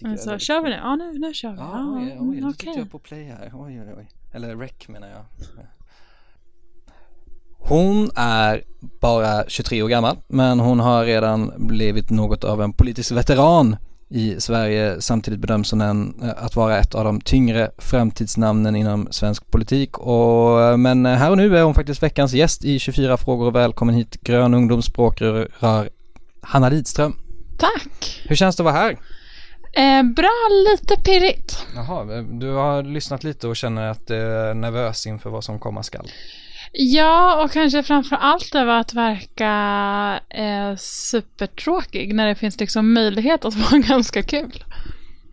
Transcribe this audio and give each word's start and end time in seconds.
Men 0.00 0.18
så 0.18 0.26
väldigt 0.26 0.46
kör 0.46 0.62
vi 0.62 0.70
nu? 0.70 0.76
Ja, 0.76 0.96
nu, 0.96 1.18
nu 1.18 1.34
kör 1.34 1.52
vi. 1.52 1.58
Ja, 1.58 1.94
oj, 1.96 2.02
oj, 2.04 2.12
mm, 2.12 2.30
nu 2.30 2.40
okej. 2.40 2.56
tryckte 2.58 2.78
jag 2.80 2.90
på 2.90 2.98
play 2.98 3.24
här. 3.24 3.50
Oj, 3.54 3.80
oj, 3.80 3.94
oj. 3.98 4.08
Eller 4.32 4.56
rec 4.56 4.88
menar 4.88 5.08
jag. 5.08 5.24
Hon 7.58 8.10
är 8.16 8.62
bara 9.00 9.44
23 9.48 9.82
år 9.82 9.88
gammal, 9.88 10.16
men 10.28 10.60
hon 10.60 10.80
har 10.80 11.04
redan 11.04 11.52
blivit 11.56 12.10
något 12.10 12.44
av 12.44 12.62
en 12.62 12.72
politisk 12.72 13.12
veteran 13.12 13.76
i 14.08 14.40
Sverige. 14.40 15.00
Samtidigt 15.00 15.40
bedöms 15.40 15.70
hon 15.70 15.80
en, 15.80 16.22
eh, 16.22 16.44
att 16.44 16.56
vara 16.56 16.78
ett 16.78 16.94
av 16.94 17.04
de 17.04 17.20
tyngre 17.20 17.70
framtidsnamnen 17.78 18.76
inom 18.76 19.08
svensk 19.10 19.50
politik. 19.50 19.98
Och, 19.98 20.78
men 20.78 21.06
här 21.06 21.30
och 21.30 21.36
nu 21.36 21.56
är 21.56 21.62
hon 21.62 21.74
faktiskt 21.74 22.02
veckans 22.02 22.32
gäst 22.32 22.64
i 22.64 22.78
24 22.78 23.16
frågor. 23.16 23.50
Välkommen 23.50 23.94
hit 23.94 24.20
Grön 24.20 24.54
ungdomsspråkrör 24.54 25.48
Hanna 26.40 26.68
Lidström. 26.68 27.16
Tack! 27.58 28.22
Hur 28.24 28.36
känns 28.36 28.56
det 28.56 28.60
att 28.60 28.64
vara 28.64 28.74
här? 28.74 28.96
Eh, 29.72 30.02
bra, 30.02 30.48
lite 30.70 30.96
pirrigt. 30.96 31.66
Jaha, 31.74 32.22
du 32.22 32.50
har 32.50 32.82
lyssnat 32.82 33.24
lite 33.24 33.48
och 33.48 33.56
känner 33.56 33.90
att 33.90 34.06
du 34.06 34.14
är 34.14 34.54
nervös 34.54 35.06
inför 35.06 35.30
vad 35.30 35.44
som 35.44 35.58
komma 35.58 35.82
skall. 35.82 36.10
Ja, 36.72 37.44
och 37.44 37.50
kanske 37.50 37.82
framför 37.82 38.16
allt 38.16 38.54
över 38.54 38.80
att 38.80 38.94
verka 38.94 40.20
eh, 40.28 40.76
supertråkig 40.76 42.14
när 42.14 42.26
det 42.26 42.34
finns 42.34 42.60
liksom 42.60 42.92
möjlighet 42.92 43.44
att 43.44 43.54
vara 43.70 43.80
ganska 43.80 44.22
kul. 44.22 44.64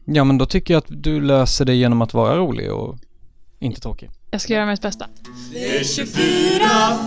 Ja, 0.06 0.24
men 0.24 0.38
då 0.38 0.46
tycker 0.46 0.74
jag 0.74 0.80
att 0.80 1.04
du 1.04 1.22
löser 1.22 1.66
det 1.66 1.76
genom 1.76 2.02
att 2.02 2.14
vara 2.14 2.38
rolig 2.38 2.74
och 2.74 2.98
inte 3.60 3.82
tråkig. 3.82 4.10
Jag 4.32 4.42
ska 4.42 4.54
göra 4.54 4.66
mitt 4.66 4.82
bästa. 4.82 5.08
Det 5.52 5.78
är 5.78 5.84
24 5.84 6.08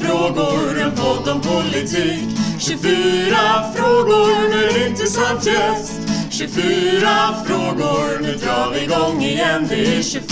frågor, 0.00 0.80
en 0.80 0.90
podd 0.90 1.28
om 1.28 1.40
politik 1.40 2.24
24 2.58 3.72
frågor 3.74 4.48
med 4.48 4.88
intressant 4.88 5.46
gäst 5.46 6.00
24 6.30 7.34
frågor, 7.46 8.22
nu 8.22 8.34
drar 8.34 8.70
vi 8.70 8.84
igång 8.84 9.22
igen 9.22 9.66
Det 9.68 9.96
är 9.96 10.02
24 10.02 10.30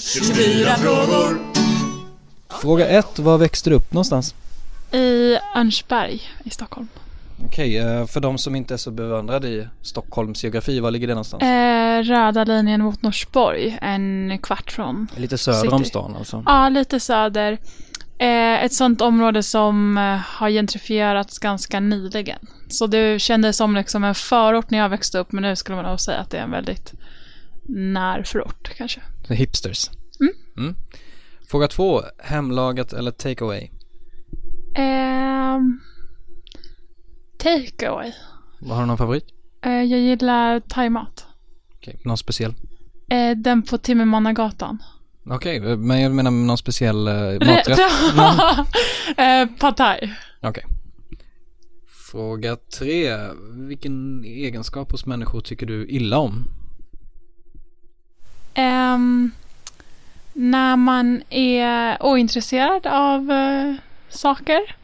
24 0.00 0.76
frågor 0.76 1.52
Fråga 2.60 2.88
ett, 2.88 3.18
var 3.18 3.38
växte 3.38 3.70
du 3.70 3.76
upp 3.76 3.92
någonstans? 3.92 4.34
I 4.92 5.38
Örnsberg 5.56 6.20
i 6.44 6.50
Stockholm. 6.50 6.88
Okej, 7.46 7.78
eh, 7.78 8.06
för 8.06 8.20
de 8.20 8.38
som 8.38 8.56
inte 8.56 8.74
är 8.74 8.78
så 8.78 8.90
bevandrade 8.90 9.48
i 9.48 9.68
Stockholms 9.82 10.44
geografi, 10.44 10.80
var 10.80 10.90
ligger 10.90 11.06
det 11.06 11.14
någonstans? 11.14 11.42
Eh, 11.42 12.02
röda 12.02 12.44
linjen 12.44 12.82
mot 12.82 13.02
Norsborg, 13.02 13.78
en 13.82 14.38
kvart 14.42 14.72
från. 14.72 15.08
Lite 15.16 15.38
söder 15.38 15.72
om 15.72 15.78
city. 15.78 15.88
stan 15.88 16.16
alltså. 16.16 16.42
Ja, 16.46 16.68
lite 16.68 17.00
söder. 17.00 17.58
Eh, 18.18 18.64
ett 18.64 18.72
sånt 18.72 19.00
område 19.00 19.42
som 19.42 19.98
eh, 19.98 20.02
har 20.16 20.50
gentrifierats 20.50 21.38
ganska 21.38 21.80
nyligen. 21.80 22.38
Så 22.68 22.86
det 22.86 23.18
kändes 23.22 23.56
som 23.56 23.76
liksom 23.76 24.04
en 24.04 24.14
förort 24.14 24.70
när 24.70 24.78
jag 24.78 24.88
växte 24.88 25.18
upp, 25.18 25.32
men 25.32 25.42
nu 25.42 25.56
skulle 25.56 25.76
man 25.76 25.84
nog 25.84 26.00
säga 26.00 26.18
att 26.18 26.30
det 26.30 26.38
är 26.38 26.42
en 26.42 26.50
väldigt 26.50 26.92
närförort 27.68 28.70
kanske. 28.76 29.00
Så 29.26 29.34
Hipsters. 29.34 29.90
Mm. 30.20 30.32
Mm. 30.58 30.74
Fråga 31.50 31.68
två, 31.68 32.02
hemlagat 32.18 32.92
eller 32.92 33.10
takeaway? 33.10 33.70
Ehm, 34.74 35.80
take 37.42 37.88
away. 37.88 38.12
Har 38.68 38.80
du 38.80 38.86
någon 38.86 38.98
favorit? 38.98 39.24
Eh, 39.64 39.72
jag 39.72 40.00
gillar 40.00 40.60
thaimat. 40.60 41.26
Okej, 41.76 42.00
någon 42.04 42.18
speciell? 42.18 42.54
Eh, 43.08 43.36
den 43.36 43.62
på 43.62 43.78
Timmermannagatan. 43.78 44.82
Okej, 45.30 45.56
eh, 45.56 45.76
men 45.76 46.00
jag 46.00 46.12
menar 46.12 46.30
någon 46.30 46.58
speciell 46.58 47.04
maträtt? 47.38 47.78
eh, 49.16 49.46
Pad 49.58 49.76
thai. 49.76 50.14
Okej. 50.40 50.64
Fråga 52.12 52.56
tre. 52.56 53.16
Vilken 53.52 54.24
egenskap 54.24 54.92
hos 54.92 55.06
människor 55.06 55.40
tycker 55.40 55.66
du 55.66 55.86
illa 55.88 56.18
om? 56.18 56.44
Ehm, 58.54 59.30
när 60.32 60.76
man 60.76 61.22
är 61.30 62.02
ointresserad 62.02 62.86
av 62.86 63.30
eh, 63.30 63.74
saker. 64.08 64.76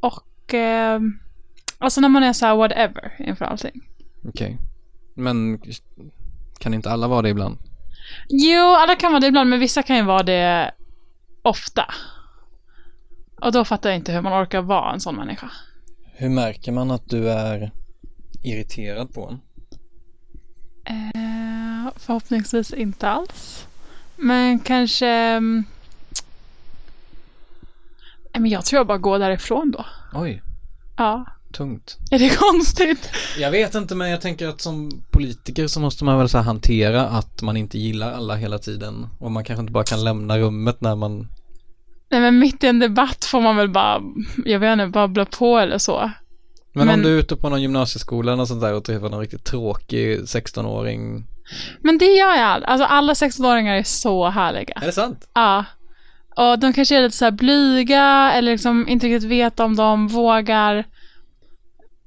Och 0.00 0.54
ehm, 0.54 1.18
alltså 1.80 2.00
när 2.00 2.08
man 2.08 2.22
är 2.22 2.32
så 2.32 2.46
här 2.46 2.56
whatever 2.56 3.12
inför 3.18 3.44
allting. 3.44 3.80
Okej. 4.28 4.58
Men 5.14 5.60
kan 6.58 6.74
inte 6.74 6.90
alla 6.90 7.08
vara 7.08 7.22
det 7.22 7.28
ibland? 7.28 7.58
Jo, 8.28 8.64
alla 8.64 8.96
kan 8.96 9.12
vara 9.12 9.20
det 9.20 9.26
ibland, 9.26 9.50
men 9.50 9.60
vissa 9.60 9.82
kan 9.82 9.96
ju 9.96 10.02
vara 10.02 10.22
det 10.22 10.70
ofta. 11.42 11.84
Och 13.40 13.52
då 13.52 13.64
fattar 13.64 13.90
jag 13.90 13.96
inte 13.96 14.12
hur 14.12 14.20
man 14.20 14.42
orkar 14.44 14.62
vara 14.62 14.92
en 14.92 15.00
sån 15.00 15.16
människa. 15.16 15.50
Hur 16.14 16.28
märker 16.28 16.72
man 16.72 16.90
att 16.90 17.08
du 17.08 17.30
är 17.30 17.70
irriterad 18.42 19.14
på 19.14 19.28
en? 19.28 19.40
Eh, 20.84 21.92
förhoppningsvis 21.96 22.72
inte 22.72 23.08
alls. 23.08 23.66
Men 24.16 24.58
kanske... 24.58 25.06
mm, 25.08 25.64
Nej, 28.32 28.40
men 28.42 28.50
jag 28.50 28.64
tror 28.64 28.78
jag 28.78 28.86
bara 28.86 28.98
går 28.98 29.18
därifrån 29.18 29.70
då. 29.70 29.84
Oj, 30.14 30.42
Ja, 30.96 31.26
tungt. 31.52 31.98
är 32.10 32.18
det 32.18 32.36
konstigt? 32.36 33.10
Jag 33.38 33.50
vet 33.50 33.74
inte 33.74 33.94
men 33.94 34.10
jag 34.10 34.20
tänker 34.20 34.48
att 34.48 34.60
som 34.60 35.02
politiker 35.10 35.66
så 35.66 35.80
måste 35.80 36.04
man 36.04 36.18
väl 36.18 36.28
så 36.28 36.38
här 36.38 36.44
hantera 36.44 37.02
att 37.06 37.42
man 37.42 37.56
inte 37.56 37.78
gillar 37.78 38.12
alla 38.12 38.34
hela 38.36 38.58
tiden. 38.58 39.06
Och 39.18 39.30
man 39.32 39.44
kanske 39.44 39.60
inte 39.60 39.72
bara 39.72 39.84
kan 39.84 40.04
lämna 40.04 40.38
rummet 40.38 40.80
när 40.80 40.96
man... 40.96 41.28
Nej 42.10 42.20
men 42.20 42.38
mitt 42.38 42.64
i 42.64 42.66
en 42.66 42.78
debatt 42.78 43.24
får 43.24 43.40
man 43.40 43.56
väl 43.56 43.68
bara, 43.68 44.00
jag 44.44 44.58
vet 44.58 44.72
inte, 44.72 44.86
babbla 44.86 45.24
på 45.24 45.58
eller 45.58 45.78
så. 45.78 46.10
Men, 46.72 46.80
om 46.82 46.86
Men- 46.86 47.02
du 47.02 47.14
är 47.14 47.18
ute 47.20 47.36
på 47.36 47.48
någon 47.48 47.62
gymnasieskola 47.62 48.34
och 48.34 48.48
sånt 48.48 48.60
där 48.60 48.74
och 48.74 48.84
träffar 48.84 49.08
någon 49.08 49.20
riktigt 49.20 49.44
tråkig 49.44 50.18
16-åring. 50.18 51.24
Men 51.82 51.98
det 51.98 52.04
gör 52.04 52.34
jag. 52.36 52.64
Alltså 52.64 52.84
alla 52.86 53.12
16-åringar 53.12 53.74
är 53.74 53.82
så 53.82 54.28
härliga. 54.28 54.74
Är 54.82 54.86
det 54.86 54.92
sant? 54.92 55.28
Ja. 55.34 55.64
Och 56.36 56.58
de 56.58 56.72
kanske 56.72 56.96
är 56.96 57.02
lite 57.02 57.16
så 57.16 57.24
här 57.24 57.32
blyga 57.32 58.32
eller 58.32 58.52
liksom 58.52 58.88
inte 58.88 59.06
riktigt 59.06 59.30
vet 59.30 59.60
om 59.60 59.76
de 59.76 60.08
vågar 60.08 60.84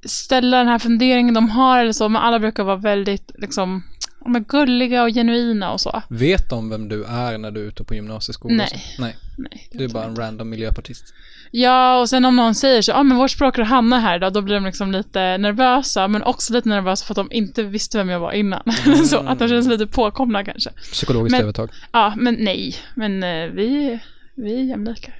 ställa 0.05 0.57
den 0.57 0.67
här 0.67 0.79
funderingen 0.79 1.33
de 1.33 1.49
har 1.49 1.79
eller 1.79 1.91
så. 1.91 2.09
Men 2.09 2.21
alla 2.21 2.39
brukar 2.39 2.63
vara 2.63 2.75
väldigt 2.75 3.31
liksom, 3.35 3.83
ja, 4.19 4.27
men 4.29 4.43
gulliga 4.43 5.03
och 5.03 5.09
genuina 5.09 5.71
och 5.71 5.81
så. 5.81 6.01
Vet 6.09 6.49
de 6.49 6.69
vem 6.69 6.89
du 6.89 7.03
är 7.03 7.37
när 7.37 7.51
du 7.51 7.61
är 7.61 7.65
ute 7.67 7.83
på 7.83 7.95
gymnasieskolan? 7.95 8.57
Nej. 8.57 8.83
Nej. 8.99 9.15
Nej, 9.37 9.69
Du 9.71 9.83
är 9.83 9.89
bara 9.89 10.03
en 10.03 10.15
random 10.15 10.49
miljöpartist. 10.49 11.13
Ja, 11.51 11.99
och 11.99 12.09
sen 12.09 12.25
om 12.25 12.35
någon 12.35 12.55
säger 12.55 12.81
så, 12.81 12.91
ja 12.91 12.95
ah, 12.95 13.03
men 13.03 13.17
vårt 13.17 13.31
språkrör 13.31 13.63
Hanna 13.63 13.99
här 13.99 14.19
då, 14.19 14.29
då 14.29 14.41
blir 14.41 14.55
de 14.55 14.65
liksom 14.65 14.91
lite 14.91 15.37
nervösa, 15.37 16.07
men 16.07 16.23
också 16.23 16.53
lite 16.53 16.69
nervösa 16.69 17.05
för 17.05 17.13
att 17.13 17.29
de 17.29 17.31
inte 17.31 17.63
visste 17.63 17.97
vem 17.97 18.09
jag 18.09 18.19
var 18.19 18.31
innan. 18.31 18.61
så 19.05 19.17
att 19.17 19.39
de 19.39 19.49
känns 19.49 19.67
lite 19.67 19.87
påkomna 19.87 20.43
kanske. 20.45 20.69
Psykologiskt 20.69 21.31
Men- 21.31 21.41
övertag. 21.41 21.69
Ja, 21.91 22.13
men 22.17 22.35
nej, 22.39 22.75
men 22.95 23.23
eh, 23.23 23.49
vi, 23.53 23.99
vi 24.35 24.53
är 24.59 24.63
jämlika. 24.63 25.11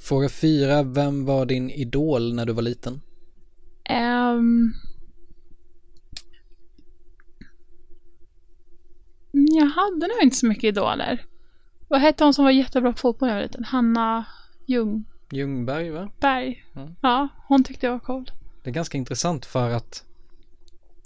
Fråga 0.00 0.28
fyra. 0.28 0.82
Vem 0.82 1.24
var 1.24 1.46
din 1.46 1.70
idol 1.70 2.34
när 2.34 2.46
du 2.46 2.52
var 2.52 2.62
liten? 2.62 3.00
Ehm. 3.88 4.72
jag 9.32 9.66
hade 9.66 10.06
nog 10.06 10.22
inte 10.22 10.36
så 10.36 10.46
mycket 10.46 10.64
idoler. 10.64 11.24
Vad 11.88 12.00
hette 12.00 12.24
hon 12.24 12.34
som 12.34 12.44
var 12.44 12.52
jättebra 12.52 12.92
på 12.92 12.98
fotboll 12.98 13.28
när 13.28 13.34
jag 13.34 13.42
var 13.42 13.48
liten? 13.48 13.64
Hanna 13.64 14.24
Ljungberg. 14.66 15.04
Ljungberg 15.30 15.90
va? 15.90 16.10
Mm. 16.22 16.94
Ja, 17.00 17.28
hon 17.48 17.64
tyckte 17.64 17.86
jag 17.86 17.92
var 17.92 18.00
cool. 18.00 18.30
Det 18.62 18.70
är 18.70 18.74
ganska 18.74 18.98
intressant 18.98 19.46
för 19.46 19.70
att 19.70 20.04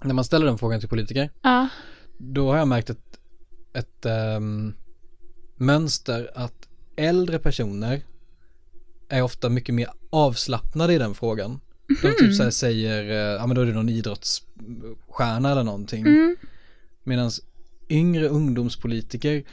när 0.03 0.15
man 0.15 0.25
ställer 0.25 0.47
den 0.47 0.59
frågan 0.59 0.81
till 0.81 0.89
politiker 0.89 1.31
Ja, 1.43 1.69
då 2.19 2.51
har 2.51 2.59
jag 2.59 2.69
märkt 2.69 2.91
ett, 2.91 3.21
ett 3.75 4.07
ehm, 4.07 4.75
mönster 5.57 6.31
att 6.35 6.69
äldre 6.97 7.39
personer 7.39 8.03
är 9.09 9.23
ofta 9.23 9.49
mycket 9.49 9.75
mer 9.75 9.89
avslappnade 10.11 10.95
i 10.95 10.99
den 10.99 11.15
frågan. 11.15 11.61
De 12.03 12.15
typ 12.19 12.35
så 12.35 12.43
här 12.43 12.51
säger, 12.51 13.11
eh, 13.11 13.17
ja 13.41 13.47
men 13.47 13.55
då 13.55 13.63
är 13.63 13.67
det 13.67 13.73
någon 13.73 13.89
idrottsstjärna 13.89 15.51
eller 15.53 15.63
någonting. 15.63 16.07
Mm. 16.07 16.37
Medan 17.05 17.31
yngre 17.91 18.29
ungdomspolitiker 18.29 19.45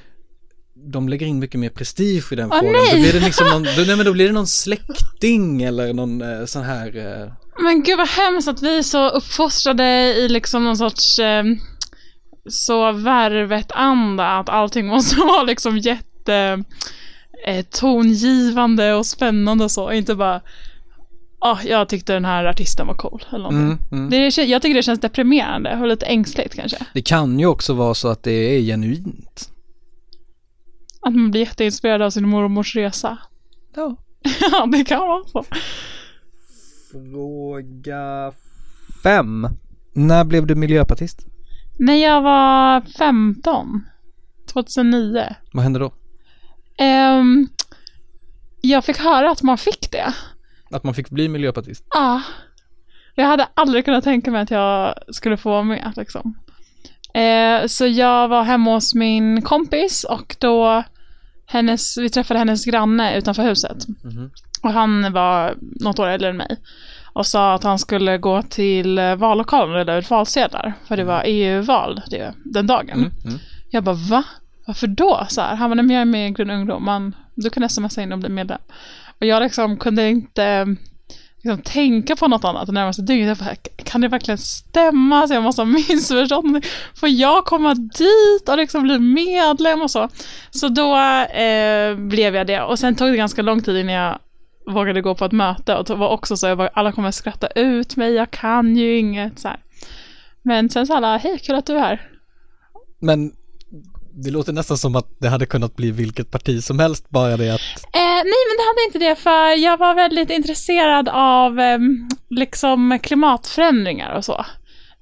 de 0.92 1.10
lägger 1.10 1.28
in 1.28 1.40
mycket 1.40 1.60
mer 1.60 1.70
prestige 1.70 2.34
i 2.34 2.36
den 2.36 2.52
Åh, 2.52 2.60
frågan. 2.60 2.74
nej! 2.74 2.96
Då 2.96 3.02
blir 3.02 3.14
det 3.20 3.26
liksom 3.26 3.48
någon, 3.48 3.64
då, 3.64 3.84
nej, 3.88 3.96
men 3.96 4.06
då 4.06 4.14
blir 4.14 4.28
det 4.28 4.34
någon 4.34 4.48
släkting 4.48 5.64
eller 5.64 5.94
någon 5.94 6.22
eh, 6.22 6.46
sån 6.46 6.64
här 6.64 6.98
eh, 6.98 7.32
Men 7.64 7.84
gud 7.84 7.98
vad 7.98 8.08
hemskt 8.08 8.48
att 8.48 8.62
vi 8.62 8.78
är 8.78 8.84
så 8.84 9.10
uppfostrade 9.10 9.84
i 10.14 10.30
liksom 10.30 10.64
någon 10.64 10.78
sorts 10.78 11.20
eh, 11.20 11.44
så 12.50 12.92
värvet-anda 12.92 14.28
att 14.28 14.50
allting 14.50 14.88
måste 14.88 15.16
vara 15.20 15.44
liksom 15.44 15.78
jätte 15.78 16.64
eh, 17.48 17.66
tongivande 17.72 18.94
och 18.94 19.06
spännande 19.06 19.64
och 19.64 19.72
så, 19.72 19.92
inte 19.92 20.16
bara 20.16 20.42
Ja, 21.42 21.60
jag 21.66 21.90
tyckte 21.90 22.14
den 22.14 22.26
här 22.26 22.46
artisten 22.46 22.88
var 22.88 22.94
cool 22.94 23.24
eller. 23.34 23.50
Mm, 23.50 23.78
mm. 23.92 24.10
Det, 24.10 24.18
är- 24.18 24.46
jag 24.46 24.62
tycker 24.62 24.76
det 24.76 24.84
känns 24.84 25.00
deprimerande 25.00 25.78
och 25.82 25.88
lite 25.88 26.06
ängsligt 26.06 26.56
kanske. 26.56 26.78
Det 26.94 27.02
kan 27.02 27.40
ju 27.40 27.46
också 27.46 27.74
vara 27.74 27.94
så 27.94 28.08
att 28.08 28.24
det 28.24 28.32
är 28.32 28.62
genuint. 28.62 29.50
Att 31.02 31.14
man 31.16 31.32
blir 31.32 31.42
jätteinspirerad 31.42 32.02
av 32.02 32.10
sin 32.10 32.28
mormors 32.30 32.76
resa. 32.76 33.18
Ja. 33.76 33.96
ja, 34.52 34.66
det 34.66 34.84
kan 34.84 35.00
vara 35.00 35.24
så. 35.28 35.46
Fråga 36.92 38.32
fem. 39.04 39.48
När 39.94 40.24
blev 40.24 40.48
du 40.48 40.56
miljöpartist? 40.56 41.20
När 41.80 41.94
jag 41.96 42.22
var 42.22 42.82
15, 42.98 43.84
2009, 44.54 45.24
Vad 45.54 45.64
hände 45.64 45.80
då? 45.80 45.94
ehm, 46.78 47.48
jag 48.62 48.86
fick 48.86 48.98
höra 48.98 49.32
att 49.32 49.44
man 49.44 49.58
fick 49.58 49.92
det. 49.92 50.14
Att 50.72 50.84
man 50.84 50.94
fick 50.94 51.10
bli 51.10 51.30
miljöpartist? 51.30 51.84
Ja. 51.94 52.22
Jag 53.16 53.26
hade 53.26 53.48
aldrig 53.54 53.86
kunnat 53.86 54.04
tänka 54.04 54.32
mig 54.32 54.42
att 54.42 54.52
jag 54.52 54.96
skulle 55.12 55.38
få 55.38 55.50
vara 55.50 55.64
med 55.64 55.94
liksom. 55.96 56.38
Eh, 57.14 57.68
så 57.68 57.88
jag 57.88 58.28
var 58.28 58.44
hemma 58.44 58.74
hos 58.74 58.96
min 58.96 59.42
kompis 59.42 60.04
och 60.04 60.36
då 60.40 60.84
hennes, 61.46 61.98
vi 61.98 62.10
träffade 62.10 62.40
hennes 62.40 62.66
granne 62.66 63.18
utanför 63.18 63.44
huset. 63.44 63.78
Och 64.64 64.72
han 64.72 65.14
var 65.14 65.56
något 65.60 66.00
år 66.00 66.08
äldre 66.08 66.30
än 66.30 66.38
mig. 66.38 66.58
Och 67.14 67.28
sa 67.28 67.54
att 67.54 67.64
han 67.64 67.80
skulle 67.80 68.18
gå 68.18 68.42
till 68.42 69.00
vallokalen 69.18 69.70
och 69.70 69.78
reda 69.78 69.98
ut 69.98 70.10
valsedlar. 70.10 70.74
För 70.88 70.98
det 70.98 71.04
var 71.04 71.24
EU-val 71.26 72.02
det, 72.10 72.34
den 72.44 72.68
dagen. 72.68 73.00
Mm, 73.00 73.12
mm. 73.26 73.40
Jag 73.70 73.84
bara 73.84 73.96
va? 73.96 74.24
Varför 74.68 74.88
då? 74.88 75.26
Så 75.30 75.42
här, 75.42 75.56
han 75.56 75.70
var 75.70 75.76
när 75.76 75.94
jag 75.94 76.02
är 76.02 76.06
med 76.06 76.30
i 76.30 76.32
Grön 76.32 76.50
Ungdom, 76.50 76.86
man, 76.86 77.16
du 77.36 77.50
kan 77.50 77.70
smsa 77.70 78.02
in 78.02 78.12
och 78.12 78.20
bli 78.20 78.30
medlem. 78.30 78.60
Och 79.20 79.26
jag 79.26 79.44
liksom 79.44 79.78
kunde 79.78 80.10
inte 80.10 80.44
ehm, 80.44 80.78
liksom, 81.44 81.62
tänka 81.62 82.16
på 82.16 82.28
något 82.28 82.44
annat 82.44 82.66
det 82.66 82.72
närmaste 82.72 83.02
dygnet. 83.02 83.28
Jag 83.28 83.48
bara, 83.48 83.56
kan 83.84 84.02
det 84.02 84.08
verkligen 84.08 84.38
stämma? 84.38 85.28
Så 85.28 85.34
jag 85.34 85.44
måste 85.44 85.62
ha 85.62 85.66
missförstått. 85.66 86.46
Får 86.96 87.10
jag 87.10 87.46
komma 87.46 87.74
dit 87.74 88.50
och 88.50 88.58
liksom 88.58 88.84
bli 88.84 89.00
medlem 89.00 89.82
och 89.82 89.92
så? 89.92 90.10
Så 90.50 90.68
då 90.68 90.98
eh, 90.98 91.96
blev 91.96 92.36
jag 92.36 92.48
det. 92.48 92.62
Och 92.62 92.80
sen 92.80 92.96
tog 92.96 93.10
det 93.10 93.18
ganska 93.18 93.42
lång 93.42 93.62
tid 93.62 93.78
innan 93.78 93.94
jag 93.94 94.20
vågade 94.68 95.02
gå 95.02 95.16
på 95.16 95.26
ett 95.26 95.32
möte. 95.32 95.76
Och 95.76 95.86
det 95.86 95.96
var 95.96 96.10
också 96.10 96.38
så, 96.38 96.48
jag 96.48 96.58
bara, 96.58 96.70
alla 96.74 96.92
kommer 96.92 97.12
skratta 97.12 97.48
ut 97.48 97.96
mig, 97.96 98.14
jag 98.14 98.32
kan 98.32 98.76
ju 98.76 98.98
inget. 98.98 99.40
Så 99.40 99.48
här. 99.48 99.60
Men 100.42 100.70
sen 100.70 100.88
sa 100.88 100.98
alla, 100.98 101.18
hej 101.18 101.40
kul 101.40 101.56
att 101.56 101.66
du 101.66 101.76
är 101.76 101.80
här. 101.80 102.10
Men 103.00 103.32
det 104.24 104.32
låter 104.32 104.54
nästan 104.54 104.78
som 104.78 104.96
att 104.96 105.08
det 105.20 105.30
hade 105.30 105.46
kunnat 105.46 105.76
bli 105.76 105.92
vilket 105.92 106.32
parti 106.32 106.64
som 106.64 106.80
helst, 106.80 107.10
bara 107.10 107.38
det 107.38 107.54
att 107.54 107.62
Eh, 107.94 108.02
nej, 108.02 108.44
men 108.48 108.58
det 108.58 108.66
hade 108.68 108.86
inte 108.88 109.00
det, 109.00 109.16
för 109.16 109.64
jag 109.64 109.78
var 109.78 109.96
väldigt 109.96 110.30
intresserad 110.30 111.10
av 111.12 111.60
eh, 111.60 111.80
liksom 112.30 113.00
klimatförändringar 113.04 114.14
och 114.14 114.26
så. 114.26 114.46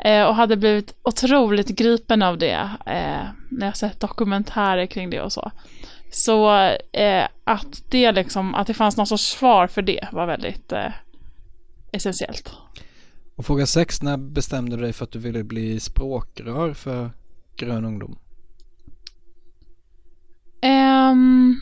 Eh, 0.06 0.24
och 0.24 0.36
hade 0.36 0.58
blivit 0.58 0.96
otroligt 1.04 1.68
gripen 1.68 2.22
av 2.22 2.38
det 2.38 2.70
eh, 2.86 3.28
när 3.50 3.66
jag 3.66 3.78
sett 3.78 4.00
dokumentärer 4.00 4.86
kring 4.86 5.10
det 5.10 5.22
och 5.22 5.34
så. 5.34 5.52
Så 6.12 6.52
eh, 6.92 7.28
att 7.44 7.84
det 7.90 8.12
liksom, 8.12 8.56
att 8.56 8.68
det 8.68 8.74
fanns 8.74 8.98
någon 8.98 9.08
sorts 9.08 9.24
svar 9.24 9.68
för 9.68 9.82
det 9.82 10.08
var 10.12 10.26
väldigt 10.26 10.72
eh, 10.72 10.92
essentiellt. 11.92 12.52
Och 13.36 13.46
fråga 13.46 13.66
sex, 13.66 14.02
när 14.02 14.18
bestämde 14.18 14.76
du 14.76 14.82
dig 14.82 14.94
för 14.94 15.04
att 15.04 15.12
du 15.12 15.20
ville 15.20 15.44
bli 15.44 15.80
språkrör 15.80 16.74
för 16.74 17.10
Grön 17.56 17.86
Ungdom? 17.86 18.18
Ehm... 20.62 21.56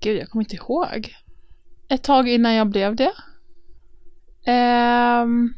Gud, 0.00 0.18
jag 0.18 0.28
kommer 0.28 0.44
inte 0.44 0.56
ihåg. 0.56 1.14
Ett 1.88 2.02
tag 2.02 2.28
innan 2.28 2.54
jag 2.54 2.68
blev 2.68 2.96
det. 2.96 3.12
Ehm... 4.46 5.54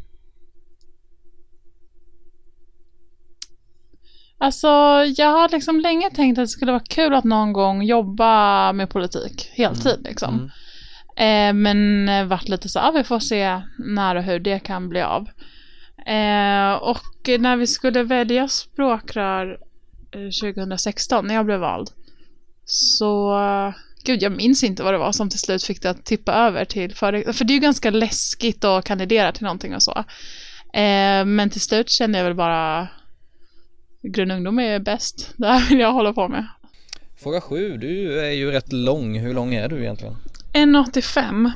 Alltså, 4.42 4.68
jag 5.16 5.32
har 5.32 5.48
liksom 5.48 5.80
länge 5.80 6.10
tänkt 6.10 6.38
att 6.38 6.44
det 6.44 6.48
skulle 6.48 6.72
vara 6.72 6.82
kul 6.88 7.14
att 7.14 7.24
någon 7.24 7.52
gång 7.52 7.82
jobba 7.82 8.72
med 8.72 8.90
politik, 8.90 9.50
heltid 9.52 10.00
liksom. 10.04 10.34
Mm. 10.34 10.50
Eh, 11.16 11.62
men 11.62 12.08
eh, 12.08 12.24
varit 12.24 12.48
lite 12.48 12.68
så, 12.68 12.80
ah, 12.80 12.90
vi 12.90 13.04
får 13.04 13.18
se 13.18 13.62
när 13.78 14.16
och 14.16 14.22
hur 14.22 14.38
det 14.38 14.58
kan 14.58 14.88
bli 14.88 15.00
av. 15.00 15.28
Eh, 16.10 16.72
och 16.72 17.40
när 17.40 17.56
vi 17.56 17.66
skulle 17.66 18.02
välja 18.02 18.48
språkrör 18.48 19.58
eh, 20.10 20.52
2016, 20.54 21.26
när 21.26 21.34
jag 21.34 21.46
blev 21.46 21.60
vald, 21.60 21.90
så, 22.64 23.34
gud 24.04 24.22
jag 24.22 24.32
minns 24.32 24.64
inte 24.64 24.82
vad 24.82 24.94
det 24.94 24.98
var 24.98 25.12
som 25.12 25.30
till 25.30 25.38
slut 25.38 25.64
fick 25.64 25.82
det 25.82 25.90
att 25.90 26.04
tippa 26.04 26.32
över 26.32 26.64
till, 26.64 26.94
för, 26.94 27.32
för 27.32 27.44
det 27.44 27.52
är 27.52 27.54
ju 27.54 27.60
ganska 27.60 27.90
läskigt 27.90 28.64
att 28.64 28.84
kandidera 28.84 29.32
till 29.32 29.42
någonting 29.42 29.74
och 29.74 29.82
så. 29.82 30.04
Eh, 30.72 31.24
men 31.24 31.50
till 31.50 31.60
slut 31.60 31.90
kände 31.90 32.18
jag 32.18 32.24
väl 32.24 32.34
bara, 32.34 32.88
Grön 34.02 34.30
ungdom 34.30 34.58
är 34.58 34.78
bäst, 34.78 35.32
det 35.36 35.46
här 35.46 35.68
vill 35.68 35.80
jag 35.80 35.92
hålla 35.92 36.12
på 36.12 36.28
med. 36.28 36.46
Fråga 37.22 37.40
sju, 37.40 37.76
du 37.76 38.20
är 38.20 38.30
ju 38.30 38.50
rätt 38.50 38.72
lång. 38.72 39.18
Hur 39.18 39.34
lång 39.34 39.54
är 39.54 39.68
du 39.68 39.80
egentligen? 39.80 40.16
1,85. 40.52 41.50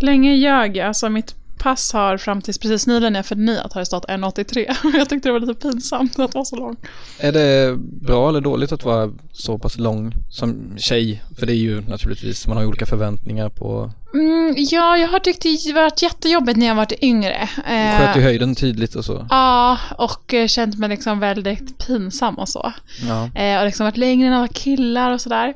Länge 0.00 0.34
ljög 0.34 0.76
jag, 0.76 0.86
alltså 0.86 1.08
mitt 1.08 1.37
pass 1.58 1.92
har 1.92 2.16
fram 2.18 2.42
tills 2.42 2.58
precis 2.58 2.86
nyligen 2.86 3.12
när 3.12 3.18
jag 3.18 3.26
förnyat 3.26 3.72
har 3.72 3.80
det 3.80 3.86
stått 3.86 4.04
1,83. 4.04 4.76
Jag 4.98 5.08
tyckte 5.08 5.28
det 5.28 5.32
var 5.32 5.40
lite 5.40 5.54
pinsamt 5.54 6.18
att 6.18 6.34
vara 6.34 6.44
så 6.44 6.56
lång. 6.56 6.76
Är 7.18 7.32
det 7.32 7.76
bra 7.78 8.28
eller 8.28 8.40
dåligt 8.40 8.72
att 8.72 8.84
vara 8.84 9.12
så 9.32 9.58
pass 9.58 9.78
lång 9.78 10.14
som 10.30 10.78
tjej? 10.78 11.22
För 11.38 11.46
det 11.46 11.52
är 11.52 11.56
ju 11.56 11.80
naturligtvis, 11.80 12.46
man 12.46 12.56
har 12.56 12.64
ju 12.64 12.68
olika 12.68 12.86
förväntningar 12.86 13.48
på, 13.48 13.92
Mm, 14.14 14.54
ja, 14.56 14.96
jag 14.96 15.08
har 15.08 15.18
tyckt 15.18 15.42
det 15.42 15.72
varit 15.72 16.02
jättejobbigt 16.02 16.58
när 16.58 16.66
jag 16.66 16.74
varit 16.74 17.02
yngre. 17.02 17.48
Eh, 17.66 17.98
sköt 17.98 18.16
ju 18.16 18.20
höjden 18.20 18.54
tydligt 18.54 18.94
och 18.94 19.04
så. 19.04 19.26
Ja, 19.30 19.78
och 19.98 20.34
eh, 20.34 20.46
känt 20.46 20.78
mig 20.78 20.88
liksom 20.88 21.20
väldigt 21.20 21.86
pinsam 21.86 22.34
och 22.34 22.48
så. 22.48 22.72
Ja. 23.08 23.30
Eh, 23.42 23.58
och 23.58 23.66
liksom 23.66 23.84
varit 23.84 23.96
längre 23.96 24.28
än 24.28 24.34
alla 24.34 24.48
killar 24.48 25.12
och 25.12 25.20
sådär. 25.20 25.54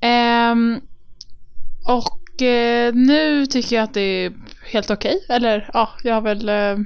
Ehm, 0.00 0.80
och 1.84 2.14
nu 2.92 3.46
tycker 3.46 3.76
jag 3.76 3.82
att 3.82 3.94
det 3.94 4.00
är 4.00 4.32
helt 4.68 4.90
okej. 4.90 5.24
Eller 5.28 5.70
ja, 5.72 5.88
jag 6.02 6.14
har 6.14 6.20
väl... 6.20 6.48
Eh, 6.48 6.76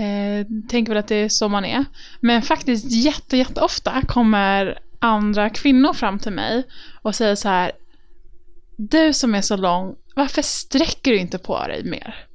eh, 0.00 0.46
tänker 0.68 0.92
väl 0.92 0.98
att 0.98 1.08
det 1.08 1.16
är 1.16 1.28
så 1.28 1.48
man 1.48 1.64
är. 1.64 1.84
Men 2.20 2.42
faktiskt 2.42 2.92
jätte, 2.92 3.36
jätteofta 3.36 4.02
kommer 4.08 4.78
andra 4.98 5.50
kvinnor 5.50 5.92
fram 5.92 6.18
till 6.18 6.32
mig 6.32 6.64
och 7.02 7.14
säger 7.14 7.34
så 7.34 7.48
här. 7.48 7.72
Du 8.76 9.12
som 9.12 9.34
är 9.34 9.40
så 9.40 9.56
lång, 9.56 9.94
varför 10.16 10.42
sträcker 10.42 11.10
du 11.10 11.18
inte 11.18 11.38
på 11.38 11.66
dig 11.66 11.84
mer? 11.84 12.26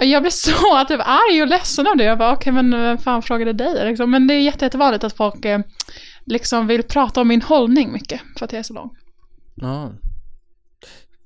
Jag 0.00 0.22
blir 0.22 0.30
så 0.30 0.84
typ 0.88 1.00
arg 1.04 1.42
och 1.42 1.48
ledsen 1.48 1.86
av 1.86 1.96
det. 1.96 2.04
Jag 2.04 2.18
bara, 2.18 2.32
okej 2.32 2.52
men 2.52 2.70
vem 2.70 2.98
fan 2.98 3.22
frågade 3.22 3.52
dig? 3.52 3.88
Liksom. 3.88 4.10
Men 4.10 4.26
det 4.26 4.34
är 4.34 4.40
jätte, 4.40 4.64
jättevanligt 4.64 5.04
att 5.04 5.16
folk 5.16 5.44
eh, 5.44 5.60
liksom 6.26 6.66
vill 6.66 6.82
prata 6.82 7.20
om 7.20 7.28
min 7.28 7.42
hållning 7.42 7.92
mycket 7.92 8.20
för 8.38 8.44
att 8.44 8.52
jag 8.52 8.58
är 8.58 8.62
så 8.62 8.74
lång. 8.74 8.90
ja. 9.54 9.92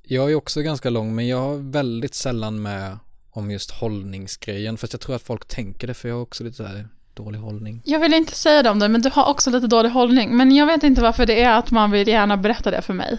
Jag 0.06 0.30
är 0.30 0.34
också 0.34 0.62
ganska 0.62 0.90
lång 0.90 1.14
men 1.14 1.28
jag 1.28 1.38
har 1.38 1.56
väldigt 1.56 2.14
sällan 2.14 2.62
med 2.62 2.98
om 3.30 3.50
just 3.50 3.70
hållningsgrejen. 3.70 4.76
Fast 4.76 4.92
jag 4.92 5.00
tror 5.00 5.16
att 5.16 5.22
folk 5.22 5.48
tänker 5.48 5.86
det 5.86 5.94
för 5.94 6.08
jag 6.08 6.16
har 6.16 6.22
också 6.22 6.44
lite 6.44 6.56
så 6.56 6.64
här 6.64 6.88
dålig 7.14 7.38
hållning. 7.38 7.82
Jag 7.84 8.00
vill 8.00 8.14
inte 8.14 8.34
säga 8.34 8.62
det 8.62 8.70
om 8.70 8.78
dig, 8.78 8.88
men 8.88 9.02
du 9.02 9.10
har 9.10 9.28
också 9.28 9.50
lite 9.50 9.66
dålig 9.66 9.90
hållning. 9.90 10.36
Men 10.36 10.54
jag 10.54 10.66
vet 10.66 10.82
inte 10.82 11.00
varför 11.02 11.26
det 11.26 11.42
är 11.42 11.58
att 11.58 11.70
man 11.70 11.90
vill 11.90 12.08
gärna 12.08 12.36
berätta 12.36 12.70
det 12.70 12.82
för 12.82 12.94
mig. 12.94 13.18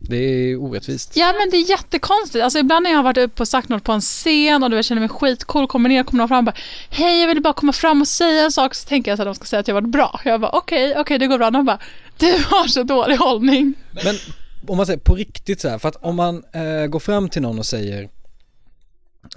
Det 0.00 0.16
är 0.16 0.56
orättvist. 0.56 1.16
Ja 1.16 1.34
men 1.38 1.50
det 1.50 1.56
är 1.56 1.70
jättekonstigt. 1.70 2.44
Alltså 2.44 2.58
ibland 2.58 2.82
när 2.82 2.90
jag 2.90 2.98
har 2.98 3.04
varit 3.04 3.18
uppe 3.18 3.42
och 3.42 3.48
sagt 3.48 3.68
något 3.68 3.84
på 3.84 3.92
en 3.92 4.00
scen 4.00 4.62
och 4.62 4.70
du 4.70 4.82
känner 4.82 5.00
mig 5.00 5.08
skitcool, 5.08 5.66
kommer 5.66 5.88
ner, 5.88 6.02
kommer 6.02 6.18
någon 6.18 6.28
fram 6.28 6.38
och 6.38 6.44
bara 6.44 6.60
Hej 6.90 7.20
jag 7.20 7.28
vill 7.28 7.42
bara 7.42 7.52
komma 7.52 7.72
fram 7.72 8.00
och 8.00 8.08
säga 8.08 8.44
en 8.44 8.52
sak 8.52 8.74
så 8.74 8.88
tänker 8.88 9.10
jag 9.10 9.20
att 9.20 9.26
de 9.26 9.34
ska 9.34 9.44
säga 9.44 9.60
att 9.60 9.68
jag 9.68 9.74
varit 9.74 9.88
bra. 9.88 10.20
Jag 10.24 10.40
bara 10.40 10.50
okej, 10.50 10.94
okej 10.98 11.18
det 11.18 11.26
går 11.26 11.38
bra. 11.38 11.50
De 11.50 11.64
bara 11.64 11.78
Du 12.18 12.32
har 12.32 12.68
så 12.68 12.82
dålig 12.82 13.16
hållning. 13.16 13.74
Men 14.04 14.16
om 14.70 14.76
man 14.76 14.86
säger 14.86 15.00
på 15.00 15.14
riktigt 15.14 15.60
så 15.60 15.68
här, 15.68 15.78
för 15.78 15.88
att 15.88 15.96
om 15.96 16.16
man 16.16 16.44
eh, 16.52 16.86
går 16.86 16.98
fram 16.98 17.28
till 17.28 17.42
någon 17.42 17.58
och 17.58 17.66
säger 17.66 18.08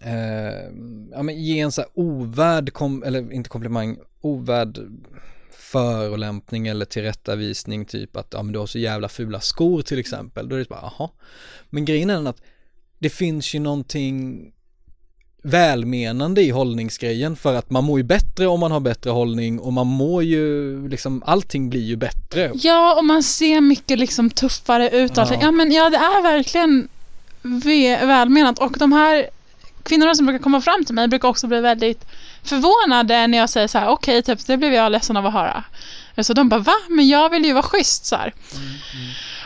eh, 0.02 0.70
ja 1.12 1.24
men 1.24 1.44
ge 1.44 1.60
en 1.60 1.72
så 1.72 1.82
här 1.82 1.90
ovärd, 1.94 2.74
kom, 2.74 3.04
eller 3.04 3.34
inte 3.34 3.50
komplimang, 3.50 3.98
ovärd 4.22 4.80
förolämpning 5.52 6.68
eller 6.68 6.86
tillrättavisning 6.86 7.86
typ 7.86 8.16
att 8.16 8.28
ja 8.32 8.44
men 8.44 8.54
du 8.54 8.60
har 8.60 8.66
så 8.66 8.80
jävla 8.80 9.10
fula 9.10 9.40
skor 9.40 9.82
till 9.82 10.00
exempel. 10.00 10.50
Då 10.50 10.56
är 10.56 10.60
det 10.60 10.70
bara 10.70 10.92
jaha. 10.98 11.10
Men 11.70 11.86
grejen 11.86 12.10
är 12.10 12.14
den 12.14 12.28
att 12.28 12.42
det 13.00 13.10
finns 13.10 13.56
ju 13.56 13.60
någonting 13.60 14.46
välmenande 15.44 16.42
i 16.42 16.50
hållningsgrejen 16.50 17.36
för 17.36 17.56
att 17.56 17.70
man 17.70 17.84
mår 17.84 18.00
ju 18.00 18.04
bättre 18.04 18.48
om 18.48 18.60
man 18.60 18.72
har 18.72 18.80
bättre 18.80 19.10
hållning 19.10 19.60
och 19.60 19.74
man 19.74 19.88
mår 19.88 20.24
ju 20.24 20.88
liksom, 20.90 21.24
allting 21.26 21.70
blir 21.70 21.82
ju 21.84 21.96
bättre. 21.96 22.52
Ja, 22.54 22.96
och 22.96 23.06
man 23.06 23.24
ser 23.24 23.62
mycket 23.62 24.00
liksom 24.00 24.30
tuffare 24.30 24.90
ut. 24.90 25.12
Ja. 25.18 25.28
Ja, 25.42 25.52
men 25.52 25.72
ja, 25.72 25.90
det 25.90 25.98
är 25.98 26.22
verkligen 26.24 26.88
ve- 27.42 28.06
välmenat. 28.06 28.60
Och 28.60 28.76
de 28.80 28.92
här 28.92 29.30
kvinnorna 29.84 30.16
som 30.16 30.26
brukar 30.26 30.44
komma 30.44 30.62
fram 30.62 30.86
till 30.86 30.96
mig 30.96 31.08
brukar 31.08 31.28
också 31.28 31.48
bli 31.48 31.60
väldigt 31.62 32.06
förvånade 32.44 33.28
när 33.28 33.38
jag 33.38 33.50
säger 33.50 33.68
så 33.68 33.78
här, 33.78 33.88
okej, 33.88 34.24
typ, 34.24 34.48
det 34.48 34.58
blev 34.58 34.74
jag 34.74 34.92
ledsen 34.92 35.18
av 35.18 35.26
att 35.26 35.34
höra. 35.34 35.64
Så 36.22 36.34
de 36.34 36.50
bara, 36.50 36.60
va? 36.60 36.74
Men 36.90 37.08
jag 37.08 37.30
vill 37.30 37.46
ju 37.46 37.54
vara 37.54 37.64
schysst 37.64 38.06
så 38.06 38.16
här. 38.16 38.34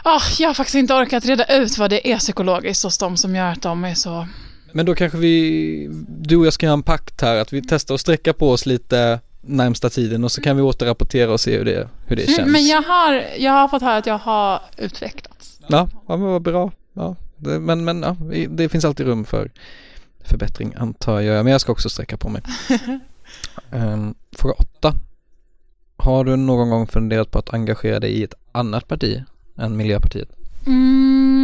Ah, 0.03 0.21
jag 0.39 0.49
har 0.49 0.53
faktiskt 0.53 0.75
inte 0.75 0.93
orkat 0.93 1.25
reda 1.25 1.45
ut 1.45 1.77
vad 1.77 1.89
det 1.89 2.11
är 2.11 2.17
psykologiskt 2.17 2.83
hos 2.83 2.97
de 2.97 3.17
som 3.17 3.35
gör 3.35 3.51
att 3.51 3.61
de 3.61 3.83
är 3.83 3.95
så... 3.95 4.27
Men 4.73 4.85
då 4.85 4.95
kanske 4.95 5.17
vi, 5.17 5.89
du 6.07 6.37
och 6.37 6.45
jag 6.45 6.53
ska 6.53 6.65
göra 6.65 6.73
en 6.73 6.83
pakt 6.83 7.21
här, 7.21 7.35
att 7.35 7.53
vi 7.53 7.61
testar 7.61 7.95
att 7.95 8.01
sträcka 8.01 8.33
på 8.33 8.49
oss 8.51 8.65
lite 8.65 9.19
närmsta 9.41 9.89
tiden 9.89 10.23
och 10.23 10.31
så 10.31 10.41
kan 10.41 10.55
vi 10.55 10.61
återrapportera 10.61 11.31
och 11.33 11.39
se 11.39 11.57
hur 11.57 11.65
det, 11.65 11.87
hur 12.05 12.15
det 12.15 12.25
känns. 12.25 12.39
Mm, 12.39 12.51
Men 12.51 12.67
jag 12.67 12.81
har, 12.81 13.23
jag 13.37 13.51
har 13.51 13.67
fått 13.67 13.81
höra 13.81 13.97
att 13.97 14.05
jag 14.05 14.17
har 14.17 14.61
utvecklats. 14.77 15.59
Ja, 15.67 15.89
ja 16.07 16.17
men 16.17 16.27
vad 16.27 16.41
bra. 16.41 16.71
Ja, 16.93 17.15
det, 17.37 17.59
men 17.59 17.85
men 17.85 18.01
ja, 18.01 18.17
det 18.49 18.69
finns 18.69 18.85
alltid 18.85 19.05
rum 19.05 19.25
för 19.25 19.51
förbättring 20.23 20.73
antar 20.77 21.21
jag. 21.21 21.43
Men 21.43 21.51
jag 21.51 21.61
ska 21.61 21.71
också 21.71 21.89
sträcka 21.89 22.17
på 22.17 22.29
mig. 22.29 22.41
um, 23.71 24.15
fråga 24.37 24.53
åtta. 24.57 24.93
Har 25.97 26.23
du 26.23 26.35
någon 26.35 26.69
gång 26.69 26.87
funderat 26.87 27.31
på 27.31 27.39
att 27.39 27.53
engagera 27.53 27.99
dig 27.99 28.11
i 28.11 28.23
ett 28.23 28.33
annat 28.51 28.87
parti 28.87 29.23
än 29.57 29.77
Miljöpartiet? 29.77 30.29
Mm, 30.65 31.42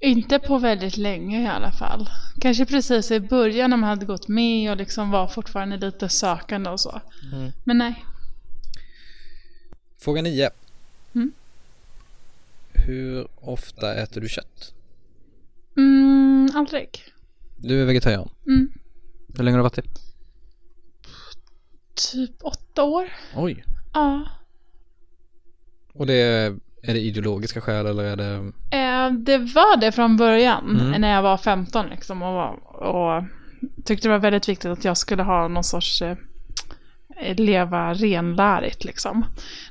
inte 0.00 0.38
på 0.38 0.58
väldigt 0.58 0.96
länge 0.96 1.42
i 1.42 1.46
alla 1.46 1.72
fall. 1.72 2.10
Kanske 2.40 2.66
precis 2.66 3.10
i 3.10 3.20
början 3.20 3.70
när 3.70 3.76
man 3.76 3.88
hade 3.90 4.06
gått 4.06 4.28
med 4.28 4.70
och 4.70 4.76
liksom 4.76 5.10
var 5.10 5.26
fortfarande 5.28 5.76
lite 5.76 6.08
sökande 6.08 6.70
och 6.70 6.80
så. 6.80 7.00
Mm. 7.32 7.52
Men 7.64 7.78
nej. 7.78 8.04
Fråga 9.98 10.22
nio. 10.22 10.50
Mm. 11.14 11.32
Hur 12.72 13.28
ofta 13.40 13.94
äter 13.94 14.20
du 14.20 14.28
kött? 14.28 14.74
Mm, 15.76 16.50
aldrig. 16.54 17.02
Du 17.56 17.82
är 17.82 17.86
vegetarian. 17.86 18.30
Mm, 18.46 18.72
Hur 19.36 19.44
länge 19.44 19.56
har 19.56 19.58
du 19.58 19.62
varit 19.62 19.74
det? 19.76 19.82
typ 22.12 22.44
åtta 22.44 22.84
år. 22.84 23.08
Oj. 23.36 23.64
Ja. 23.94 24.26
Och 25.92 26.06
det 26.06 26.56
är, 26.82 26.94
det 26.94 27.00
ideologiska 27.00 27.60
skäl 27.60 27.86
eller 27.86 28.04
är 28.04 28.16
det? 28.16 28.34
Eh, 28.76 29.12
det 29.12 29.38
var 29.38 29.80
det 29.80 29.92
från 29.92 30.16
början 30.16 30.80
Mm. 30.80 31.00
när 31.00 31.10
jag 31.14 31.22
var 31.22 31.36
15 31.36 31.86
liksom 31.86 32.22
och, 32.22 32.34
var, 32.34 32.50
och 32.86 33.24
tyckte 33.84 34.08
det 34.08 34.12
var 34.12 34.18
väldigt 34.18 34.48
viktigt 34.48 34.70
att 34.70 34.84
jag 34.84 34.96
skulle 34.96 35.22
ha 35.22 35.48
någon 35.48 35.64
sorts 35.64 36.02
eh, 36.02 36.16
leva 37.36 37.94
renlärigt 37.94 38.84
liksom. 38.84 39.24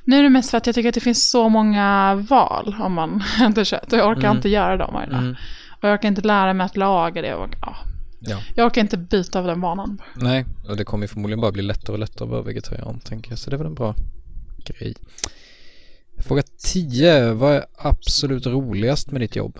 Nu 0.04 0.18
är 0.18 0.22
det 0.22 0.28
mest 0.30 0.50
för 0.50 0.58
att 0.58 0.66
jag 0.66 0.74
tycker 0.74 0.88
att 0.88 0.94
det 0.94 1.00
finns 1.00 1.30
så 1.30 1.48
många 1.48 2.14
val 2.30 2.76
om 2.80 2.92
man 2.92 3.22
äter 3.50 3.64
kött 3.64 3.92
och 3.92 3.98
jag 3.98 4.08
orkar 4.10 4.24
Mm. 4.24 4.36
inte 4.36 4.48
göra 4.48 4.76
dem 4.76 4.90
varje 4.94 5.10
dag. 5.10 5.18
Mm. 5.20 5.36
Och 5.82 5.88
jag 5.88 5.94
orkar 5.94 6.08
inte 6.08 6.22
lära 6.22 6.52
mig 6.52 6.64
att 6.64 6.76
laga 6.76 7.22
det 7.22 7.34
och 7.34 7.48
ja. 7.60 7.76
Ja. 8.22 8.38
Jag 8.54 8.66
orkar 8.66 8.80
inte 8.80 8.96
byta 8.96 9.38
av 9.38 9.46
den 9.46 9.60
vanan. 9.60 10.02
Nej, 10.14 10.44
och 10.68 10.76
det 10.76 10.84
kommer 10.84 11.04
ju 11.04 11.08
förmodligen 11.08 11.40
bara 11.40 11.52
bli 11.52 11.62
lättare 11.62 11.92
och 11.92 11.98
lättare 11.98 12.24
att 12.24 12.30
vara 12.30 12.42
vegetarian 12.42 13.00
tänker 13.04 13.30
jag. 13.30 13.38
Så 13.38 13.50
det 13.50 13.56
är 13.56 13.58
väl 13.58 13.66
en 13.66 13.74
bra 13.74 13.94
grej. 14.64 14.94
Fråga 16.26 16.42
10. 16.72 17.32
Vad 17.32 17.52
är 17.52 17.64
absolut 17.78 18.46
roligast 18.46 19.10
med 19.10 19.20
ditt 19.20 19.36
jobb? 19.36 19.58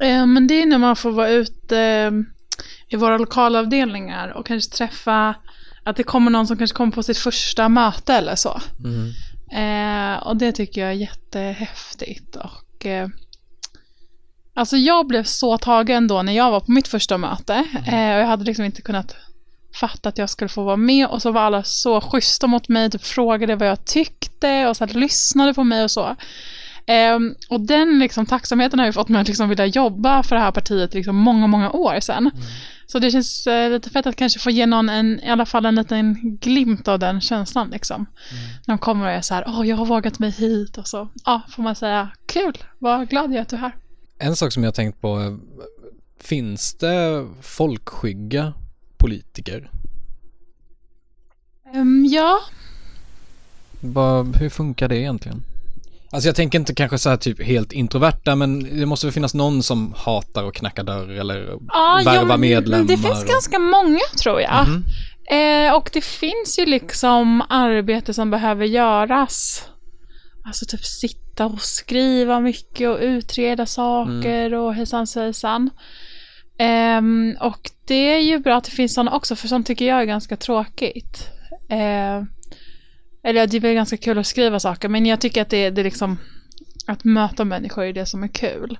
Eh, 0.00 0.26
men 0.26 0.46
det 0.46 0.62
är 0.62 0.66
när 0.66 0.78
man 0.78 0.96
får 0.96 1.10
vara 1.10 1.30
ute 1.30 1.78
eh, 1.78 2.10
i 2.88 2.96
våra 2.96 3.18
lokalavdelningar 3.18 4.28
och 4.28 4.46
kanske 4.46 4.76
träffa 4.76 5.34
att 5.84 5.96
det 5.96 6.02
kommer 6.02 6.30
någon 6.30 6.46
som 6.46 6.56
kanske 6.56 6.76
kommer 6.76 6.92
på 6.92 7.02
sitt 7.02 7.18
första 7.18 7.68
möte 7.68 8.14
eller 8.14 8.34
så. 8.34 8.60
Mm. 8.84 9.10
Eh, 9.52 10.22
och 10.26 10.36
det 10.36 10.52
tycker 10.52 10.80
jag 10.80 10.90
är 10.90 10.94
jättehäftigt. 10.94 12.36
Och, 12.36 12.86
eh, 12.86 13.08
alltså 14.54 14.76
jag 14.76 15.06
blev 15.06 15.24
så 15.24 15.58
tagen 15.58 16.08
då 16.08 16.22
när 16.22 16.32
jag 16.32 16.50
var 16.50 16.60
på 16.60 16.72
mitt 16.72 16.88
första 16.88 17.18
möte. 17.18 17.54
Eh, 17.86 18.14
och 18.14 18.20
jag 18.20 18.26
hade 18.26 18.44
liksom 18.44 18.64
inte 18.64 18.82
kunnat 18.82 19.16
fatta 19.72 20.08
att 20.08 20.18
jag 20.18 20.30
skulle 20.30 20.48
få 20.48 20.64
vara 20.64 20.76
med. 20.76 21.06
Och 21.06 21.22
så 21.22 21.32
var 21.32 21.40
alla 21.40 21.62
så 21.62 22.00
schyssta 22.00 22.46
mot 22.46 22.68
mig, 22.68 22.90
typ 22.90 23.04
frågade 23.04 23.56
vad 23.56 23.68
jag 23.68 23.84
tyckte 23.84 24.66
och 24.66 24.76
så 24.76 24.86
här, 24.86 24.94
lyssnade 24.94 25.54
på 25.54 25.64
mig 25.64 25.84
och 25.84 25.90
så. 25.90 26.16
Ehm, 26.86 27.34
och 27.48 27.60
den 27.60 27.98
liksom, 27.98 28.26
tacksamheten 28.26 28.78
har 28.78 28.86
ju 28.86 28.92
fått 28.92 29.08
mig 29.08 29.20
att 29.20 29.28
liksom 29.28 29.48
vilja 29.48 29.66
jobba 29.66 30.22
för 30.22 30.36
det 30.36 30.42
här 30.42 30.52
partiet 30.52 30.94
liksom 30.94 31.16
många, 31.16 31.46
många 31.46 31.70
år 31.70 32.00
sedan. 32.00 32.30
Så 32.86 32.98
det 32.98 33.10
känns 33.10 33.46
eh, 33.46 33.70
lite 33.70 33.90
fett 33.90 34.06
att 34.06 34.16
kanske 34.16 34.38
få 34.40 34.50
ge 34.50 34.66
någon 34.66 34.88
en, 34.88 35.20
i 35.20 35.30
alla 35.30 35.46
fall 35.46 35.66
en 35.66 35.74
liten 35.74 36.36
glimt 36.40 36.88
av 36.88 36.98
den 36.98 37.20
känslan 37.20 37.70
liksom. 37.70 38.06
När 38.66 38.74
de 38.74 38.78
kommer 38.78 39.04
och 39.04 39.10
är 39.10 39.20
så 39.20 39.34
här, 39.34 39.44
åh 39.46 39.68
jag 39.68 39.76
har 39.76 39.86
vågat 39.86 40.18
mig 40.18 40.30
hit 40.30 40.78
och 40.78 40.88
så, 40.88 41.08
ja 41.24 41.42
får 41.48 41.62
man 41.62 41.76
säga, 41.76 42.08
kul, 42.26 42.58
vad 42.78 43.08
glad 43.08 43.30
jag 43.30 43.36
är 43.36 43.42
att 43.42 43.48
du 43.48 43.56
är 43.56 43.60
här. 43.60 43.72
En 44.18 44.36
sak 44.36 44.52
som 44.52 44.62
jag 44.62 44.68
har 44.68 44.74
tänkt 44.74 45.00
på 45.00 45.16
är, 45.16 45.38
finns 46.20 46.74
det 46.74 47.26
folkskygga 47.42 48.52
politiker? 49.00 49.70
Ehm, 51.74 52.06
ja, 52.10 52.40
Vad, 53.80 54.36
hur 54.36 54.48
funkar 54.48 54.88
det 54.88 54.96
egentligen? 54.96 55.42
Alltså 56.12 56.28
jag 56.28 56.36
tänker 56.36 56.58
inte 56.58 56.74
kanske 56.74 56.98
så 56.98 57.10
här 57.10 57.16
typ 57.16 57.42
helt 57.42 57.72
introverta 57.72 58.36
men 58.36 58.78
det 58.78 58.86
måste 58.86 59.06
väl 59.06 59.12
finnas 59.12 59.34
någon 59.34 59.62
som 59.62 59.94
hatar 59.96 60.48
att 60.48 60.54
knacka 60.54 60.82
dörr 60.82 61.10
eller 61.10 61.58
ja, 61.68 62.02
värva 62.04 62.14
ja 62.14 62.24
men, 62.24 62.40
medlemmar. 62.40 62.84
det 62.84 62.96
finns 62.96 63.24
ganska 63.24 63.58
många 63.58 64.00
tror 64.22 64.40
jag. 64.40 64.68
Mhm. 64.68 64.84
Eh, 65.30 65.74
och 65.74 65.90
det 65.92 66.04
finns 66.04 66.58
ju 66.58 66.66
liksom 66.66 67.42
arbete 67.48 68.14
som 68.14 68.30
behöver 68.30 68.64
göras. 68.64 69.68
Alltså 70.44 70.66
typ 70.66 70.84
sitta 70.84 71.46
och 71.46 71.60
skriva 71.60 72.40
mycket 72.40 72.88
och 72.88 72.98
utreda 73.00 73.66
saker 73.66 74.54
och 74.54 74.74
hejsan 74.74 75.06
svejsan. 75.06 75.70
Ehm, 76.60 77.36
och 77.40 77.70
det 77.84 78.14
är 78.14 78.18
ju 78.18 78.38
bra 78.38 78.56
att 78.56 78.64
det 78.64 78.70
finns 78.70 78.94
sådana 78.94 79.16
också, 79.16 79.36
för 79.36 79.48
sånt 79.48 79.66
tycker 79.66 79.84
jag 79.84 80.00
är 80.00 80.04
ganska 80.04 80.36
tråkigt. 80.36 81.28
Eh, 81.68 82.22
eller 83.22 83.46
det 83.46 83.56
är 83.56 83.60
väl 83.60 83.74
ganska 83.74 83.96
kul 83.96 84.18
att 84.18 84.26
skriva 84.26 84.60
saker, 84.60 84.88
men 84.88 85.06
jag 85.06 85.20
tycker 85.20 85.42
att 85.42 85.50
det, 85.50 85.70
det 85.70 85.80
är 85.80 85.84
liksom 85.84 86.18
att 86.86 87.04
möta 87.04 87.44
människor 87.44 87.84
är 87.84 87.92
det 87.92 88.06
som 88.06 88.22
är 88.22 88.28
kul. 88.28 88.78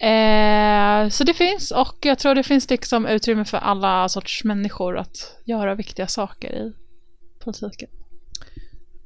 Eh, 0.00 1.08
så 1.10 1.24
det 1.24 1.34
finns 1.34 1.70
och 1.70 1.96
jag 2.00 2.18
tror 2.18 2.34
det 2.34 2.42
finns 2.42 2.70
liksom 2.70 3.06
utrymme 3.06 3.44
för 3.44 3.58
alla 3.58 4.08
sorts 4.08 4.44
människor 4.44 4.98
att 4.98 5.36
göra 5.44 5.74
viktiga 5.74 6.06
saker 6.06 6.52
i 6.52 6.72
politiken. 7.44 7.88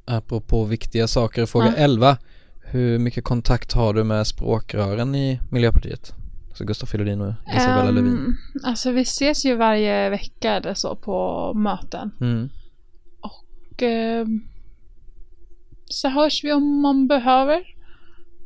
Apropå 0.04 0.64
viktiga 0.64 1.08
saker, 1.08 1.46
fråga 1.46 1.66
Ja. 1.66 1.74
11. 1.76 2.16
Hur 2.64 2.98
mycket 2.98 3.24
kontakt 3.24 3.72
har 3.72 3.94
du 3.94 4.04
med 4.04 4.26
språkrören 4.26 5.14
i 5.14 5.40
Miljöpartiet? 5.50 6.14
Så 6.54 6.64
Gustaf 6.64 6.88
Fridolin 6.88 7.20
och 7.20 7.32
Isabella 7.56 7.88
Ehm, 7.88 7.94
Lövin. 7.94 8.36
Alltså 8.64 8.90
vi 8.90 9.00
ses 9.00 9.44
ju 9.46 9.54
varje 9.56 10.10
vecka 10.10 10.52
eller 10.52 10.74
så 10.74 10.96
på 10.96 11.52
möten. 11.54 12.10
Mm. 12.20 12.48
Och 13.20 13.82
ehm, 13.82 14.40
så 15.86 16.08
hörs 16.08 16.44
vi 16.44 16.52
om 16.52 16.80
man 16.80 17.06
behöver. 17.08 17.62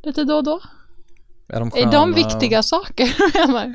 Lite 0.03 0.25
då 0.25 0.35
och 0.37 0.45
då. 0.45 0.61
Är 1.49 1.61
de 1.61 1.71
Är 1.75 1.85
de 1.85 1.91
sköna? 1.91 2.15
viktiga 2.17 2.63
saker? 2.63 3.09
menar? 3.47 3.75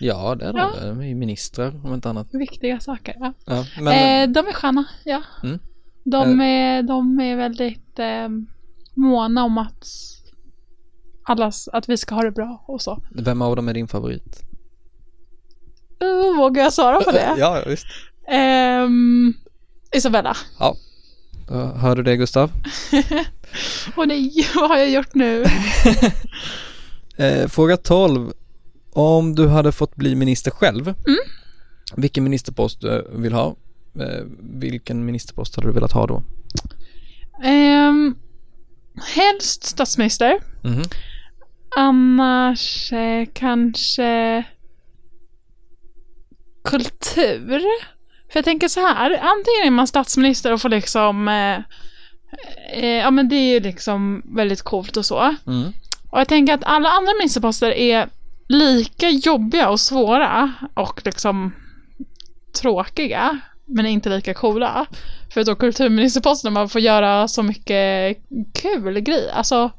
Ja, 0.00 0.34
det 0.34 0.44
är 0.44 0.52
de. 0.52 0.58
Ja. 0.58 0.86
De 0.86 1.00
är 1.00 1.06
ju 1.06 1.14
ministrar 1.14 1.80
om 1.84 1.94
inte 1.94 2.10
annat. 2.10 2.28
viktiga 2.32 2.80
saker, 2.80 3.14
ja. 3.18 3.32
Ja, 3.44 3.66
men, 3.80 4.28
eh, 4.28 4.32
de 4.32 4.46
är 4.48 4.52
sköna, 4.52 4.84
ja. 5.04 5.22
Mm. 5.42 5.58
De, 6.04 6.40
är, 6.40 6.82
de 6.82 7.20
är 7.20 7.36
väldigt 7.36 7.98
eh, 7.98 8.28
måna 8.94 9.44
om 9.44 9.58
att 9.58 9.86
allas, 11.24 11.68
att 11.72 11.88
vi 11.88 11.96
ska 11.96 12.14
ha 12.14 12.22
det 12.22 12.30
bra 12.30 12.64
och 12.66 12.82
så. 12.82 13.02
vem 13.10 13.42
av 13.42 13.56
dem 13.56 13.68
är 13.68 13.74
din 13.74 13.88
favorit? 13.88 14.42
Uh, 16.02 16.36
vågar 16.38 16.62
jag 16.62 16.72
svara 16.72 17.00
på 17.00 17.10
det? 17.12 17.34
Ja, 17.38 17.62
visst. 17.66 17.86
Ehm, 18.28 19.34
Isabella. 19.96 20.36
Ja. 20.58 20.76
Hör 21.76 21.96
du 21.96 22.02
det 22.02 22.16
Gustav? 22.16 22.50
Åh 23.96 24.06
nej, 24.06 24.32
vad 24.54 24.68
har 24.70 24.76
jag 24.78 24.90
gjort 24.90 25.14
nu? 25.14 25.44
Eh, 27.16 27.48
fråga 27.48 27.76
12. 27.76 28.32
Om 28.92 29.34
du 29.34 29.48
hade 29.48 29.72
fått 29.72 29.96
bli 29.96 30.14
minister 30.14 30.50
själv, 30.50 30.86
Mm. 30.86 31.18
vilken 31.96 32.24
ministerpost 32.24 32.80
du 32.80 33.06
vill 33.12 33.32
ha? 33.32 33.56
Eh, 34.00 34.24
vilken 34.40 35.04
ministerpost 35.04 35.56
hade 35.56 35.68
du 35.68 35.72
velat 35.74 35.92
ha 35.92 36.06
då? 36.06 36.22
Um, 37.44 38.16
helst 39.14 39.64
statsminister. 39.64 40.38
Mhm. 40.62 40.82
Annars 41.76 42.92
eh, 42.92 43.26
kanske 43.32 44.44
kultur. 46.64 47.60
För 48.32 48.38
jag 48.38 48.44
tänker 48.44 48.68
så 48.68 48.80
här, 48.80 49.10
antingen 49.10 49.66
är 49.66 49.70
man 49.70 49.86
statsminister 49.86 50.52
och 50.52 50.60
får 50.60 50.68
liksom 50.68 51.28
eh, 51.28 51.58
eh, 52.72 52.86
Ja 52.86 53.10
men 53.10 53.28
det 53.28 53.36
är 53.36 53.54
ju 53.54 53.60
liksom 53.60 54.22
väldigt 54.24 54.62
coolt 54.62 54.96
och 54.96 55.06
så. 55.06 55.36
Mm. 55.46 55.72
Och 56.10 56.20
jag 56.20 56.28
tänker 56.28 56.54
att 56.54 56.64
alla 56.64 56.88
andra 56.88 57.12
ministerposter 57.18 57.70
är 57.70 58.08
lika 58.48 59.10
jobbiga 59.10 59.68
och 59.68 59.80
svåra 59.80 60.52
och 60.74 61.00
liksom 61.04 61.52
tråkiga, 62.60 63.38
men 63.64 63.86
inte 63.86 64.08
lika 64.08 64.34
coola. 64.34 64.86
För 65.34 65.44
då 65.44 65.54
kulturministerposten 65.54 66.52
man 66.52 66.68
får 66.68 66.80
göra 66.80 67.28
så 67.28 67.42
mycket 67.42 68.18
kul 68.54 69.00
grejer. 69.00 69.32
Alltså, 69.32 69.70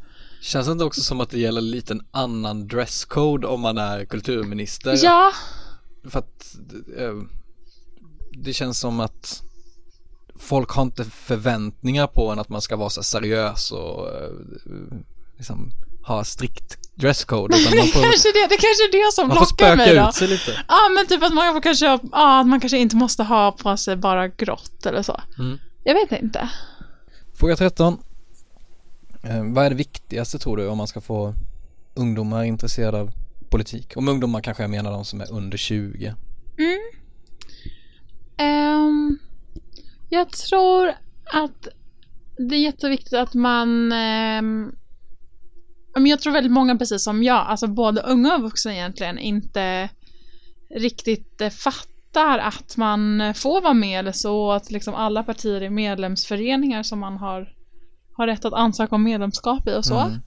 Känns 0.46 0.66
det 0.68 0.72
inte 0.72 0.84
också 0.86 1.02
som 1.02 1.22
att 1.22 1.30
det 1.30 1.40
gäller 1.40 1.62
lite 1.62 1.94
en 1.94 2.02
annan 2.12 2.68
dresscode 2.68 3.48
om 3.48 3.62
man 3.62 3.78
är 3.78 4.06
kulturminister? 4.06 5.00
ja, 5.04 5.32
För 6.10 6.20
att 6.20 6.56
eh, 6.98 7.14
det 8.32 8.54
känns 8.54 8.80
som 8.80 9.00
att 9.00 9.44
folk 10.40 10.70
har 10.70 10.84
inte 10.84 11.04
förväntningar 11.04 12.08
på 12.08 12.32
en 12.32 12.40
att 12.40 12.50
man 12.50 12.62
ska 12.62 12.76
vara 12.76 12.90
så 12.90 13.04
seriös 13.04 13.72
och 13.72 14.08
eh, 14.08 14.30
liksom 15.38 15.72
ha 16.08 16.24
strikt 16.24 16.78
dresscode 16.96 17.58
utan 17.58 17.78
man 17.78 17.88
får, 17.94 18.02
kanske 18.02 18.32
det, 18.34 18.48
det 18.50 18.58
kanske 18.58 18.84
är 18.84 18.92
det 19.06 19.14
som 19.14 19.28
man 19.28 19.38
får 19.38 19.46
lockar 19.46 19.76
mig 19.76 19.86
då. 19.88 19.92
spöka 19.94 20.10
ut 20.10 20.16
sig 20.16 20.28
lite. 20.28 20.66
Ja, 20.68 20.90
men 20.96 21.08
typ 21.08 21.24
att 21.24 21.34
man 21.34 21.54
får 21.54 21.62
kanske, 21.62 21.86
ja, 21.86 22.40
att 22.40 22.48
man 22.48 22.60
kanske 22.60 22.78
inte 22.78 22.96
måste 22.96 23.24
ha 23.24 23.52
på 23.52 23.78
sig 23.78 23.96
bara 23.96 24.28
grått 24.28 24.86
eller 24.86 25.02
så. 25.02 25.22
Mm. 25.40 25.60
Jag 25.84 25.94
vet 25.94 26.24
inte. 26.24 26.50
Fråga 27.40 27.56
13. 27.56 27.98
Eh, 29.26 29.44
vad 29.44 29.66
är 29.66 29.70
det 29.70 29.76
viktigaste 29.76 30.40
tror 30.40 30.58
du 30.58 30.68
om 30.68 30.78
man 30.78 30.88
ska 30.88 31.02
få 31.02 31.34
ungdomar 31.94 32.44
intresserade 32.44 33.00
av 33.00 33.12
politik? 33.50 33.94
Om 33.96 34.08
ungdomar 34.08 34.42
kanske 34.42 34.64
jag 34.64 34.70
menar 34.70 34.92
de 34.92 35.06
som 35.06 35.22
är 35.22 35.32
under 35.32 35.58
20. 35.58 36.16
Mm. 36.58 36.80
Ehm, 38.38 39.18
jag 40.10 40.30
tror 40.30 40.94
att 41.34 41.68
det 42.38 42.56
är 42.56 42.60
jätteviktigt 42.60 43.14
att 43.14 43.34
man 43.34 43.92
um, 43.92 44.76
men 45.96 46.06
jag 46.06 46.22
tror 46.22 46.34
väldigt 46.34 46.52
många 46.52 46.76
precis 46.76 47.04
som 47.04 47.24
jag, 47.24 47.48
alltså 47.48 47.68
både 47.68 48.02
unga 48.02 48.36
och 48.36 48.42
vuxna 48.42 48.74
egentligen, 48.74 49.20
inte 49.20 49.90
riktigt 50.70 51.42
eh, 51.42 51.50
fattar 51.50 52.40
att 52.40 52.78
man 52.78 53.34
får 53.36 53.62
vara 53.62 53.74
med 53.74 54.00
eller 54.00 54.12
så, 54.12 54.52
att 54.52 54.72
liksom 54.72 54.96
alla 54.96 55.24
partier 55.24 55.62
är 55.62 55.70
medlemsföreningar 55.70 56.84
som 56.84 57.00
man 57.00 57.18
har, 57.18 57.54
har 58.18 58.28
rätt 58.28 58.46
att 58.46 58.54
ansöka 58.54 58.96
om 58.96 59.04
medlemskap 59.04 59.68
i 59.68 59.76
och 59.76 59.86
så. 59.86 60.00
Mm. 60.00 60.22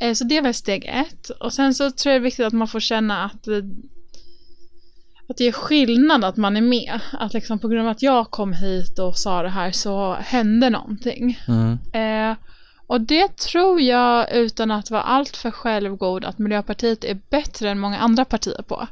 Eh, 0.00 0.14
Så 0.14 0.24
det 0.24 0.40
väl 0.40 0.54
steg 0.54 0.84
ett. 0.84 1.30
Och 1.30 1.52
sen 1.52 1.74
så 1.74 1.90
tror 1.90 2.12
jag 2.12 2.22
det 2.22 2.24
är 2.24 2.24
viktigt 2.24 2.46
att 2.46 2.52
man 2.52 2.68
får 2.68 2.80
känna 2.80 3.24
att, 3.24 3.46
eh, 3.46 3.56
att 5.28 5.36
det 5.36 5.44
är 5.44 5.52
skillnad 5.52 6.24
att 6.24 6.36
man 6.36 6.56
är 6.56 6.60
med. 6.60 7.00
Att 7.12 7.34
liksom 7.34 7.58
på 7.58 7.68
grund 7.68 7.86
av 7.86 7.90
att 7.90 8.02
jag 8.02 8.30
kom 8.30 8.52
hit 8.52 8.98
och 8.98 9.16
sa 9.16 9.42
det 9.42 9.48
här 9.48 9.72
så 9.72 10.14
hände 10.14 10.70
någonting. 10.70 11.38
Mm. 11.48 11.78
Eh, 11.92 12.36
och 12.88 13.00
det 13.00 13.36
tror 13.36 13.80
jag, 13.80 14.32
utan 14.32 14.70
att 14.70 14.90
vara 14.90 15.02
alltför 15.02 15.50
självgod, 15.50 16.24
att 16.24 16.38
Miljöpartiet 16.38 17.04
är 17.04 17.18
bättre 17.30 17.70
än 17.70 17.78
många 17.78 17.98
andra 17.98 18.24
partier 18.24 18.62
på. 18.62 18.86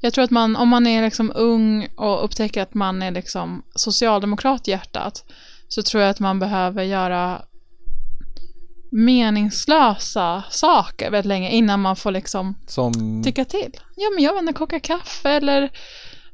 Jag 0.00 0.12
tror 0.12 0.24
att 0.24 0.30
man, 0.30 0.56
om 0.56 0.68
man 0.68 0.86
är 0.86 1.02
liksom 1.02 1.32
ung 1.34 1.88
och 1.96 2.24
upptäcker 2.24 2.62
att 2.62 2.74
man 2.74 3.02
är 3.02 3.10
liksom 3.10 3.62
socialdemokrat 3.74 4.68
i 4.68 4.70
hjärtat, 4.70 5.24
så 5.68 5.82
tror 5.82 6.02
jag 6.02 6.10
att 6.10 6.20
man 6.20 6.38
behöver 6.38 6.82
göra 6.82 7.42
meningslösa 8.90 10.42
saker 10.50 11.10
väldigt 11.10 11.28
länge 11.28 11.50
innan 11.50 11.80
man 11.80 11.96
får 11.96 12.10
liksom 12.10 12.54
Som, 12.66 13.22
tycka 13.24 13.44
till. 13.44 13.80
Ja, 13.96 14.10
men 14.14 14.24
jag 14.24 14.32
vet 14.32 14.40
inte, 14.40 14.52
koka 14.52 14.80
kaffe 14.80 15.30
eller 15.30 15.70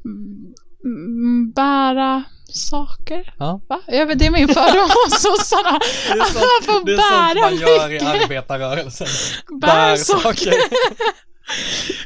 mm, 0.04 1.52
bära 1.52 2.25
saker. 2.48 3.34
ja. 3.38 3.60
Va? 3.68 3.80
Jag 3.86 4.06
vet, 4.06 4.18
det 4.18 4.26
är 4.26 4.30
min 4.30 4.48
fördom 4.48 4.90
om 5.04 5.10
sossarna. 5.10 5.76
Att 6.25 6.34
man 6.34 6.62
får 6.62 6.84
bära 6.84 7.50
mycket. 7.50 8.02
arbetarrörelsen. 8.25 9.06
Bär 9.60 9.96
saker. 9.96 10.52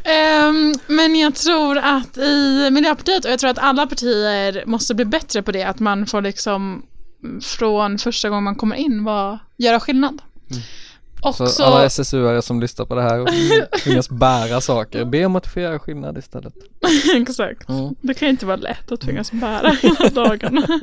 Ehm, 0.04 0.74
men 0.86 1.16
jag 1.16 1.34
tror 1.34 1.78
att 1.78 2.16
i 2.16 2.68
Miljöpartiet, 2.70 3.24
och 3.24 3.30
jag 3.30 3.38
tror 3.38 3.50
att 3.50 3.58
alla 3.58 3.86
partier 3.86 4.66
måste 4.66 4.94
bli 4.94 5.04
bättre 5.04 5.42
på 5.42 5.52
det, 5.52 5.62
att 5.62 5.78
man 5.78 6.06
får 6.06 6.22
liksom 6.22 6.82
från 7.42 7.98
första 7.98 8.28
gången 8.28 8.44
man 8.44 8.56
kommer 8.56 8.76
in 8.76 9.04
vara, 9.04 9.38
göra 9.58 9.80
skillnad. 9.80 10.22
Mm. 10.50 10.62
Så, 11.34 11.46
så, 11.46 11.62
alla 11.64 11.84
SSU-are 11.86 12.40
som 12.40 12.60
lyssnar 12.60 12.86
på 12.86 12.94
det 12.94 13.02
här 13.02 13.20
och 13.20 13.28
tvingas 13.84 14.10
bära 14.10 14.60
saker, 14.60 15.04
be 15.04 15.24
om 15.26 15.36
att 15.36 15.46
få 15.46 15.60
göra 15.60 15.78
skillnad 15.78 16.18
istället. 16.18 16.54
exakt. 17.16 17.68
Mm. 17.68 17.94
Det 18.00 18.14
kan 18.14 18.28
inte 18.28 18.46
vara 18.46 18.56
lätt 18.56 18.92
att 18.92 19.00
tvingas 19.00 19.32
bära 19.32 19.68
hela 19.68 20.08
dagarna. 20.24 20.80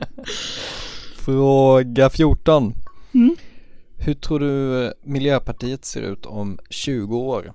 Fråga 1.16 2.10
14. 2.10 2.74
Mm. 3.14 3.36
Hur 3.98 4.14
tror 4.14 4.40
du 4.40 4.86
eh, 4.86 4.92
Miljöpartiet 5.04 5.86
ser 5.86 6.02
ut 6.02 6.26
om 6.26 6.60
20 6.70 7.18
år? 7.18 7.54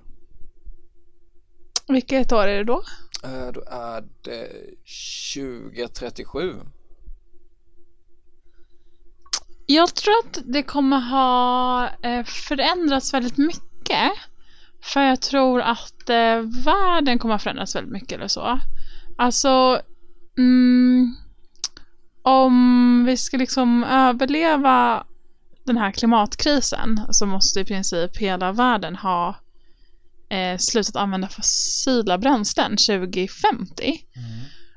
Vilket 1.87 2.31
år 2.31 2.47
är 2.47 2.57
det 2.57 2.63
då? 2.63 2.83
Eh, 3.23 3.51
Då 3.53 3.63
är 3.67 4.03
det 4.23 4.47
2037. 5.73 6.53
Jag 9.65 9.95
tror 9.95 10.13
att 10.25 10.39
det 10.45 10.63
kommer 10.63 10.99
ha 10.99 11.89
eh, 12.03 12.23
förändrats 12.23 13.13
väldigt 13.13 13.37
mycket. 13.37 14.11
För 14.83 15.01
jag 15.01 15.21
tror 15.21 15.61
att 15.61 16.09
eh, 16.09 16.39
världen 16.65 17.19
kommer 17.19 17.33
ha 17.33 17.39
förändrats 17.39 17.75
väldigt 17.75 17.93
mycket 17.93 18.11
eller 18.11 18.27
så. 18.27 18.59
Alltså, 19.17 19.81
mm, 20.37 21.15
om 22.23 23.05
vi 23.05 23.17
ska 23.17 23.37
liksom 23.37 23.83
överleva 23.83 25.05
den 25.65 25.77
här 25.77 25.91
klimatkrisen 25.91 27.01
så 27.09 27.25
måste 27.25 27.59
i 27.59 27.65
princip 27.65 28.17
hela 28.17 28.51
världen 28.51 28.95
ha 28.95 29.35
eh, 30.29 30.57
slutat 30.57 30.95
använda 30.95 31.27
fossila 31.27 32.17
bränslen 32.17 32.71
2050. 32.71 33.99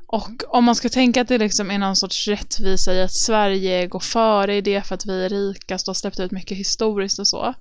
Och 0.06 0.42
om 0.48 0.64
man 0.64 0.74
ska 0.74 0.88
tänka 0.88 1.20
att 1.20 1.28
det 1.28 1.38
liksom 1.38 1.70
är 1.70 1.78
någon 1.78 1.96
sorts 1.96 2.28
rättvisa 2.28 2.94
i 2.94 3.02
att 3.02 3.12
Sverige 3.12 3.86
går 3.86 4.00
före 4.00 4.56
i 4.56 4.60
det 4.60 4.86
för 4.86 4.94
att 4.94 5.06
vi 5.06 5.24
är 5.24 5.28
rikast 5.28 5.88
och 5.88 5.90
har 5.90 5.94
släppt 5.94 6.20
ut 6.20 6.30
mycket 6.30 6.58
historiskt 6.58 7.18
och 7.18 7.28
så. 7.28 7.54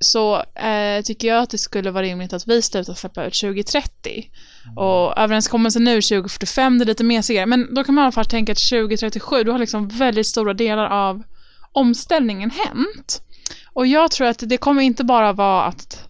Så 0.00 0.42
eh, 0.42 1.02
tycker 1.04 1.28
jag 1.28 1.42
att 1.42 1.50
det 1.50 1.58
skulle 1.58 1.90
vara 1.90 2.02
rimligt 2.02 2.32
att 2.32 2.48
vi 2.48 2.62
slutar 2.62 2.94
släppa 2.94 3.24
ut 3.24 3.40
2030. 3.40 4.30
Och 4.76 5.18
överenskommelsen 5.18 5.84
nu 5.84 5.96
är 5.96 6.00
2045, 6.00 6.78
det 6.78 6.84
är 6.84 6.86
lite 6.86 7.04
mesigare. 7.04 7.46
Men 7.46 7.74
då 7.74 7.84
kan 7.84 7.94
man 7.94 8.02
i 8.02 8.04
alla 8.04 8.12
fall 8.12 8.24
tänka 8.24 8.52
att 8.52 8.68
2037, 8.70 9.44
då 9.44 9.52
har 9.52 9.58
liksom 9.58 9.88
väldigt 9.88 10.26
stora 10.26 10.54
delar 10.54 10.86
av 10.86 11.22
omställningen 11.72 12.50
hänt. 12.50 13.22
Och 13.72 13.86
jag 13.86 14.10
tror 14.10 14.26
att 14.26 14.42
det 14.46 14.56
kommer 14.56 14.82
inte 14.82 15.04
bara 15.04 15.32
vara 15.32 15.64
att 15.64 16.08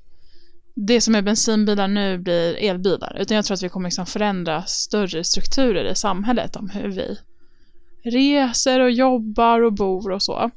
det 0.74 1.00
som 1.00 1.14
är 1.14 1.22
bensinbilar 1.22 1.88
nu 1.88 2.18
blir 2.18 2.56
elbilar. 2.56 3.16
Utan 3.20 3.34
jag 3.36 3.44
tror 3.44 3.54
att 3.54 3.62
vi 3.62 3.68
kommer 3.68 3.88
liksom 3.88 4.06
förändra 4.06 4.62
större 4.62 5.24
strukturer 5.24 5.84
i 5.84 5.94
samhället 5.94 6.56
om 6.56 6.70
hur 6.70 6.88
vi 6.88 7.18
reser 8.04 8.80
och 8.80 8.90
jobbar 8.90 9.60
och 9.60 9.72
bor 9.72 10.10
och 10.10 10.22
så. 10.22 10.50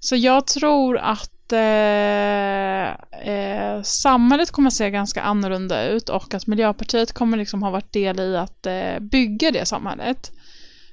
Så 0.00 0.16
jag 0.16 0.46
tror 0.46 0.98
att 0.98 1.52
eh, 1.52 2.88
eh, 3.34 3.82
samhället 3.82 4.50
kommer 4.50 4.70
se 4.70 4.90
ganska 4.90 5.22
annorlunda 5.22 5.88
ut 5.88 6.08
och 6.08 6.34
att 6.34 6.46
Miljöpartiet 6.46 7.12
kommer 7.12 7.36
liksom 7.36 7.62
ha 7.62 7.70
varit 7.70 7.92
del 7.92 8.20
i 8.20 8.36
att 8.36 8.66
eh, 8.66 8.98
bygga 9.00 9.50
det 9.50 9.66
samhället. 9.66 10.32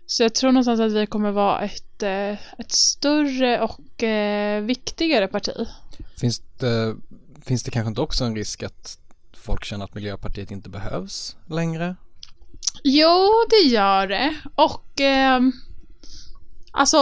Så 0.06 0.24
jag 0.24 0.36
tror 0.36 0.52
någonstans 0.52 0.80
att 0.80 0.92
vi 0.92 1.06
kommer 1.06 1.32
vara 1.32 1.62
ett, 1.62 2.04
eh, 2.04 2.60
ett 2.60 2.72
större 2.72 3.62
och 3.62 4.04
eh, 4.04 4.62
viktigare 4.62 5.28
parti. 5.28 5.68
Finns 6.18 6.42
det, 6.60 6.96
finns 7.46 7.64
det 7.64 7.72
kanske 7.72 7.88
inte 7.90 8.02
också 8.02 8.24
en 8.24 8.36
risk 8.36 8.64
att 8.64 8.98
folk 9.38 9.66
känner 9.66 9.86
att 9.86 9.96
Miljöpartiet 9.96 10.52
inte 10.52 10.70
behövs 10.70 11.36
längre? 11.50 11.96
Jo, 12.84 13.30
det 13.50 13.68
gör 13.70 14.08
det. 14.08 14.36
Och 14.56 15.00
ehm, 15.02 15.52
alltså, 16.72 16.98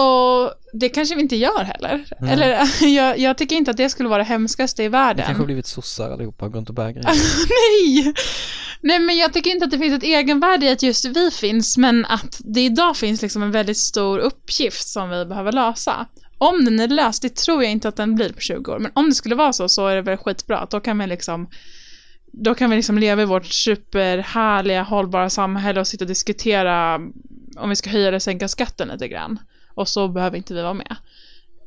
det 0.73 0.89
kanske 0.89 1.15
vi 1.15 1.21
inte 1.21 1.35
gör 1.35 1.63
heller. 1.63 2.05
Nej. 2.19 2.33
Eller 2.33 2.69
jag, 2.95 3.19
jag 3.19 3.37
tycker 3.37 3.55
inte 3.55 3.71
att 3.71 3.77
det 3.77 3.89
skulle 3.89 4.09
vara 4.09 4.17
det 4.17 4.29
hemskaste 4.29 4.83
i 4.83 4.85
Vi 4.85 4.89
världen. 4.89 5.25
kanske 5.25 5.41
har 5.41 5.45
blivit 5.45 5.67
sossar 5.67 6.11
allihopa 6.11 6.45
och 6.45 6.51
går 6.51 6.59
inte 6.59 6.71
och 6.71 6.75
bär 6.75 6.91
grejer. 6.91 7.05
Nej! 7.05 8.13
Nej, 8.81 8.99
men 8.99 9.17
jag 9.17 9.33
tycker 9.33 9.49
inte 9.51 9.65
att 9.65 9.71
det 9.71 9.77
finns 9.77 9.97
ett 9.97 10.03
egenvärde 10.03 10.65
i 10.65 10.69
att 10.71 10.83
just 10.83 11.05
vi 11.05 11.31
finns, 11.31 11.77
men 11.77 12.05
att 12.05 12.41
det 12.43 12.61
idag 12.61 12.97
finns 12.97 13.21
liksom 13.21 13.43
en 13.43 13.51
väldigt 13.51 13.77
stor 13.77 14.19
uppgift 14.19 14.87
som 14.87 15.09
vi 15.09 15.25
behöver 15.25 15.51
lösa. 15.51 16.05
Om 16.41 16.65
den 16.65 16.79
är 16.79 16.87
löst, 16.87 17.21
det 17.21 17.35
tror 17.35 17.63
jag 17.63 17.71
inte 17.71 17.87
att 17.87 17.95
den 17.95 18.15
blir 18.15 18.33
på 18.33 18.39
20 18.39 18.71
år, 18.71 18.79
men 18.79 18.91
om 18.95 19.09
det 19.09 19.15
skulle 19.15 19.35
vara 19.35 19.53
så, 19.53 19.69
så 19.69 19.87
är 19.87 19.95
det 19.95 20.01
väl 20.01 20.17
skitbra. 20.17 20.67
Då 20.71 20.79
kan 20.79 20.99
vi 20.99 21.07
liksom 21.07 21.47
då 22.31 22.55
kan 22.55 22.69
vi 22.69 22.75
liksom 22.75 22.97
leva 22.97 23.21
i 23.21 23.25
vårt 23.25 23.45
superhärliga, 23.45 24.83
hållbara 24.83 25.29
samhälle 25.29 25.79
och 25.79 25.87
sitta 25.87 26.03
och 26.03 26.09
diskutera 26.09 26.95
om 27.57 27.69
vi 27.69 27.75
ska 27.75 27.89
höja 27.89 28.07
eller 28.07 28.19
sänka 28.19 28.47
skatten 28.47 28.87
lite 28.87 29.07
grann. 29.07 29.39
Och 29.75 29.87
så 29.87 30.07
behöver 30.07 30.37
inte 30.37 30.53
vi 30.53 30.61
vara 30.61 30.73
med. 30.73 30.95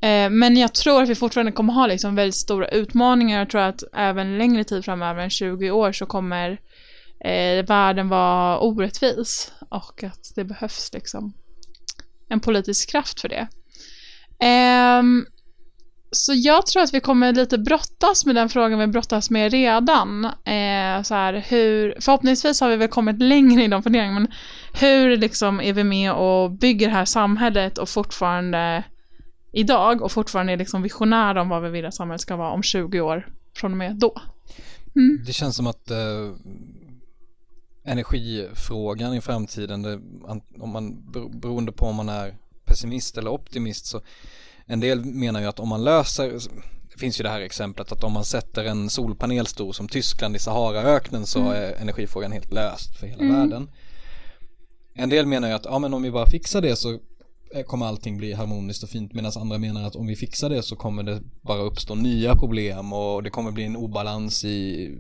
Eh, 0.03 0.31
men 0.31 0.57
jag 0.57 0.75
tror 0.75 1.03
att 1.03 1.09
vi 1.09 1.15
fortfarande 1.15 1.53
kommer 1.53 1.73
ha 1.73 1.87
liksom 1.87 2.15
väldigt 2.15 2.35
stora 2.35 2.69
utmaningar. 2.69 3.39
Jag 3.39 3.51
tror 3.51 3.61
att 3.61 3.83
även 3.93 4.39
längre 4.39 4.65
tid 4.65 4.85
framöver 4.85 5.23
än 5.23 5.31
20 5.31 5.71
år 5.71 5.93
så 5.93 6.07
kommer 6.07 6.51
eh, 7.25 7.67
världen 7.67 8.09
vara 8.09 8.59
orättvis. 8.59 9.53
Och 9.69 10.05
att 10.05 10.33
det 10.35 10.45
behövs 10.45 10.91
liksom 10.93 11.33
en 12.29 12.41
politisk 12.41 12.91
kraft 12.91 13.21
för 13.21 13.29
det. 13.29 13.49
Um, 14.43 15.27
så 16.11 16.33
jag 16.37 16.67
tror 16.67 16.83
att 16.83 16.95
vi 16.95 17.01
kommer 17.01 17.33
lite 17.33 17.59
brottas 17.59 18.27
med 18.27 18.35
den 18.35 18.49
frågan 18.49 18.79
vi 18.79 18.87
brottas 18.87 19.31
med 19.31 19.53
redan. 19.53 20.25
Eh, 20.25 21.03
så 21.03 21.15
här, 21.15 21.45
hur, 21.49 21.95
förhoppningsvis 22.01 22.61
har 22.61 22.69
vi 22.69 22.77
väl 22.77 22.89
kommit 22.89 23.19
längre 23.19 23.65
i 23.65 23.69
de 23.69 23.83
funderingarna, 23.83 24.21
men 24.21 24.33
hur 24.73 25.17
liksom 25.17 25.61
är 25.61 25.73
vi 25.73 25.85
med 25.85 26.13
och 26.13 26.51
bygger 26.51 26.89
det 26.89 26.95
här 26.95 27.05
samhället 27.05 27.79
och 27.79 27.89
fortfarande 27.89 28.85
idag 29.53 30.03
och 30.03 30.13
fortfarande 30.13 30.53
är 30.53 30.57
liksom 30.57 30.83
visionära 30.83 31.43
om 31.43 31.49
vad 31.49 31.63
vi 31.63 31.71
vill 31.71 31.87
att 31.87 31.95
samhället 31.95 32.21
ska 32.21 32.37
vara 32.37 32.51
om 32.51 32.63
20 32.63 33.01
år 33.01 33.29
från 33.57 33.73
och 33.73 33.79
med 33.79 33.97
då. 33.97 34.21
Mm. 34.97 35.25
Det 35.27 35.33
känns 35.33 35.57
som 35.57 35.67
att 35.67 35.91
eh, 35.91 36.31
energifrågan 37.85 39.15
i 39.15 39.21
framtiden, 39.21 39.83
det, 39.83 40.01
om 40.61 40.71
man, 40.71 41.13
beroende 41.41 41.73
på 41.73 41.87
om 41.87 41.97
man 41.97 42.09
är 42.09 42.35
pessimist 42.65 43.19
eller 43.19 43.31
optimist 43.31 43.87
så 43.87 44.01
en 44.67 44.81
del 44.81 45.05
menar 45.05 45.41
ju 45.41 45.47
att 45.47 45.61
om 45.61 45.69
man 45.69 45.85
löser, 45.85 46.33
det 46.93 46.99
finns 46.99 47.21
ju 47.21 47.23
det 47.23 47.29
här 47.29 47.41
exemplet 47.41 47.93
att 47.93 48.05
om 48.05 48.13
man 48.13 48.25
sätter 48.25 48.65
en 48.65 48.91
solpanel 48.91 49.47
stor 49.47 49.73
som 49.73 49.89
Tyskland 49.89 50.37
i 50.37 50.39
Saharaöknen 50.39 51.27
så 51.27 51.41
mm. 51.41 51.53
är 51.53 51.73
energifrågan 51.73 52.33
helt 52.33 52.53
löst 52.53 52.97
för 52.97 53.07
hela 53.07 53.23
mm. 53.23 53.37
världen. 53.37 53.71
En 54.95 55.09
del 55.09 55.27
menar 55.27 55.49
ju 55.49 55.55
att 55.55 55.65
ja 55.65 55.79
men 55.79 55.95
om 55.95 56.03
vi 56.03 56.11
bara 56.11 56.27
fixar 56.27 56.61
det 56.61 56.77
så 56.77 56.99
kommer 57.67 57.87
allting 57.87 58.17
bli 58.17 58.33
harmoniskt 58.33 58.83
och 58.83 58.89
fint 58.89 59.13
medan 59.13 59.33
andra 59.37 59.59
menar 59.59 59.87
att 59.87 59.97
om 59.97 60.07
vi 60.07 60.17
fixar 60.17 60.51
det 60.51 60.63
så 60.63 60.77
kommer 60.77 61.03
det 61.03 61.23
bara 61.41 61.59
uppstå 61.59 61.95
nya 61.95 62.37
problem 62.37 62.93
och 62.93 63.23
det 63.23 63.31
kommer 63.31 63.51
bli 63.51 63.65
en 63.65 63.77
obalans 63.77 64.45
i 64.45 64.91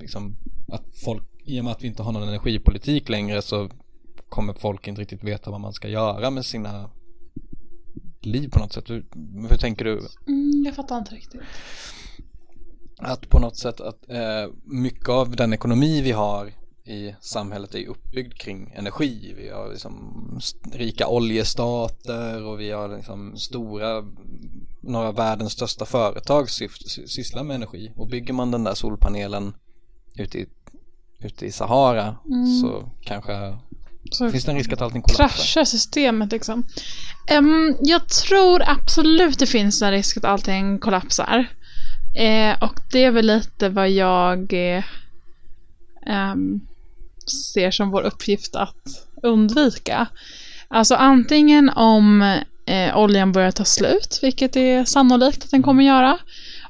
liksom 0.00 0.36
att 0.68 0.84
folk 1.04 1.22
i 1.44 1.60
och 1.60 1.64
med 1.64 1.72
att 1.72 1.82
vi 1.82 1.86
inte 1.86 2.02
har 2.02 2.12
någon 2.12 2.28
energipolitik 2.28 3.08
längre 3.08 3.42
så 3.42 3.68
kommer 4.28 4.52
folk 4.52 4.88
inte 4.88 5.00
riktigt 5.00 5.24
veta 5.24 5.50
vad 5.50 5.60
man 5.60 5.72
ska 5.72 5.88
göra 5.88 6.30
med 6.30 6.46
sina 6.46 6.90
liv 8.26 8.48
på 8.48 8.58
något 8.58 8.72
sätt. 8.72 8.90
Hur, 8.90 9.06
hur 9.48 9.56
tänker 9.56 9.84
du? 9.84 10.00
Mm, 10.26 10.62
jag 10.64 10.74
fattar 10.74 10.98
inte 10.98 11.14
riktigt. 11.14 11.40
Att 12.98 13.28
på 13.28 13.38
något 13.38 13.56
sätt 13.56 13.80
att 13.80 14.10
eh, 14.10 14.52
mycket 14.64 15.08
av 15.08 15.36
den 15.36 15.52
ekonomi 15.52 16.00
vi 16.02 16.12
har 16.12 16.52
i 16.86 17.14
samhället 17.20 17.74
är 17.74 17.86
uppbyggd 17.86 18.34
kring 18.34 18.72
energi. 18.76 19.34
Vi 19.36 19.48
har 19.48 19.68
liksom 19.68 20.40
rika 20.72 21.08
oljestater 21.08 22.44
och 22.44 22.60
vi 22.60 22.70
har 22.70 22.96
liksom 22.96 23.36
stora, 23.36 24.04
några 24.80 25.08
av 25.08 25.14
världens 25.14 25.52
största 25.52 25.84
företag 25.84 26.50
sysslar 26.50 27.44
med 27.44 27.54
energi. 27.54 27.92
Och 27.96 28.08
bygger 28.08 28.34
man 28.34 28.50
den 28.50 28.64
där 28.64 28.74
solpanelen 28.74 29.54
ute 30.14 30.38
i, 30.38 30.46
ute 31.18 31.46
i 31.46 31.52
Sahara 31.52 32.16
mm. 32.26 32.60
så 32.60 32.90
kanske 33.00 33.58
så 34.10 34.30
finns 34.30 34.44
det 34.44 34.50
en 34.50 34.58
risk 34.58 34.72
att 34.72 34.82
allting 34.82 35.02
kollapsar. 35.02 35.26
Kraschar 35.26 35.64
systemet 35.64 36.32
liksom. 36.32 36.64
Um, 37.38 37.76
jag 37.80 38.08
tror 38.08 38.62
absolut 38.66 39.38
det 39.38 39.46
finns 39.46 39.82
en 39.82 39.90
risk 39.90 40.16
att 40.16 40.24
allting 40.24 40.78
kollapsar. 40.78 41.38
Uh, 42.18 42.62
och 42.62 42.80
det 42.92 43.04
är 43.04 43.10
väl 43.10 43.26
lite 43.26 43.68
vad 43.68 43.90
jag 43.90 44.52
uh, 44.52 44.84
um, 46.32 46.60
ser 47.54 47.70
som 47.70 47.90
vår 47.90 48.02
uppgift 48.02 48.56
att 48.56 49.06
undvika. 49.22 50.06
Alltså 50.68 50.94
antingen 50.94 51.68
om 51.68 52.22
eh, 52.66 52.98
oljan 52.98 53.32
börjar 53.32 53.50
ta 53.50 53.64
slut, 53.64 54.18
vilket 54.22 54.56
är 54.56 54.84
sannolikt 54.84 55.44
att 55.44 55.50
den 55.50 55.62
kommer 55.62 55.84
göra. 55.84 56.18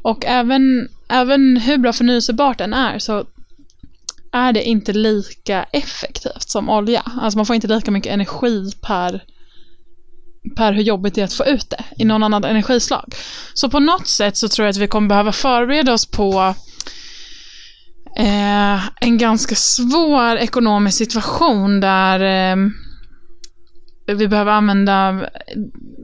Och 0.02 0.24
även, 0.24 0.88
även 1.08 1.56
hur 1.56 1.78
bra 1.78 1.92
förnyelsebart 1.92 2.58
den 2.58 2.74
är 2.74 2.98
så 2.98 3.24
är 4.32 4.52
det 4.52 4.64
inte 4.64 4.92
lika 4.92 5.64
effektivt 5.72 6.50
som 6.50 6.68
olja. 6.68 7.02
Alltså 7.20 7.38
man 7.38 7.46
får 7.46 7.56
inte 7.56 7.68
lika 7.68 7.90
mycket 7.90 8.12
energi 8.12 8.72
per, 8.80 9.22
per 10.56 10.72
hur 10.72 10.82
jobbigt 10.82 11.14
det 11.14 11.20
är 11.20 11.24
att 11.24 11.32
få 11.32 11.46
ut 11.46 11.70
det 11.70 11.84
i 11.96 12.04
någon 12.04 12.22
annan 12.22 12.44
energislag. 12.44 13.14
Så 13.54 13.70
på 13.70 13.80
något 13.80 14.08
sätt 14.08 14.36
så 14.36 14.48
tror 14.48 14.66
jag 14.66 14.70
att 14.70 14.76
vi 14.76 14.88
kommer 14.88 15.08
behöva 15.08 15.32
förbereda 15.32 15.92
oss 15.92 16.06
på 16.06 16.54
eh, 18.18 18.88
en 19.00 19.18
ganska 19.18 19.54
svår 19.54 20.36
ekonomisk 20.36 20.98
situation 20.98 21.80
där 21.80 22.20
eh, 22.20 22.56
vi 24.06 24.28
behöver 24.28 24.52
använda 24.52 25.28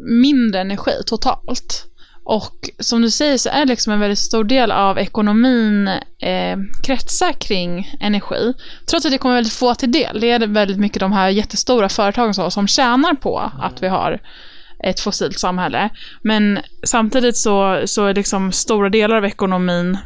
mindre 0.04 0.60
energi 0.60 0.92
totalt. 1.06 1.91
Och 2.24 2.70
som 2.78 3.02
du 3.02 3.10
säger 3.10 3.38
så 3.38 3.48
är 3.48 3.66
liksom 3.66 3.92
en 3.92 4.00
väldigt 4.00 4.18
stor 4.18 4.44
del 4.44 4.72
av 4.72 4.98
ekonomin 4.98 5.88
eh, 6.18 6.58
kretsar 6.82 7.32
kring 7.32 7.96
energi. 8.00 8.52
Trots 8.90 9.06
att 9.06 9.12
det 9.12 9.18
kommer 9.18 9.34
väldigt 9.34 9.52
få 9.52 9.74
till 9.74 9.92
del. 9.92 10.20
Det 10.20 10.30
är 10.30 10.46
väldigt 10.46 10.78
mycket 10.78 11.00
de 11.00 11.12
här 11.12 11.28
jättestora 11.28 11.88
företagen 11.88 12.34
så, 12.34 12.50
som 12.50 12.68
tjänar 12.68 13.14
på 13.14 13.38
att 13.38 13.82
vi 13.82 13.88
har 13.88 14.20
ett 14.84 15.00
fossilt 15.00 15.38
samhälle. 15.38 15.90
Men 16.22 16.60
samtidigt 16.84 17.36
så, 17.36 17.82
så 17.84 18.06
är 18.06 18.14
liksom 18.14 18.52
stora 18.52 18.88
delar 18.88 19.16
av 19.16 19.24
ekonomin 19.24 19.98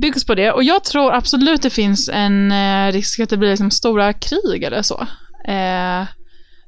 byggs 0.00 0.24
på 0.24 0.34
det. 0.34 0.52
Och 0.52 0.64
jag 0.64 0.84
tror 0.84 1.14
absolut 1.14 1.62
det 1.62 1.70
finns 1.70 2.08
en 2.08 2.52
eh, 2.52 2.92
risk 2.92 3.20
att 3.20 3.30
det 3.30 3.36
blir 3.36 3.50
liksom 3.50 3.70
stora 3.70 4.12
krig 4.12 4.62
eller 4.62 4.82
så. 4.82 5.06
Eh, 5.48 6.06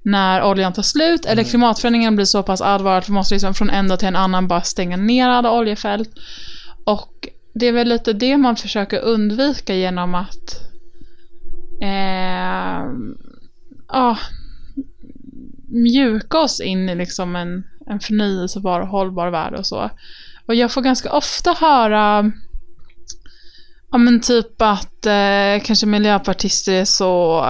när 0.04 0.42
oljan 0.42 0.72
tar 0.72 0.82
slut 0.82 1.24
eller 1.24 1.42
mm. 1.42 1.50
klimatförändringen 1.50 2.16
blir 2.16 2.26
så 2.26 2.42
pass 2.42 2.60
allvarlig 2.60 2.98
att 2.98 3.08
vi 3.08 3.12
måste 3.12 3.34
liksom 3.34 3.54
från 3.54 3.70
en 3.70 3.88
dag 3.88 3.98
till 3.98 4.08
en 4.08 4.16
annan 4.16 4.48
bara 4.48 4.62
stänga 4.62 4.96
ner 4.96 5.28
alla 5.28 5.52
oljefält. 5.52 6.10
Och 6.84 7.28
det 7.54 7.66
är 7.66 7.72
väl 7.72 7.88
lite 7.88 8.12
det 8.12 8.36
man 8.36 8.56
försöker 8.56 9.00
undvika 9.00 9.74
genom 9.74 10.14
att 10.14 10.60
eh, 11.82 12.86
ah, 13.86 14.16
mjuka 15.68 16.38
oss 16.38 16.60
in 16.60 16.88
i 16.88 16.94
liksom 16.94 17.36
en, 17.36 17.64
en 17.86 18.00
förnyelsebar 18.00 18.80
och 18.80 18.88
hållbar 18.88 19.30
värld 19.30 19.54
och 19.54 19.66
så. 19.66 19.90
Och 20.46 20.54
jag 20.54 20.72
får 20.72 20.82
ganska 20.82 21.12
ofta 21.12 21.52
höra 21.52 22.32
Ja 23.94 23.98
men 23.98 24.20
typ 24.20 24.62
att 24.62 25.06
eh, 25.06 25.64
kanske 25.64 25.86
miljöpartister 25.86 26.72
är 26.72 26.84
så 26.84 27.40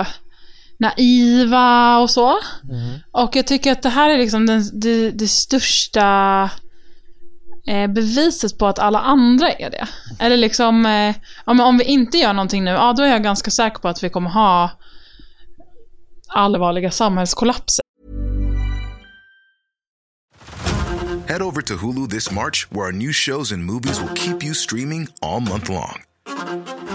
naiva 0.78 1.98
och 1.98 2.10
så. 2.10 2.38
Mm. 2.70 2.98
Och 3.12 3.36
jag 3.36 3.46
tycker 3.46 3.72
att 3.72 3.82
det 3.82 3.88
här 3.88 4.10
är 4.10 4.18
liksom 4.18 4.46
den, 4.46 4.80
det, 4.80 5.10
det 5.10 5.28
största 5.28 6.50
eh, 7.66 7.86
beviset 7.86 8.58
på 8.58 8.66
att 8.66 8.78
alla 8.78 9.00
andra 9.00 9.50
är 9.50 9.70
det. 9.70 9.88
Eller 10.18 10.36
liksom, 10.36 10.86
eh, 10.86 11.14
ja, 11.46 11.64
om 11.64 11.78
vi 11.78 11.84
inte 11.84 12.18
gör 12.18 12.32
någonting 12.32 12.64
nu, 12.64 12.70
ja 12.70 12.92
då 12.92 13.02
är 13.02 13.08
jag 13.08 13.22
ganska 13.22 13.50
säker 13.50 13.78
på 13.78 13.88
att 13.88 14.02
vi 14.04 14.10
kommer 14.10 14.30
ha 14.30 14.70
allvarliga 16.28 16.90
samhällskollapser. 16.90 17.84
Head 21.26 21.42
over 21.42 21.62
to 21.62 21.74
Hulu 21.74 22.06
this 22.06 22.30
March 22.30 22.66
where 22.70 22.86
our 22.86 22.92
new 22.92 23.12
shows 23.12 23.52
and 23.52 23.64
movies 23.64 24.00
will 24.00 24.14
keep 24.14 24.44
you 24.44 24.54
streaming 24.54 25.08
all 25.22 25.40
month 25.40 25.70
long. 25.70 26.04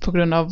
På 0.00 0.12
grund 0.12 0.34
av 0.34 0.50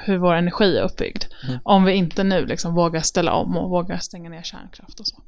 hur 0.00 0.18
vår 0.18 0.34
energi 0.34 0.78
är 0.78 0.82
uppbyggd. 0.82 1.24
Mm. 1.48 1.58
Om 1.62 1.84
vi 1.84 1.92
inte 1.92 2.24
nu 2.24 2.46
liksom 2.46 2.74
vågar 2.74 3.00
ställa 3.00 3.32
om 3.32 3.56
och 3.56 3.70
vågar 3.70 3.98
stänga 3.98 4.30
ner 4.30 4.42
kärnkraft 4.42 5.00
och 5.00 5.06
så. 5.06 5.22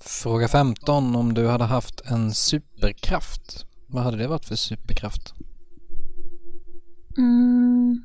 Fråga 0.00 0.48
15. 0.48 1.16
Om 1.16 1.34
du 1.34 1.48
hade 1.48 1.64
haft 1.64 2.00
en 2.00 2.34
superkraft, 2.34 3.66
vad 3.86 4.04
hade 4.04 4.16
det 4.16 4.28
varit 4.28 4.44
för 4.44 4.56
superkraft? 4.56 5.34
Mm. 7.18 8.04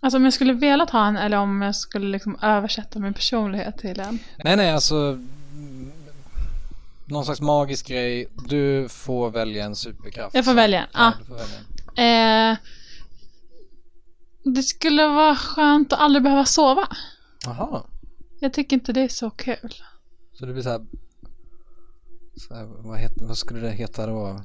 Alltså 0.00 0.16
om 0.16 0.24
jag 0.24 0.32
skulle 0.32 0.52
velat 0.52 0.90
ha 0.90 1.06
en 1.06 1.16
eller 1.16 1.36
om 1.36 1.62
jag 1.62 1.76
skulle 1.76 2.06
liksom 2.06 2.38
översätta 2.42 2.98
min 2.98 3.14
personlighet 3.14 3.78
till 3.78 4.00
en? 4.00 4.18
Nej, 4.44 4.56
nej, 4.56 4.70
alltså 4.70 5.18
någon 7.04 7.24
slags 7.24 7.40
magisk 7.40 7.88
grej. 7.88 8.28
Du 8.48 8.88
får 8.88 9.30
välja 9.30 9.64
en 9.64 9.76
superkraft. 9.76 10.34
Jag 10.34 10.44
får 10.44 10.54
välja? 10.54 10.86
Ja. 10.92 11.12
ja 11.28 11.34
välja. 11.34 11.58
Eh, 11.98 12.56
det 14.54 14.62
skulle 14.62 15.06
vara 15.08 15.36
skönt 15.36 15.92
att 15.92 15.98
aldrig 16.00 16.22
behöva 16.22 16.44
sova. 16.44 16.88
Jaha. 17.44 17.82
Jag 18.40 18.52
tycker 18.52 18.76
inte 18.76 18.92
det 18.92 19.00
är 19.00 19.08
så 19.08 19.30
kul. 19.30 19.74
Så 20.32 20.46
det 20.46 20.52
blir 20.52 20.62
så 20.62 20.70
här, 20.70 20.80
så 22.48 22.54
här 22.54 22.64
vad, 22.64 22.98
heter, 22.98 23.24
vad 23.24 23.38
skulle 23.38 23.60
det 23.60 23.70
heta 23.70 24.06
då? 24.06 24.40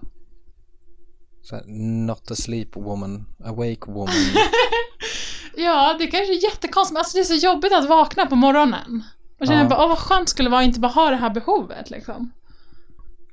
Så 1.44 1.56
här, 1.56 1.64
not 2.06 2.32
a 2.32 2.36
sleep 2.36 2.76
woman, 2.76 3.26
awake 3.46 3.92
woman. 3.92 4.14
Ja, 5.60 5.96
det 6.00 6.08
kanske 6.08 6.34
är 6.34 6.44
jättekonstigt, 6.44 6.94
men 6.94 7.00
alltså 7.00 7.18
det 7.18 7.22
är 7.22 7.40
så 7.40 7.46
jobbigt 7.46 7.74
att 7.74 7.90
vakna 7.90 8.26
på 8.26 8.36
morgonen. 8.36 9.04
Och 9.40 9.48
känna 9.48 9.62
Ja. 9.62 9.68
bara, 9.70 9.84
åh 9.84 9.90
vad 9.90 9.98
skönt 9.98 10.30
skulle 10.30 10.48
det 10.50 10.52
vara 10.52 10.62
att 10.62 10.68
inte 10.68 10.80
bara 10.80 10.92
ha 10.92 11.10
det 11.10 11.16
här 11.16 11.30
behovet 11.30 11.90
liksom. 11.90 12.32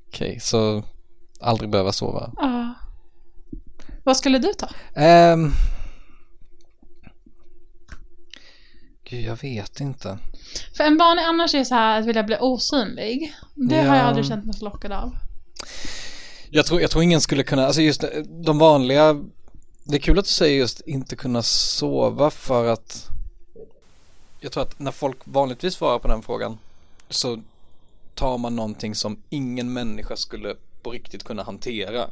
Okej, 0.08 0.40
så 0.40 0.82
aldrig 1.40 1.70
behöva 1.70 1.92
sova. 1.92 2.30
Ja. 2.36 2.74
Vad 4.04 4.16
skulle 4.16 4.38
du 4.38 4.52
ta? 4.54 4.68
Um, 5.32 5.52
gud, 9.04 9.24
jag 9.24 9.42
vet 9.42 9.80
inte. 9.80 10.18
För 10.76 10.84
en 10.84 10.96
vanlig 10.98 11.22
annars 11.22 11.54
är 11.54 11.64
så 11.64 11.74
här 11.74 12.00
att 12.00 12.06
vilja 12.06 12.22
bli 12.22 12.36
osynlig. 12.40 13.34
Det 13.54 13.76
har 13.76 13.84
Ja. 13.84 13.96
jag 13.96 14.06
aldrig 14.06 14.26
känt 14.26 14.44
mig 14.44 14.54
så 14.54 14.64
lockad 14.64 14.92
av. 14.92 15.16
Jag 16.50 16.66
tror, 16.66 16.80
jag 16.80 16.90
tror 16.90 17.02
ingen 17.04 17.20
skulle 17.20 17.42
kunna, 17.42 17.66
alltså 17.66 17.80
just 17.82 18.04
de 18.44 18.58
vanliga, 18.58 19.24
det 19.84 19.96
är 19.96 20.00
kul 20.00 20.18
att 20.18 20.24
du 20.24 20.30
säger 20.30 20.58
just 20.58 20.80
inte 20.80 21.16
kunna 21.16 21.42
sova 21.42 22.30
för 22.30 22.66
att 22.72 23.06
jag 24.40 24.52
tror 24.52 24.62
att 24.62 24.78
när 24.78 24.90
folk 24.92 25.16
vanligtvis 25.24 25.74
svarar 25.74 25.98
på 25.98 26.08
den 26.08 26.22
frågan 26.22 26.58
så 27.08 27.42
tar 28.14 28.38
man 28.38 28.56
någonting 28.56 28.94
som 28.94 29.22
ingen 29.30 29.72
människa 29.72 30.16
skulle 30.16 30.54
på 30.82 30.90
riktigt 30.90 31.24
kunna 31.24 31.42
hantera. 31.42 32.10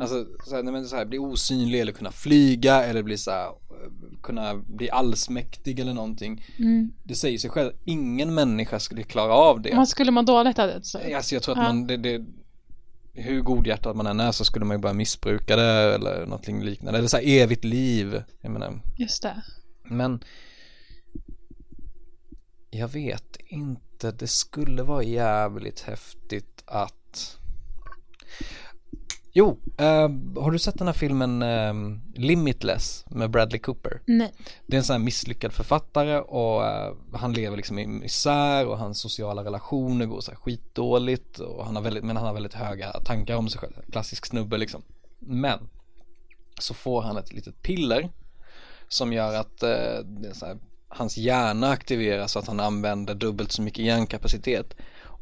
Alltså 0.00 0.26
så 0.44 0.54
här, 0.56 0.62
nej, 0.62 0.72
men 0.72 0.86
så 0.86 0.96
här, 0.96 1.04
bli 1.04 1.18
osynlig 1.18 1.80
eller 1.80 1.92
kunna 1.92 2.12
flyga 2.12 2.84
eller 2.84 3.02
bli 3.02 3.18
så 3.18 3.30
här, 3.30 3.50
kunna 4.22 4.54
bli 4.54 4.90
allsmäktig 4.90 5.80
eller 5.80 5.94
någonting. 5.94 6.44
Mm. 6.58 6.92
Det 7.04 7.14
säger 7.14 7.38
sig 7.38 7.50
själv, 7.50 7.72
ingen 7.84 8.34
människa 8.34 8.80
skulle 8.80 9.02
klara 9.02 9.32
av 9.34 9.62
det. 9.62 9.74
Man 9.76 9.86
skulle 9.86 10.10
må 10.10 10.22
dåligt 10.22 10.58
av 10.58 10.66
det. 10.68 10.84
Så. 10.84 10.98
Alltså 11.16 11.34
jag 11.34 11.42
tror 11.42 11.52
att 11.54 11.58
Ja. 11.58 11.72
man, 11.72 11.86
det, 11.86 11.96
det, 11.96 12.24
hur 13.12 13.40
godhjärtad 13.40 13.96
man 13.96 14.06
än 14.06 14.20
är 14.20 14.32
så 14.32 14.44
skulle 14.44 14.64
man 14.64 14.76
ju 14.76 14.80
börja 14.80 14.94
missbruka 14.94 15.56
det 15.56 15.94
eller 15.94 16.26
någonting 16.26 16.62
liknande. 16.64 16.98
Eller 16.98 17.08
så 17.08 17.16
här 17.16 17.24
evigt 17.28 17.64
liv. 17.64 18.22
Jag 18.40 18.52
menar, 18.52 18.80
Just 18.98 19.22
det. 19.22 19.42
men 19.84 20.24
jag 22.70 22.88
vet 22.88 23.36
inte, 23.46 24.10
det 24.10 24.26
skulle 24.26 24.82
vara 24.82 25.02
jävligt 25.02 25.80
häftigt 25.80 26.62
att 26.66 27.38
Jo, 29.36 29.58
eh, 29.78 30.10
har 30.42 30.50
du 30.50 30.58
sett 30.58 30.78
den 30.78 30.86
här 30.86 30.94
filmen 30.94 31.42
eh, 31.42 31.74
Limitless 32.14 33.04
med 33.10 33.30
Bradley 33.30 33.60
Cooper? 33.60 34.00
Nej. 34.06 34.32
Det 34.66 34.76
är 34.76 34.78
en 34.78 34.84
sån 34.84 34.94
här 34.94 35.04
misslyckad 35.04 35.52
författare 35.52 36.18
och 36.18 36.66
eh, 36.66 36.94
han 37.12 37.32
lever 37.32 37.56
liksom 37.56 37.78
i 37.78 37.86
misär 37.86 38.66
och 38.66 38.78
hans 38.78 39.00
sociala 39.00 39.44
relationer 39.44 40.06
går 40.06 40.20
så 40.20 40.30
här 40.30 40.38
skitdåligt 40.38 41.38
och 41.38 41.64
han 41.64 41.76
har 41.76 41.82
väldigt, 41.82 42.04
men 42.04 42.16
han 42.16 42.26
har 42.26 42.34
väldigt 42.34 42.54
höga 42.54 42.92
tankar 42.92 43.36
om 43.36 43.48
sig 43.48 43.60
själv, 43.60 43.72
klassisk 43.92 44.26
snubbe 44.26 44.58
liksom. 44.58 44.82
Men 45.18 45.58
så 46.58 46.74
får 46.74 47.02
han 47.02 47.16
ett 47.16 47.32
litet 47.32 47.62
piller 47.62 48.10
som 48.88 49.12
gör 49.12 49.34
att 49.34 49.62
eh, 49.62 49.68
här, 50.42 50.58
hans 50.88 51.16
hjärna 51.16 51.70
aktiveras 51.70 52.32
så 52.32 52.38
att 52.38 52.46
han 52.46 52.60
använder 52.60 53.14
dubbelt 53.14 53.52
så 53.52 53.62
mycket 53.62 53.84
hjärnkapacitet 53.84 54.74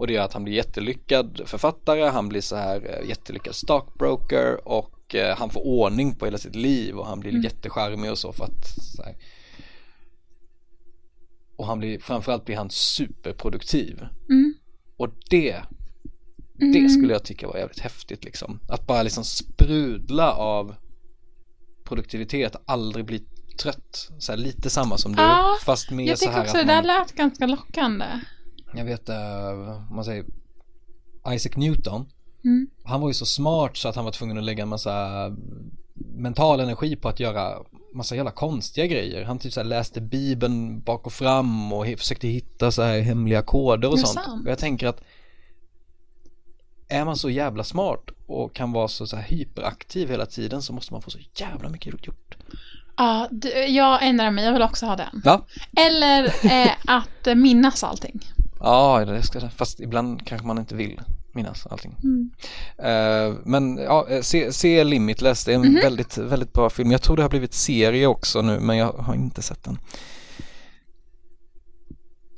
och 0.02 0.08
det 0.08 0.12
gör 0.12 0.24
att 0.24 0.32
han 0.32 0.44
blir 0.44 0.54
jättelyckad 0.54 1.40
författare, 1.46 2.04
han 2.04 2.28
blir 2.28 2.40
så 2.40 2.56
här 2.56 2.98
eh, 3.00 3.08
jättelyckad 3.08 3.54
stockbroker 3.54 4.68
och 4.68 5.14
eh, 5.14 5.36
han 5.36 5.50
får 5.50 5.66
ordning 5.66 6.14
på 6.14 6.24
hela 6.24 6.38
sitt 6.38 6.54
liv 6.54 6.96
och 6.98 7.06
han 7.06 7.20
blir 7.20 7.30
Mm. 7.30 7.42
jättecharmig 7.42 8.10
och 8.10 8.18
så 8.18 8.32
för 8.32 8.44
att 8.44 8.66
så 8.96 9.02
här, 9.02 9.16
och 11.58 11.66
han 11.66 11.78
blir, 11.78 11.98
framförallt 11.98 12.44
blir 12.44 12.56
han 12.56 12.70
superproduktiv 12.70 14.06
Mm. 14.30 14.54
och 14.96 15.08
det 15.30 15.62
det 16.72 16.88
skulle 16.88 17.12
jag 17.12 17.24
tycka 17.24 17.46
var 17.48 17.56
jävligt 17.56 17.80
häftigt 17.80 18.24
liksom 18.24 18.60
att 18.68 18.86
bara 18.86 19.02
liksom 19.02 19.24
sprudla 19.24 20.32
av 20.32 20.74
produktivitet, 21.84 22.56
aldrig 22.66 23.04
bli 23.04 23.24
trött 23.62 24.08
så 24.18 24.32
här, 24.32 24.36
lite 24.38 24.70
samma 24.70 24.98
som 24.98 25.16
du 25.16 25.22
Ja, 25.22 25.56
fast 25.64 25.90
mer 25.90 26.06
Jag 26.08 26.18
så 26.18 26.24
tycker 26.24 26.34
här 26.34 26.44
också 26.44 26.58
att 26.58 26.66
det 26.66 26.72
där 26.72 26.82
lät 26.82 27.12
ganska 27.12 27.46
lockande. 27.46 28.04
Jag 28.74 28.84
vet 28.84 29.08
uh, 29.08 29.88
om 29.90 29.96
man 29.96 30.04
säger 30.04 30.24
Isaac 31.28 31.56
Newton 31.56 32.06
Mm. 32.44 32.68
han 32.84 33.00
var 33.00 33.08
ju 33.08 33.14
så 33.14 33.26
smart 33.26 33.76
så 33.76 33.88
att 33.88 33.96
han 33.96 34.04
var 34.04 34.12
tvungen 34.12 34.38
att 34.38 34.44
lägga 34.44 34.62
en 34.62 34.68
massa 34.68 35.36
mental 35.94 36.60
energi 36.60 36.96
på 36.96 37.08
att 37.08 37.20
göra 37.20 37.58
massa 37.94 38.16
jävla 38.16 38.30
konstiga 38.30 38.86
grejer. 38.86 39.24
Han 39.24 39.38
typ 39.38 39.52
så 39.52 39.62
läste 39.62 40.00
bibeln 40.00 40.80
bak 40.80 41.06
och 41.06 41.12
fram 41.12 41.72
och 41.72 41.86
försökte 41.86 42.28
hitta 42.28 42.70
så 42.70 42.82
här 42.82 43.00
hemliga 43.00 43.42
koder 43.42 43.88
och 43.88 43.98
sånt. 43.98 44.24
sant. 44.24 44.44
Och 44.44 44.50
jag 44.50 44.58
tänker 44.58 44.86
att 44.86 45.02
är 46.88 47.04
man 47.04 47.16
så 47.16 47.30
jävla 47.30 47.64
smart 47.64 48.10
och 48.26 48.54
kan 48.54 48.72
vara 48.72 48.88
så, 48.88 49.06
så 49.06 49.16
här 49.16 49.22
hyperaktiv 49.22 50.08
hela 50.08 50.26
tiden 50.26 50.62
så 50.62 50.72
måste 50.72 50.92
man 50.92 51.02
få 51.02 51.10
så 51.10 51.18
jävla 51.34 51.68
mycket 51.68 52.06
gjort. 52.06 52.36
Ja, 52.96 53.28
jag 53.68 54.06
ändrar 54.06 54.30
mig. 54.30 54.44
Jag 54.44 54.52
vill 54.52 54.62
också 54.62 54.86
ha 54.86 54.96
den. 54.96 55.22
Ja, 55.24 55.46
Eller 55.76 56.24
eh, 56.24 56.72
att 56.86 57.26
eh, 57.26 57.34
minnas 57.34 57.84
allting. 57.84 58.20
Ja 58.62 59.04
det 59.04 59.22
ska. 59.22 59.48
Fast 59.48 59.80
ibland 59.80 60.26
kanske 60.26 60.46
man 60.46 60.58
inte 60.58 60.74
vill 60.74 61.00
minnas 61.34 61.66
allting. 61.66 61.96
Mm. 62.02 62.30
Eh, 62.78 63.36
men 63.44 63.76
ja, 63.78 64.06
eh, 64.08 64.20
se, 64.22 64.52
se 64.52 64.84
Limitless, 64.84 65.44
det 65.44 65.52
är 65.52 65.54
en 65.56 65.60
Mhm. 65.62 65.74
väldigt, 65.74 66.18
väldigt 66.18 66.52
bra 66.52 66.70
film. 66.70 66.90
Jag 66.90 67.02
tror 67.02 67.16
det 67.16 67.22
har 67.22 67.30
blivit 67.30 67.54
serie 67.54 68.06
också 68.06 68.42
nu, 68.42 68.60
men 68.60 68.76
jag 68.76 68.92
har 68.92 69.14
inte 69.14 69.42
sett 69.42 69.64
den. 69.64 69.78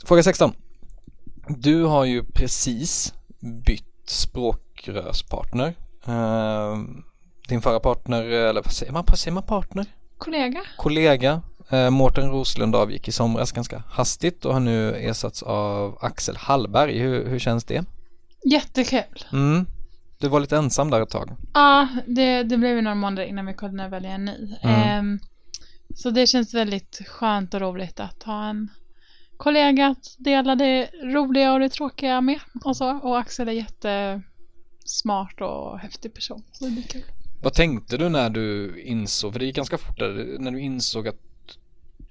Fråga 0.05 0.23
16. 0.23 0.53
Du 1.49 1.83
har 1.83 2.05
ju 2.05 2.25
precis 2.25 3.15
bytt 3.67 3.85
språkrörspartner. 4.07 5.75
Eh, 6.07 6.79
din 7.49 7.63
förra 7.63 7.81
partner, 7.81 8.23
eller 8.23 8.63
vad 8.63 8.73
säger 8.73 8.93
man, 8.93 9.05
vad 9.09 9.19
säger 9.19 9.35
man 9.35 9.43
partner? 9.43 9.87
Kollega. 10.19 10.61
Kollega, 10.79 11.43
eh, 11.71 11.91
Mårten 11.91 12.31
Roslund 12.31 12.77
avgick 12.77 13.09
i 13.09 13.13
somras 13.13 13.53
ganska 13.53 13.83
hastigt 13.89 14.45
och 14.45 14.53
har 14.53 14.61
nu 14.61 14.97
ersatts 14.97 15.43
av 15.43 15.99
Axel 16.01 16.37
Hallberg. 16.37 16.99
Hur, 16.99 17.29
hur 17.29 17.39
känns 17.39 17.65
det? 17.65 17.85
Jättekul. 18.45 19.25
Mm. 19.33 19.67
Du 20.19 20.29
var 20.29 20.41
lite 20.41 20.57
ensam 20.57 20.91
där 20.91 21.01
ett 21.01 21.11
tag. 21.11 21.37
Ja, 21.55 21.89
det, 22.07 22.43
det 22.43 22.57
blev 22.57 22.77
ju 22.77 22.83
några 22.83 22.95
månader 22.95 23.29
innan 23.29 23.47
vi 23.47 23.55
kunde 23.55 23.89
välja 23.89 24.11
en 24.11 24.25
ny. 24.25 24.55
Mm. 24.63 24.81
Ehm, 24.81 25.19
så 25.95 26.11
det 26.11 26.27
känns 26.27 26.55
väldigt 26.55 27.01
skönt 27.07 27.55
och 27.55 27.61
roligt 27.61 28.01
att 28.01 28.23
ha 28.23 28.49
en 28.49 28.69
kollega 29.37 29.87
att 29.87 30.17
dela 30.19 30.55
det 30.55 30.91
roliga 31.03 31.53
och 31.53 31.61
det 31.61 31.69
tråkiga 31.69 32.21
med 32.21 32.41
och 32.65 32.77
så. 32.77 32.99
Och 32.99 33.19
Axel 33.19 33.49
är 33.49 33.53
jättesmart 33.53 35.41
och 35.41 35.79
häftig 35.79 36.15
person. 36.15 36.43
Så 36.53 36.65
det 36.65 36.71
blir 36.71 36.83
kul. 36.83 37.05
Vad 37.43 37.55
tänkte 37.55 37.97
du 37.97 38.09
när 38.09 38.31
du 38.31 38.81
insåg, 38.83 39.33
för 39.33 39.41
det 39.41 39.47
gick 39.47 39.57
ganska 39.57 39.79
fort 39.79 39.99
där, 39.99 40.37
när 40.39 40.51
du 40.51 40.61
insåg 40.61 41.09
att 41.09 41.17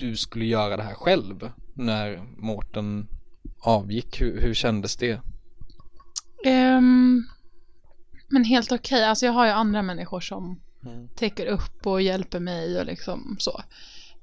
du 0.10 0.16
skulle 0.18 0.46
göra 0.46 0.78
det 0.78 0.84
här 0.84 0.94
själv 0.94 1.52
när 1.74 2.24
Mårten 2.38 3.08
avgick, 3.60 4.22
hur, 4.22 4.42
hur 4.42 4.54
kändes 4.54 4.96
det? 4.96 5.22
Ehm, 6.46 7.24
men 8.30 8.44
helt 8.44 8.72
okej, 8.72 9.06
alltså 9.06 9.26
jag 9.26 9.34
har 9.34 9.46
ju 9.46 9.52
andra 9.52 9.82
människor 9.82 10.20
som 10.20 10.60
Mm. 10.86 11.08
täcker 11.16 11.46
upp 11.46 11.88
och 11.88 12.02
hjälper 12.02 12.39
mig 12.39 12.80
och 12.80 12.86
liksom 12.86 13.36
så. 13.39 13.62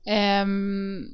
Ehm, 0.06 1.04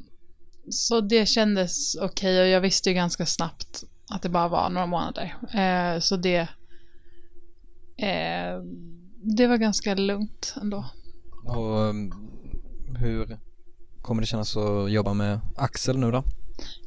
så 0.70 1.00
det 1.00 1.26
kändes 1.26 1.94
okej 1.96 2.40
och 2.42 2.48
jag 2.48 2.60
visste 2.60 2.88
ju 2.90 2.94
ganska 2.94 3.26
snabbt 3.26 3.84
att 4.12 4.22
det 4.22 4.28
bara 4.28 4.48
var 4.48 4.70
några 4.70 4.86
månader. 4.86 5.36
Eh, 5.54 6.00
så 6.00 6.16
det 6.16 6.38
eh, 7.98 8.60
det 9.36 9.46
var 9.46 9.56
ganska 9.56 9.94
lugnt 9.94 10.54
ändå. 10.62 10.84
Och 11.44 11.80
um, 11.80 12.12
hur 12.98 13.38
kommer 14.06 14.22
det 14.22 14.26
kännas 14.26 14.56
att 14.56 14.90
jobba 14.90 15.14
med 15.14 15.40
Axel 15.56 15.98
nu 15.98 16.10
då? 16.10 16.24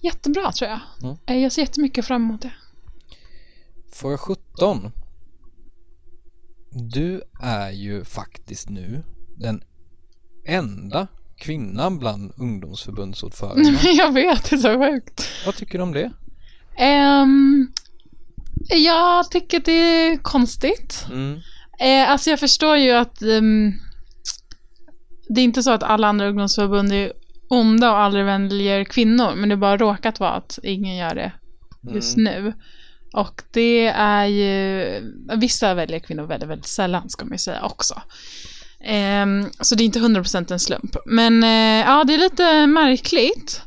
Jättebra 0.02 0.52
tror 0.52 0.70
jag. 0.70 0.80
Mm. 1.04 1.18
Eh, 1.26 1.38
jag 1.38 1.52
ser 1.52 1.62
jättemycket 1.62 2.06
fram 2.06 2.24
emot 2.24 2.42
det. 2.42 2.52
Fråga 3.94 4.18
17. 4.18 4.92
Du 6.72 7.22
är 7.42 7.72
ju 7.72 8.04
faktiskt 8.04 8.70
nu 8.70 9.04
den 9.38 9.64
enda 10.46 11.08
kvinnan 11.38 12.00
bland 12.00 12.34
ungdomsförbundsordförandena. 12.38 13.80
jag 13.84 14.14
vet, 14.14 14.50
det 14.50 14.56
är 14.56 14.58
så 14.58 14.80
sjukt. 14.80 15.30
Vad 15.46 15.56
tycker 15.56 15.78
du 15.78 15.84
om 15.84 15.92
det? 15.92 16.12
Ehm, 16.78 17.72
jag 18.70 19.32
tycker 19.32 19.60
det 19.60 19.72
är 19.72 20.18
konstigt. 20.18 21.06
Mm. 21.12 21.40
Eh, 21.80 22.12
alltså 22.12 22.30
jag 22.30 22.40
förstår 22.40 22.78
ju 22.78 22.92
att 22.92 23.22
ehm, 23.22 23.74
det 25.30 25.42
är 25.42 25.46
inte 25.46 25.64
så 25.64 25.72
att 25.72 25.84
alla 25.84 26.08
andra 26.08 26.28
ungdomsförbund 26.28 26.94
är 26.94 27.14
onda 27.50 27.92
och 27.92 27.98
aldrig 27.98 28.26
väljer 28.26 28.84
kvinnor, 28.84 29.36
men 29.36 29.50
det 29.50 29.58
bara 29.58 29.78
råkat 29.78 30.20
vara 30.20 30.32
att 30.32 30.60
ingen 30.64 30.96
gör 30.96 31.16
det 31.16 31.32
just 31.94 32.18
nu. 32.18 32.54
Och 33.14 33.42
det 33.52 33.88
är 33.88 34.26
ju, 34.26 35.02
vissa 35.36 35.74
väljer 35.74 36.00
kvinnor 36.00 36.24
väldigt, 36.24 36.50
väldigt 36.50 36.68
sällan 36.68 37.10
ska 37.10 37.26
man 37.26 37.32
ju 37.32 37.38
säga 37.38 37.62
också. 37.64 38.02
Ehm, 38.84 39.50
så 39.60 39.76
det 39.76 39.84
är 39.84 39.86
inte 39.86 40.00
100% 40.00 40.52
en 40.52 40.60
slump. 40.60 40.96
Men 41.06 41.44
eh, 41.44 41.90
ja, 41.90 42.04
det 42.04 42.14
är 42.14 42.18
lite 42.18 42.68
märkligt. 42.68 43.62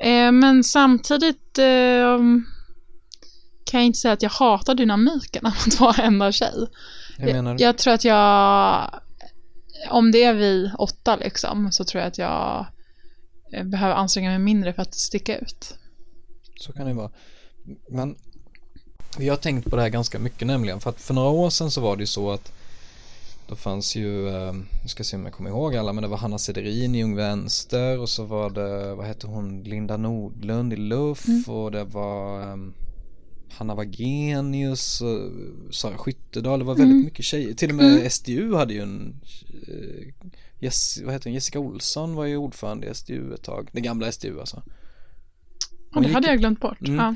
Eh, 0.00 0.32
men 0.32 0.64
samtidigt 0.64 1.58
eh, 1.58 2.18
kan 3.64 3.80
jag 3.80 3.84
inte 3.84 3.98
säga 3.98 4.14
att 4.14 4.22
jag 4.22 4.30
hatar 4.30 4.74
dynamiken 4.74 5.46
av 5.46 5.52
att 5.66 5.80
vara 5.80 6.02
enda 6.02 6.32
tjej. 6.32 6.68
Jag 7.18 7.28
Jag, 7.28 7.60
jag 7.60 7.78
tror 7.78 7.94
att 7.94 8.04
jag, 8.04 8.90
om 9.90 10.12
det 10.12 10.22
är 10.22 10.34
vi 10.34 10.70
åtta 10.78 11.16
liksom, 11.16 11.72
så 11.72 11.84
tror 11.84 12.00
jag 12.00 12.08
att 12.08 12.18
jag 12.18 12.66
eh, 13.52 13.64
behöver 13.64 13.94
anstränga 13.94 14.30
mig 14.30 14.38
mindre 14.38 14.72
för 14.72 14.82
att 14.82 14.94
sticka 14.94 15.38
ut. 15.38 15.74
så 16.60 16.72
kan 16.72 16.86
det 16.86 16.92
vara. 16.92 17.10
Men 17.88 18.16
vi 19.18 19.28
har 19.28 19.36
tänkt 19.36 19.70
på 19.70 19.76
det 19.76 19.82
här 19.82 19.88
ganska 19.88 20.18
mycket 20.18 20.46
nämligen. 20.46 20.80
För 20.80 20.90
att 20.90 21.00
för 21.00 21.14
några 21.14 21.28
år 21.28 21.50
sedan 21.50 21.70
så 21.70 21.80
var 21.80 21.96
det 21.96 22.02
ju 22.02 22.06
så 22.06 22.30
att 22.30 22.52
då 23.48 23.56
fanns 23.56 23.96
ju, 23.96 24.28
eh, 24.28 24.54
jag 24.82 24.90
ska 24.90 25.04
se 25.04 25.16
om 25.16 25.24
jag 25.24 25.34
kommer 25.34 25.50
ihåg 25.50 25.76
alla, 25.76 25.92
men 25.92 26.02
det 26.02 26.08
var 26.08 26.16
Hanna 26.16 26.38
Sederin 26.38 26.94
i 26.94 27.04
Ung 27.04 27.16
Vänster 27.16 27.98
och 27.98 28.08
så 28.08 28.24
var 28.24 28.50
det, 28.50 28.94
vad 28.94 29.06
hette 29.06 29.26
hon, 29.26 29.62
Linda 29.62 29.96
Nordlund 29.96 30.72
i 30.72 30.76
Luff 30.76 31.48
och 31.48 31.70
det 31.70 31.84
var 31.84 32.42
eh, 32.42 32.56
Hanna 33.56 33.74
Wagenius 33.74 35.00
och 35.00 35.30
Sara 35.74 35.98
Skyttedal, 35.98 36.58
det 36.58 36.64
var 36.64 36.74
väldigt 36.74 37.04
mycket 37.04 37.24
tjejer. 37.24 37.54
Till 37.54 37.70
och 37.70 37.74
med 37.76 38.12
SDU 38.12 38.54
hade 38.54 38.74
ju 38.74 38.80
en, 38.80 39.20
eh, 39.68 40.28
Jess, 40.58 41.00
vad 41.04 41.12
heter 41.12 41.26
hon, 41.30 41.34
Jessica 41.34 41.58
Olsson 41.58 42.14
var 42.14 42.24
ju 42.24 42.36
ordförande 42.36 42.86
i 42.86 42.94
SDU 42.94 43.34
ett 43.34 43.42
tag, 43.42 43.68
det 43.72 43.80
gamla 43.80 44.12
SDU 44.12 44.40
alltså. 44.40 44.62
Hon 45.92 46.02
det 46.02 46.08
gick- 46.08 46.14
hade 46.14 46.28
jag 46.28 46.38
glömt 46.38 46.60
bort. 46.60 46.80
Mm. 46.80 46.96
Ja. 46.96 47.14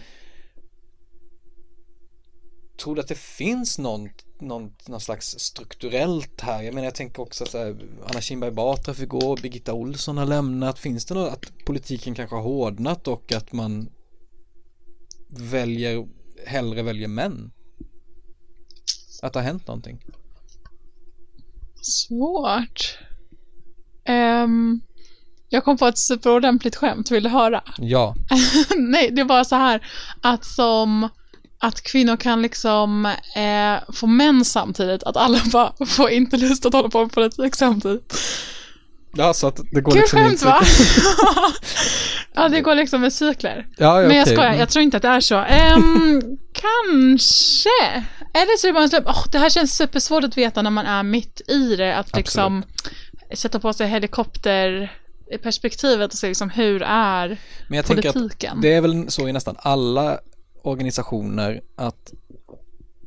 Tror 2.83 2.95
du 2.95 3.01
att 3.01 3.09
det 3.09 3.19
finns 3.19 3.79
någon, 3.79 4.09
någon, 4.41 4.73
någon 4.89 5.01
slags 5.01 5.39
strukturellt 5.39 6.41
här? 6.41 6.63
Jag 6.63 6.75
menar 6.75 6.85
jag 6.85 6.95
tänker 6.95 7.23
också 7.23 7.45
att 7.45 7.51
så 7.51 7.59
här, 7.59 7.77
Anna 8.07 8.21
Kinberg 8.21 8.51
Batra 8.51 8.95
fick 8.95 9.09
gå, 9.09 9.37
Birgitta 9.43 9.73
Olsson 9.73 10.17
har 10.17 10.27
lämnat. 10.27 10.79
Finns 10.79 11.05
det 11.07 11.15
något 11.15 11.33
att 11.33 11.65
politiken 11.67 12.15
kanske 12.15 12.37
har 12.37 12.43
hårdnat 12.43 13.09
och 13.09 13.33
att 13.33 13.53
man 13.53 13.89
väljer, 15.29 16.09
hellre 16.47 16.83
väljer 16.83 17.09
män? 17.09 17.51
Att 19.23 19.33
det 19.33 19.39
har 19.39 19.45
hänt 19.45 19.67
någonting? 19.67 19.99
Svårt. 21.83 22.99
Ehm, 24.05 24.81
jag 25.49 25.65
kom 25.65 25.79
på 25.79 25.87
ett 25.87 25.99
superordentligt 25.99 26.77
skämt, 26.77 27.11
vill 27.11 27.23
du 27.23 27.29
höra? 27.29 27.63
Ja, 27.79 28.15
Nej, 28.77 29.11
det 29.11 29.21
är 29.21 29.25
bara 29.25 29.45
så 29.45 29.57
här 29.57 29.87
att 30.21 30.45
som 30.45 31.09
att 31.61 31.81
kvinnor 31.83 32.17
kan 32.17 32.43
liksom 32.43 33.07
eh, 33.37 33.93
få 33.93 34.07
män 34.07 34.45
samtidigt, 34.45 35.03
att 35.03 35.17
alla 35.17 35.41
bara 35.53 35.73
får 35.87 36.11
inte 36.11 36.37
lust 36.37 36.67
att 36.67 36.73
hålla 36.73 36.89
på 36.89 37.01
med 37.01 37.13
politik 37.13 37.57
samtidigt. 37.57 38.15
Ja 39.13 39.35
så 39.35 39.47
att 39.47 39.61
det 39.73 39.81
går 39.81 39.93
Kul 39.93 40.01
liksom 40.01 40.19
skämt 40.19 40.43
va? 40.43 40.61
ja, 42.35 42.49
det 42.49 42.61
går 42.61 42.75
liksom 42.75 43.01
med 43.01 43.13
cykler. 43.13 43.67
Ja, 43.77 44.03
ja, 44.03 44.09
Men 44.09 44.17
jag 44.17 44.25
okej. 44.25 44.37
skojar, 44.37 44.55
jag 44.55 44.69
tror 44.69 44.83
inte 44.83 44.97
att 44.97 45.03
det 45.03 45.09
är 45.09 45.21
så. 45.21 45.37
Ehm, 45.37 46.23
kanske. 46.53 48.05
Eller 48.35 48.59
så 48.59 48.67
är 48.67 48.69
det 48.69 48.73
bara 48.75 48.83
en 48.83 48.89
slump. 48.89 49.07
Åh, 49.09 49.25
det 49.33 49.39
här 49.39 49.51
känns 49.51 49.77
supersvårt 49.77 50.25
att 50.25 50.39
veta 50.39 50.63
när 50.63 50.71
man 50.71 50.87
är 50.87 51.03
mitt 51.03 51.41
i 51.49 51.77
det. 51.77 51.97
Att 51.97 52.17
liksom 52.17 52.63
sätta 53.35 53.61
på 53.61 53.73
sig 53.73 53.89
helikopterperspektivet 53.89 56.13
och 56.13 56.19
se 56.19 56.29
liksom 56.29 56.51
hur 56.51 56.83
är 56.83 57.39
Men 57.69 57.77
jag 57.77 57.87
tänker 57.87 58.09
att 58.09 58.15
politiken. 58.15 58.61
det 58.61 58.75
är 58.75 58.81
väl 58.81 59.11
så 59.11 59.29
i 59.29 59.33
nästan 59.33 59.57
alla 59.59 60.19
organisationer 60.63 61.61
att 61.77 62.13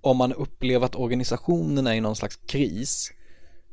om 0.02 0.18
man 0.18 0.34
upplever 0.34 0.86
att 0.86 0.96
organisationen 0.96 1.88
är 1.88 1.94
i 1.94 2.02
någon 2.02 2.16
slags 2.16 2.36
kris 2.36 3.12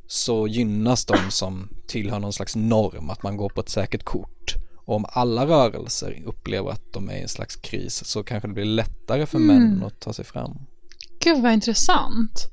så 0.08 0.46
gynnas 0.46 1.06
de 1.06 1.16
som 1.30 1.68
tillhör 1.86 2.18
någon 2.18 2.32
slags 2.32 2.56
norm, 2.56 3.10
att 3.10 3.22
man 3.22 3.36
går 3.36 3.48
på 3.48 3.60
ett 3.60 3.68
säkert 3.68 4.04
kort. 4.04 4.54
Och 4.86 4.96
om 4.96 5.06
alla 5.08 5.46
rörelser 5.46 6.22
upplever 6.26 6.70
att 6.70 6.92
de 6.92 7.08
är 7.08 7.14
i 7.14 7.22
en 7.22 7.28
slags 7.28 7.56
kris 7.56 8.04
så 8.04 8.22
kanske 8.22 8.48
det 8.48 8.54
blir 8.54 8.64
lättare 8.64 9.26
för 9.26 9.38
män 9.38 9.82
att 9.86 10.00
ta 10.00 10.12
sig 10.12 10.24
fram. 10.24 10.52
Gud 11.20 11.42
vad 11.42 11.52
intressant. 11.52 12.50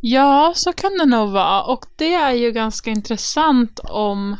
Ja, 0.00 0.52
så 0.56 0.72
kan 0.72 0.98
det 0.98 1.06
nog 1.06 1.30
vara. 1.30 1.62
Och 1.62 1.84
det 1.96 2.14
är 2.14 2.32
ju 2.32 2.52
ganska 2.52 2.90
intressant 2.90 3.80
om, 3.84 4.36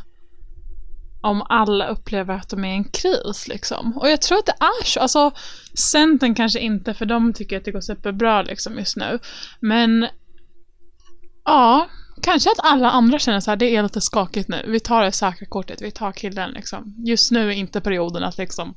om 1.23 1.43
alla 1.49 1.89
upplever 1.89 2.35
att 2.35 2.49
de 2.49 2.65
är 2.65 2.69
i 2.69 2.77
en 2.77 2.85
kris 2.85 3.49
liksom. 3.49 3.99
Och 3.99 4.11
jag 4.11 4.23
tror 4.23 4.39
att 4.39 4.47
det 4.47 4.57
är 4.61 4.85
så. 4.85 5.01
Alltså, 5.01 5.31
Centern 5.75 6.35
kanske 6.35 6.61
inte, 6.61 6.95
för 6.95 7.07
de 7.07 7.33
tycker 7.33 7.57
att 7.57 7.65
det 7.65 7.73
går 7.73 7.81
superbra 7.81 8.43
liksom 8.43 8.79
just 8.79 8.97
nu. 8.97 9.19
Men 9.61 10.07
ja, 11.45 11.89
kanske 12.21 12.51
att 12.51 12.65
alla 12.65 12.91
andra 12.91 13.19
känner 13.19 13.41
så 13.41 13.51
här, 13.51 13.57
det 13.57 13.77
är 13.77 13.83
lite 13.83 14.01
skakigt 14.01 14.49
nu. 14.49 14.65
Vi 14.67 14.81
tar 14.81 15.03
det 15.03 15.13
säkra 15.13 15.47
kortet, 15.47 15.83
vi 15.83 15.91
tar 15.91 16.13
killen 16.13 16.51
liksom. 16.51 16.95
Just 17.07 17.31
nu 17.31 17.49
är 17.49 17.55
inte 17.55 17.81
perioden 17.81 18.25
att 18.25 18.39
liksom 18.39 18.75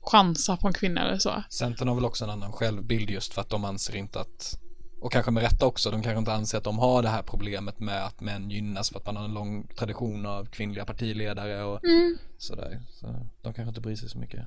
chansa 0.00 0.56
på 0.56 0.66
en 0.66 0.74
kvinna 0.74 1.00
eller 1.00 1.18
så. 1.18 1.42
Centern 1.50 1.88
har 1.88 1.94
väl 1.94 2.04
också 2.04 2.24
en 2.24 2.30
annan 2.30 2.52
självbild 2.52 3.10
just 3.10 3.34
för 3.34 3.40
att 3.40 3.50
de 3.50 3.64
anser 3.64 3.96
inte 3.96 4.20
att 4.20 4.58
och 5.00 5.12
kanske 5.12 5.30
med 5.30 5.42
rätta 5.42 5.66
också, 5.66 5.90
de 5.90 6.02
kanske 6.02 6.18
inte 6.18 6.32
anser 6.32 6.58
att 6.58 6.64
de 6.64 6.78
har 6.78 7.02
det 7.02 7.08
här 7.08 7.22
problemet 7.22 7.80
med 7.80 8.06
att 8.06 8.20
män 8.20 8.50
gynnas 8.50 8.90
för 8.90 8.98
att 8.98 9.06
man 9.06 9.16
har 9.16 9.24
en 9.24 9.34
lång 9.34 9.66
tradition 9.78 10.26
av 10.26 10.44
kvinnliga 10.44 10.84
partiledare 10.84 11.62
och 11.62 11.80
sådär. 12.38 12.80
Så 13.00 13.06
de 13.42 13.54
kanske 13.54 13.68
inte 13.68 13.80
bryr 13.80 13.96
sig 13.96 14.08
så 14.08 14.18
mycket. 14.18 14.40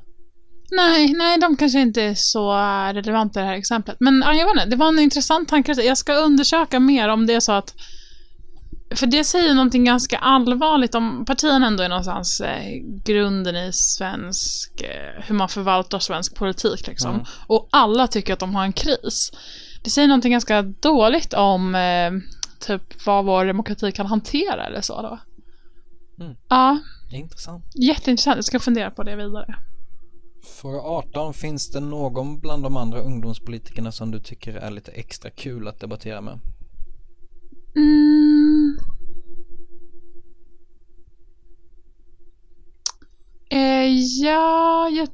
Nej, 0.72 1.14
nej, 1.14 1.40
de 1.40 1.58
kanske 1.58 1.82
inte 1.82 2.02
är 2.02 2.16
så 2.16 2.54
relevanta 2.94 3.40
i 3.40 3.44
det 3.44 3.50
här 3.50 3.56
exemplet. 3.56 3.98
Men 4.00 4.22
ja, 4.26 4.34
jag 4.34 4.46
vet 4.46 4.54
inte, 4.54 4.66
det 4.66 4.76
var 4.76 4.88
en 4.88 5.00
intressant 5.00 5.50
tanke. 5.50 5.72
Jag 5.72 5.98
ska 5.98 6.14
undersöka 6.14 6.80
mer 6.80 7.10
om 7.10 7.28
det 7.28 7.34
är 7.34 7.40
så 7.40 7.52
att 7.52 7.76
för 8.96 9.08
det 9.08 9.24
säger 9.24 9.54
någonting 9.54 9.86
ganska 9.86 10.18
allvarligt 10.18 10.96
om 10.96 11.26
partierna 11.26 11.68
ändå 11.68 11.84
är 11.84 11.90
någonstans 11.90 12.42
eh, 12.42 12.82
grunden 13.06 13.56
i 13.56 13.74
svensk, 13.74 14.82
eh, 14.82 15.24
hur 15.24 15.36
man 15.36 15.50
förvaltar 15.50 16.00
svensk 16.00 16.36
politik 16.36 16.88
liksom. 16.88 17.26
Och 17.48 17.68
alla 17.72 18.08
tycker 18.08 18.34
att 18.34 18.40
de 18.40 18.56
har 18.56 18.64
en 18.64 18.74
kris. 18.74 19.32
Det 19.84 19.90
säger 19.90 20.08
någonting 20.08 20.32
ganska 20.32 20.62
dåligt 20.62 21.34
om 21.34 21.76
eh, 21.76 22.12
typ 22.60 23.06
vad 23.06 23.26
vår 23.26 23.46
demokrati 23.46 23.92
kan 23.92 24.06
hantera 24.06 24.66
eller 24.66 24.82
så 24.82 25.02
då. 25.02 25.20
Mm. 26.24 26.36
Ja, 26.50 26.80
Intressant. 27.12 27.66
jätteintressant. 27.76 28.36
Jag 28.36 28.46
ska 28.46 28.60
fundera 28.60 28.92
på 28.92 29.04
det 29.04 29.16
vidare. 29.16 29.56
Fråga 30.62 30.80
18. 30.80 31.34
Finns 31.34 31.70
det 31.72 31.80
någon 31.80 32.40
bland 32.40 32.64
de 32.64 32.78
andra 32.78 33.02
ungdomspolitikerna 33.02 33.92
som 33.92 34.12
du 34.12 34.20
tycker 34.20 34.54
är 34.54 34.72
lite 34.72 34.92
extra 34.92 35.30
kul 35.30 35.68
att 35.68 35.80
debattera 35.80 36.22
med? 36.22 36.40
Mm. 37.76 38.78
Eh, 43.50 44.00
ja, 44.24 44.90
jag... 44.90 45.08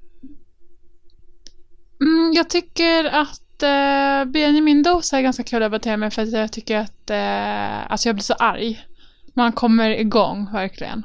Mm, 2.02 2.34
jag 2.34 2.50
tycker 2.50 3.06
att 3.06 3.64
eh, 3.64 4.32
Benjamin 4.32 4.84
Dosa 4.84 5.18
är 5.18 5.22
ganska 5.22 5.44
kul 5.44 5.64
att 5.64 5.72
debattera 5.72 5.98
med 5.98 6.14
för 6.14 6.22
att 6.22 6.32
jag 6.32 6.52
tycker 6.52 6.78
att 6.78 7.10
eh, 7.10 7.92
alltså 7.92 8.10
jag 8.10 8.16
blir 8.16 8.24
så 8.24 8.34
arg. 8.34 8.86
Man 9.34 9.52
kommer 9.52 9.90
igång 9.90 10.50
verkligen. 10.54 11.04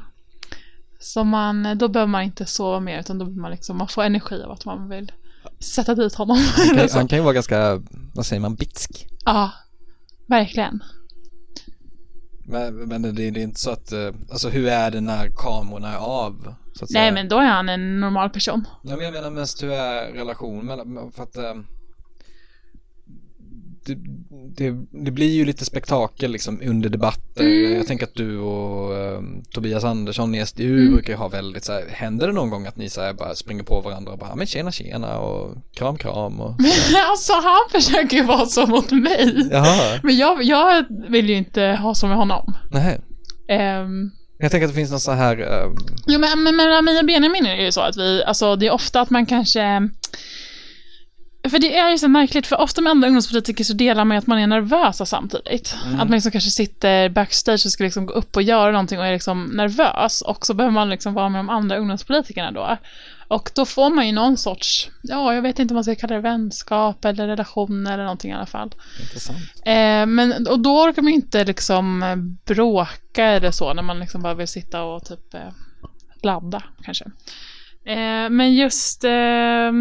Så 1.01 1.25
man, 1.25 1.79
då 1.79 1.89
behöver 1.89 2.11
man 2.11 2.23
inte 2.23 2.47
sova 2.47 2.81
mer 2.81 3.01
utan 3.01 3.19
då 3.19 3.25
behöver 3.25 3.41
man 3.41 3.51
liksom, 3.51 3.79
man 3.79 3.89
får 3.89 4.03
energi 4.03 4.43
av 4.43 4.51
att 4.51 4.65
man 4.65 4.89
vill 4.89 5.13
sätta 5.59 5.95
dit 5.95 6.15
honom. 6.15 6.39
Han 6.57 6.77
kan, 6.77 6.89
han 6.93 7.09
kan 7.09 7.19
ju 7.19 7.23
vara 7.23 7.35
ganska, 7.35 7.83
vad 8.15 8.27
säger 8.27 8.41
man, 8.41 8.55
bitsk. 8.55 9.07
Ja, 9.25 9.51
verkligen. 10.27 10.83
Men, 12.45 12.75
men 12.75 13.03
det, 13.03 13.13
det 13.13 13.27
är 13.27 13.39
inte 13.39 13.61
så 13.61 13.71
att, 13.71 13.93
eh, 13.93 14.11
alltså 14.31 14.49
hur 14.49 14.67
är 14.69 14.91
det 14.91 15.01
när 15.01 15.29
kamerorna 15.37 15.93
är 15.93 15.99
av? 15.99 16.55
Nej 16.81 16.89
säga? 16.89 17.13
men 17.13 17.29
då 17.29 17.37
är 17.37 17.47
han 17.47 17.69
en 17.69 18.01
normal 18.01 18.31
person. 18.31 18.65
Nej 18.83 18.97
men 18.97 19.05
jag 19.05 19.15
menar 19.15 19.31
mest 19.31 19.63
hur 19.63 19.73
är 19.73 20.13
relationen 20.13 20.67
mellan, 20.67 21.13
för 21.13 21.23
att 21.23 21.37
eh, 21.37 21.55
det, 24.57 24.73
det, 25.05 25.11
blir 25.11 25.31
ju 25.31 25.45
lite 25.45 25.65
spektakel 25.65 26.31
liksom 26.33 26.61
under 26.65 26.89
debatter. 26.89 27.45
Mm. 27.45 27.73
Jag 27.77 27.87
tänker 27.87 28.07
att 28.07 28.15
du 28.15 28.39
och 28.39 28.97
eh, 28.99 29.21
Tobias 29.55 29.85
Andersson 29.85 30.35
i 30.35 30.47
SDU 30.47 30.79
Mm. 30.81 30.93
brukar 30.95 31.13
ju 31.13 31.17
ha 31.19 31.29
väldigt 31.29 31.65
så 31.65 31.73
här, 31.73 31.85
händer 31.91 32.27
det 32.27 32.33
någon 32.33 32.51
gång 32.51 32.67
att 32.67 32.77
ni 32.77 32.89
så 32.89 33.01
här 33.01 33.13
bara 33.13 33.35
springer 33.35 33.63
på 33.63 33.81
varandra 33.81 34.13
och 34.13 34.19
bara, 34.19 34.29
"Ja, 34.31 34.37
men 34.37 34.47
tjena 34.47 34.73
tjena 34.73 35.19
och 35.19 35.57
kram 35.75 35.97
kram 35.99 36.41
och 36.41 36.55
alltså 37.11 37.33
han 37.33 37.61
försöker 37.81 38.17
ju 38.17 38.23
vara 38.23 38.47
så 38.47 38.67
mot 38.67 38.91
mig. 38.91 39.49
Jaha, 39.51 40.01
Men 40.03 40.17
jag, 40.17 40.43
jag 40.43 40.85
vill 41.09 41.29
ju 41.29 41.37
inte 41.37 41.63
ha 41.63 41.95
så 41.95 42.07
med 42.07 42.17
honom. 42.17 42.55
nej. 42.71 43.01
Um, 43.81 44.11
Jag 44.39 44.51
tänker 44.51 44.65
att 44.67 44.73
det 44.73 44.77
finns 44.77 44.91
någon 44.91 45.01
så 45.01 45.13
här, 45.13 45.39
eh, 45.41 45.71
jo 46.07 46.19
men, 46.19 46.43
men 46.43 46.57
mellan 46.57 46.85
mig 46.85 46.99
och 46.99 47.07
Benjamin 47.07 47.47
är 47.47 47.57
det 47.57 47.63
ju 47.65 47.73
så 47.73 47.81
att 47.81 47.97
vi, 47.97 48.25
alltså 48.25 48.57
det 48.57 48.67
är 48.67 48.71
ofta 48.71 49.01
att 49.01 49.11
man 49.11 49.27
kanske 49.27 49.89
för 51.51 51.59
det 51.59 51.77
är 51.77 51.91
ju 51.91 51.99
så 51.99 52.09
märkligt, 52.09 52.47
för 52.47 52.61
ofta 52.61 52.81
med 52.81 52.91
andra 52.91 53.09
ungdomspolitiker 53.09 53.65
så 53.65 53.73
delar 53.73 54.05
man 54.05 54.15
ju 54.15 54.19
att 54.19 54.27
man 54.27 54.39
är 54.39 54.47
nervösa 54.47 55.07
samtidigt. 55.07 55.77
Att 55.85 56.09
man 56.09 56.11
liksom 56.11 56.33
kanske 56.33 56.51
sitter 56.51 57.09
backstage 57.09 57.67
och 57.67 57.73
ska 57.73 57.85
liksom 57.85 58.07
gå 58.07 58.13
upp 58.13 58.37
och 58.37 58.43
göra 58.43 58.73
någonting 58.73 58.99
och 58.99 59.07
är 59.07 59.13
liksom 59.13 59.45
nervös. 59.45 60.21
Och 60.21 60.47
så 60.47 60.55
behöver 60.55 60.73
man 60.73 60.91
liksom 60.91 61.15
vara 61.15 61.29
med 61.29 61.39
de 61.39 61.51
andra 61.51 61.77
ungdomspolitikerna 61.77 62.51
då. 62.51 62.77
Och 63.29 63.51
då 63.55 63.67
får 63.67 63.91
man 63.91 64.07
ju 64.07 64.13
någon 64.13 64.37
sorts, 64.37 64.91
ja 65.03 65.35
jag 65.35 65.43
vet 65.43 65.59
inte 65.59 65.73
om 65.73 65.77
man 65.77 65.85
ska 65.85 65.95
kalla 65.95 66.15
det 66.15 66.21
vänskap 66.21 67.05
eller 67.05 67.27
relation 67.27 67.87
eller 67.87 68.03
någonting 68.03 68.31
i 68.31 68.35
alla 68.35 68.47
fall. 68.47 68.75
intressant. 69.01 69.39
Eh, 69.65 70.07
men, 70.07 70.47
och 70.47 70.61
då 70.61 70.83
orkar 70.83 71.03
man 71.03 71.13
ju 71.13 71.17
inte 71.17 71.45
liksom 71.45 72.03
eh, 72.03 72.17
bråka 72.55 73.25
eller 73.25 73.51
så 73.51 73.75
när 73.75 73.83
man 73.83 74.01
liksom 74.01 74.23
bara 74.23 74.35
vill 74.35 74.49
sitta 74.49 74.83
och 74.83 75.05
typ 75.05 75.35
eh, 75.35 75.41
ladda 76.23 76.63
kanske. 76.85 77.05
Eh, 77.85 78.31
men 78.31 78.55
just, 78.55 79.05
eh, 79.05 79.73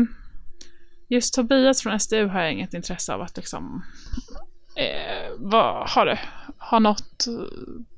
just 1.12 1.34
Tobias 1.34 1.82
från 1.82 2.00
SDU 2.00 2.28
har 2.28 2.42
jag 2.42 2.54
inget 2.54 2.74
intresse 2.74 3.14
av 3.14 3.22
att 3.22 3.38
liksom 3.38 3.84
eh, 4.76 5.32
vad, 5.38 5.90
ha, 5.90 6.06
det, 6.06 6.20
ha 6.58 6.80
något 6.80 7.28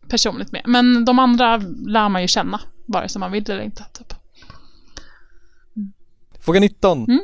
personligt 0.10 0.52
med. 0.52 0.62
Men 0.66 1.06
de 1.06 1.20
andra 1.20 1.58
lär 1.86 2.10
man 2.10 2.22
ju 2.22 2.28
känna, 2.28 2.62
vare 2.86 3.10
sig 3.10 3.20
man 3.20 3.32
vill 3.32 3.52
eller 3.52 3.64
inte. 3.64 3.86
Typ. 3.94 4.14
Fråga 6.40 6.60
19. 6.60 7.06
Mm. 7.06 7.20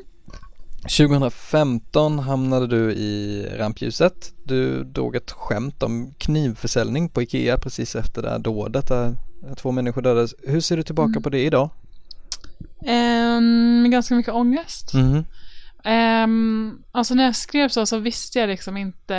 2015 0.81 2.19
hamnade 2.19 2.67
du 2.67 2.91
i 2.93 3.45
rampljuset. 3.57 4.33
Du 4.43 4.83
drog 4.83 5.15
ett 5.15 5.31
skämt 5.31 5.83
om 5.83 6.13
knivförsäljning 6.17 7.09
på 7.09 7.21
Ikea 7.21 7.57
precis 7.57 7.95
efter 7.95 8.21
det 8.21 8.29
här 8.29 8.39
dådet 8.39 8.87
där 8.87 9.15
två 9.57 9.71
människor 9.71 10.01
dödades. 10.01 10.35
Hur 10.43 10.61
ser 10.61 10.77
du 10.77 10.83
tillbaka 10.83 11.09
Mm. 11.09 11.23
på 11.23 11.29
det 11.29 11.43
idag? 11.43 11.69
Med 13.81 13.91
ganska 13.91 14.15
mycket 14.15 14.33
ångest. 14.33 14.93
Mhm. 14.93 15.23
Ehm, 15.83 16.77
alltså 16.91 17.13
när 17.13 17.23
jag 17.23 17.35
skrev 17.35 17.69
så, 17.69 17.85
så 17.85 17.97
visste 17.97 18.39
jag 18.39 18.49
liksom 18.49 18.77
inte, 18.77 19.15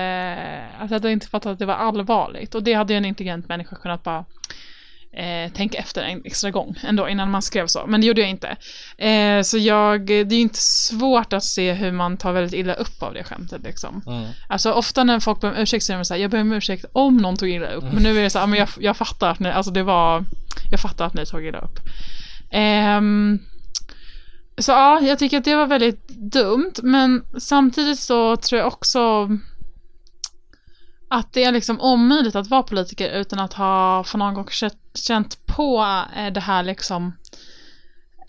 alltså 0.79 0.95
jag 0.95 1.01
hade 1.01 1.13
inte 1.13 1.29
fattat 1.29 1.53
att 1.53 1.59
det 1.59 1.67
var 1.67 1.75
allvarligt. 1.75 2.55
Och 2.55 2.63
det 2.63 2.73
hade 2.73 2.93
ju 2.93 2.97
en 2.97 3.05
intelligent 3.05 3.49
människa 3.49 3.77
kunnat 3.77 4.03
bara 4.03 4.25
eh, 5.13 5.53
tänka 5.53 5.79
efter 5.79 6.03
en 6.03 6.23
extra 6.25 6.51
gång 6.51 6.75
ändå 6.83 7.09
innan 7.09 7.31
man 7.31 7.43
skrev 7.43 7.67
så. 7.67 7.87
Men 7.87 8.01
det 8.01 8.07
gjorde 8.07 8.21
jag 8.21 8.31
inte. 8.31 8.57
Eh, 8.99 9.43
så 9.43 9.59
jag, 9.59 10.07
det 10.07 10.15
är 10.15 10.33
ju 10.33 10.41
inte 10.41 10.63
svårt 10.63 11.33
att 11.33 11.45
se 11.45 11.73
hur 11.73 11.93
man 11.93 12.17
tar 12.17 12.33
väldigt 12.33 12.55
illa 12.61 12.75
upp 12.75 13.03
av 13.03 13.15
det 13.15 13.25
skämtet 13.25 13.63
liksom. 13.63 14.03
Mm. 14.07 14.29
Alltså 14.49 14.73
ofta 14.73 15.05
när 15.05 15.21
folk 15.21 15.41
ber 15.41 15.49
om 15.49 15.57
ursäkt 15.57 15.85
så 15.85 15.93
är 15.93 15.97
de 15.97 16.05
såhär, 16.05 16.21
jag 16.21 16.31
ber 16.31 16.41
om 16.41 16.53
ursäkt 16.53 16.85
om 16.93 17.17
någon 17.17 17.37
tog 17.37 17.49
illa 17.49 17.71
upp. 17.71 17.85
Men 17.93 18.03
nu 18.03 18.19
är 18.19 18.23
det 18.23 18.31
så 18.31 18.39
här, 18.39 18.47
men 18.47 18.59
jag, 18.59 18.69
jag 18.79 18.97
fattar 18.97 19.31
att 19.31 19.39
ni, 19.39 19.49
alltså 19.51 19.73
det 19.73 19.83
var, 19.83 20.25
jag 20.71 20.81
fattar 20.81 21.07
att 21.07 21.15
ni 21.15 21.27
tog 21.27 21.47
illa 21.47 21.59
upp. 21.59 21.81
Ehm, 22.51 23.39
så 24.61 24.73
ja, 24.73 25.01
jag 25.01 25.19
tycker 25.19 25.39
att 25.39 25.45
det 25.45 25.57
var 25.57 25.67
väldigt 25.67 26.09
dumt, 26.09 26.73
men 26.83 27.25
samtidigt 27.39 27.99
så 27.99 28.37
tror 28.37 28.59
jag 28.59 28.67
också 28.69 29.29
att 31.09 31.33
det 31.33 31.45
är 31.45 31.53
liksom 31.53 31.81
omöjligt 31.81 32.35
att 32.37 32.47
vara 32.51 32.63
politiker 32.63 33.21
utan 33.21 33.39
att 33.39 33.53
ha 33.53 34.05
för 34.05 34.19
någon 34.19 34.35
gång 34.35 34.47
känt- 34.95 35.47
på 35.47 35.85
eh, 36.17 36.33
det 36.33 36.41
här 36.41 36.63
liksom 36.63 37.13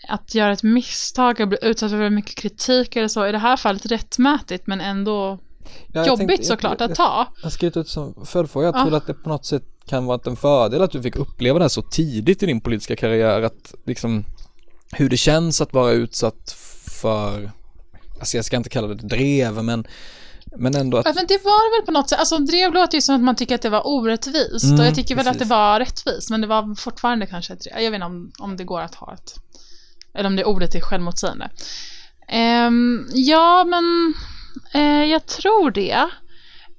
att 0.08 0.34
göra 0.34 0.52
ett 0.52 0.62
misstag 0.62 1.40
och 1.40 1.48
bli 1.48 1.58
utsatt 1.62 1.90
för 1.90 1.96
väldigt 1.98 2.12
mycket 2.14 2.36
kritik 2.36 2.96
eller 2.96 3.08
så. 3.08 3.26
I 3.26 3.32
det 3.32 3.38
här 3.38 3.56
fallet 3.56 3.86
rättmätigt 3.86 4.66
men 4.66 4.80
ändå 4.80 5.38
Ja, 5.86 6.00
jag 6.00 6.06
jobbigt 6.06 6.28
tänkte- 6.28 6.46
såklart 6.46 6.80
jag, 6.80 6.90
att 6.90 6.96
ta. 6.96 7.26
Jag 7.36 7.42
har 7.42 7.50
skrivit 7.50 7.76
ut 7.76 7.88
som 7.88 8.14
följdfråga, 8.26 8.66
jag 8.66 8.76
Ja. 8.76 8.84
tror 8.84 8.96
att 8.96 9.06
det 9.06 9.14
på 9.14 9.28
något 9.28 9.46
sätt 9.46 9.62
kan 9.86 10.06
vara 10.06 10.20
en 10.26 10.36
fördel 10.36 10.82
att 10.82 10.90
du 10.90 11.02
fick 11.02 11.16
uppleva 11.16 11.58
det 11.58 11.64
här 11.64 11.68
så 11.68 11.82
tidigt 11.82 12.42
i 12.42 12.46
din 12.46 12.60
politiska 12.60 12.96
karriär 12.96 13.42
att 13.42 13.74
liksom 13.84 14.24
hur 14.92 15.08
det 15.08 15.16
känns 15.16 15.60
att 15.60 15.72
vara 15.72 15.92
utsatt 15.92 16.56
för, 17.00 17.50
alltså 18.20 18.36
jag 18.36 18.44
ska 18.44 18.56
inte 18.56 18.68
kalla 18.68 18.88
det 18.88 18.94
drev 18.94 19.64
men 19.64 19.86
men 20.56 20.74
ändå 20.74 20.98
att, 20.98 21.06
Ja, 21.06 21.12
men 21.14 21.26
det 21.26 21.44
var 21.44 21.78
väl 21.78 21.86
på 21.86 21.92
något 21.92 22.08
sätt. 22.08 22.18
Alltså 22.18 22.38
drev 22.38 22.72
låter 22.72 22.98
ju 22.98 23.02
som 23.02 23.14
att 23.14 23.20
man 23.20 23.36
tycker 23.36 23.54
att 23.54 23.62
det 23.62 23.68
var 23.68 23.86
orättvist. 23.86 24.64
Mm, 24.64 24.80
och 24.80 24.86
jag 24.86 24.94
tycker 24.94 25.14
väl 25.14 25.28
att 25.28 25.38
det 25.38 25.44
var 25.44 25.80
rättvist. 25.80 26.30
Men 26.30 26.40
det 26.40 26.46
var 26.46 26.74
fortfarande 26.74 27.26
kanske 27.26 27.52
ett 27.52 27.60
drev. 27.60 27.80
Jag 27.80 27.90
vet 27.90 27.96
inte 27.96 28.06
om, 28.06 28.32
om 28.38 28.56
det 28.56 28.64
går 28.64 28.80
att 28.80 28.94
ha 28.94 29.14
ett... 29.14 29.34
Eller 30.14 30.26
om 30.26 30.36
det 30.36 30.44
ordet 30.44 30.74
är 30.74 30.80
självmotsägande. 30.80 31.50
Ehm, 32.28 33.06
ja, 33.12 33.64
men 33.64 34.14
eh, 34.74 35.04
jag 35.10 35.26
tror 35.26 35.70
det. 35.70 36.08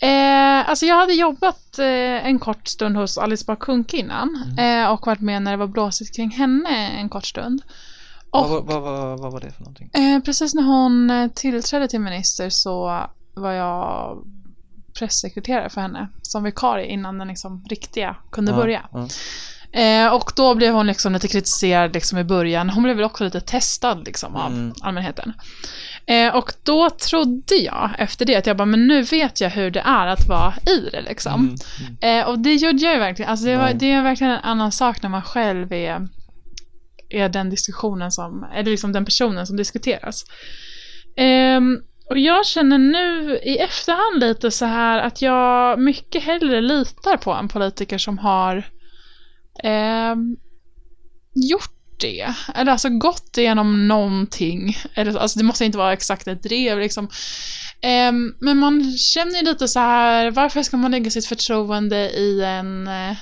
Eh, 0.01 0.70
alltså 0.70 0.86
jag 0.86 0.95
hade 0.95 1.14
jobbat 1.14 1.80
eh, 1.80 2.28
en 2.28 2.39
kort 2.39 2.68
stund 2.68 2.97
hos 2.97 3.18
Alice 3.18 3.45
Bah 3.47 3.80
innan. 3.91 4.55
Eh, 4.59 4.91
och 4.91 5.07
varit 5.07 5.22
med 5.22 5.41
när 5.41 5.51
det 5.51 5.57
var 5.57 5.68
blåsigt 5.68 6.16
kring 6.16 6.32
henne 6.32 6.88
en 6.99 7.09
kort 7.09 7.26
stund. 7.26 7.61
Och 8.34 8.50
vad, 8.50 8.66
vad, 8.66 8.82
vad, 8.82 9.20
vad 9.20 9.32
var 9.32 9.40
det 9.40 9.52
för 9.52 9.62
någonting? 9.62 9.90
Eh, 9.94 10.20
precis 10.20 10.54
när 10.54 10.64
hon 10.64 11.10
eh, 11.10 11.28
tillträdde 11.28 11.88
till 11.88 12.00
minister 12.00 12.50
så 12.50 13.06
var 13.34 13.52
jag 13.52 14.18
pressekreterare 15.00 15.70
för 15.70 15.82
henne 15.82 16.10
som 16.22 16.44
vikarie 16.44 16.86
innan 16.86 17.18
den 17.18 17.28
liksom 17.28 17.66
riktiga 17.70 18.16
kunde 18.32 18.52
Ja, 18.52 18.58
börja. 18.58 18.82
ja. 18.92 19.08
Eh, 19.80 20.14
och 20.14 20.32
då 20.36 20.56
blev 20.56 20.74
hon 20.74 20.88
liksom 20.88 21.14
lite 21.14 21.28
kritiserad 21.28 21.94
liksom 21.94 22.18
i 22.18 22.24
början. 22.24 22.70
Hon 22.70 22.84
blev 22.84 22.96
väl 22.96 23.06
också 23.06 23.24
lite 23.24 23.42
testad 23.42 24.06
liksom 24.06 24.36
av 24.36 24.52
Mm. 24.52 24.74
allmänheten. 24.82 25.34
Eh, 26.06 26.36
och 26.36 26.54
då 26.64 26.90
trodde 26.90 27.56
jag 27.56 27.90
efter 27.98 28.26
det 28.26 28.36
att 28.36 28.46
jag 28.46 28.58
bara, 28.58 28.66
men 28.66 28.88
nu 28.88 29.02
vet 29.02 29.42
jag 29.42 29.50
hur 29.50 29.72
det 29.72 29.80
är 29.80 30.08
att 30.08 30.28
vara 30.28 30.54
i 30.78 30.90
det 30.92 31.02
liksom. 31.02 31.34
Mm, 31.34 32.20
Eh, 32.22 32.28
och 32.30 32.40
det 32.40 32.54
gjorde 32.56 32.78
jag 32.84 32.94
ju 32.94 33.00
verkligen. 33.00 33.32
Alltså 33.32 33.46
det, 33.46 33.58
var, 33.58 33.74
det 33.74 33.92
är 33.92 34.02
verkligen 34.04 34.34
en 34.34 34.40
annan 34.44 34.72
sak 34.72 35.02
när 35.02 35.10
man 35.10 35.22
själv 35.22 35.74
är, 35.74 36.08
är 37.14 37.30
den 37.30 37.49
diskussionen 37.49 38.11
som, 38.11 38.43
eller 38.53 38.72
liksom 38.72 38.91
den 38.91 39.05
personen 39.05 39.47
som 39.47 39.57
diskuteras. 39.57 40.26
Um, 41.57 41.82
och 42.09 42.20
jag 42.20 42.45
känner 42.45 42.78
nu 42.78 43.39
i 43.43 43.57
efterhand 43.57 44.20
lite 44.20 44.51
så 44.51 44.66
här 44.66 44.99
att 44.99 45.22
jag 45.22 45.80
mycket 45.80 46.24
hellre 46.24 46.61
litar 46.61 47.18
på 47.18 47.32
en 47.32 47.47
politiker 47.47 47.97
som 47.97 48.18
har 48.18 48.55
um, 49.64 50.38
gjort 51.34 51.74
det. 51.99 52.34
Eller 52.55 52.72
alltså 52.72 52.89
gått 52.89 53.38
igenom 53.38 53.88
någonting. 53.88 54.78
Eller, 54.93 55.18
alltså 55.18 55.39
det 55.39 55.45
måste 55.45 55.66
inte 55.66 55.78
vara 55.78 55.93
exakt 55.93 56.28
ett 56.28 56.43
drev 56.43 56.80
liksom. 56.80 57.09
Um, 58.09 58.36
men 58.39 58.57
man 58.57 58.97
känner 58.97 59.39
ju 59.39 59.45
lite 59.45 59.68
så 59.68 59.80
här, 59.80 60.32
varför 60.32 60.64
ska 60.64 60.78
man 60.78 60.91
lägga 60.91 61.11
sitt 61.11 61.26
förtroende 61.26 62.09
i 62.09 62.43
en 62.43 62.88
eh, 62.88 63.18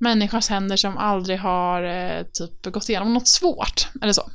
eh, 0.00 0.04
människas 0.04 0.48
händer 0.48 0.76
som 0.76 0.98
aldrig 0.98 1.38
har 1.38 1.82
eh, 1.82 2.22
typ 2.22 2.72
gått 2.72 2.88
igenom 2.88 3.14
något 3.14 3.28
svårt, 3.28 3.88
eller 4.02 4.12
så. 4.12 4.30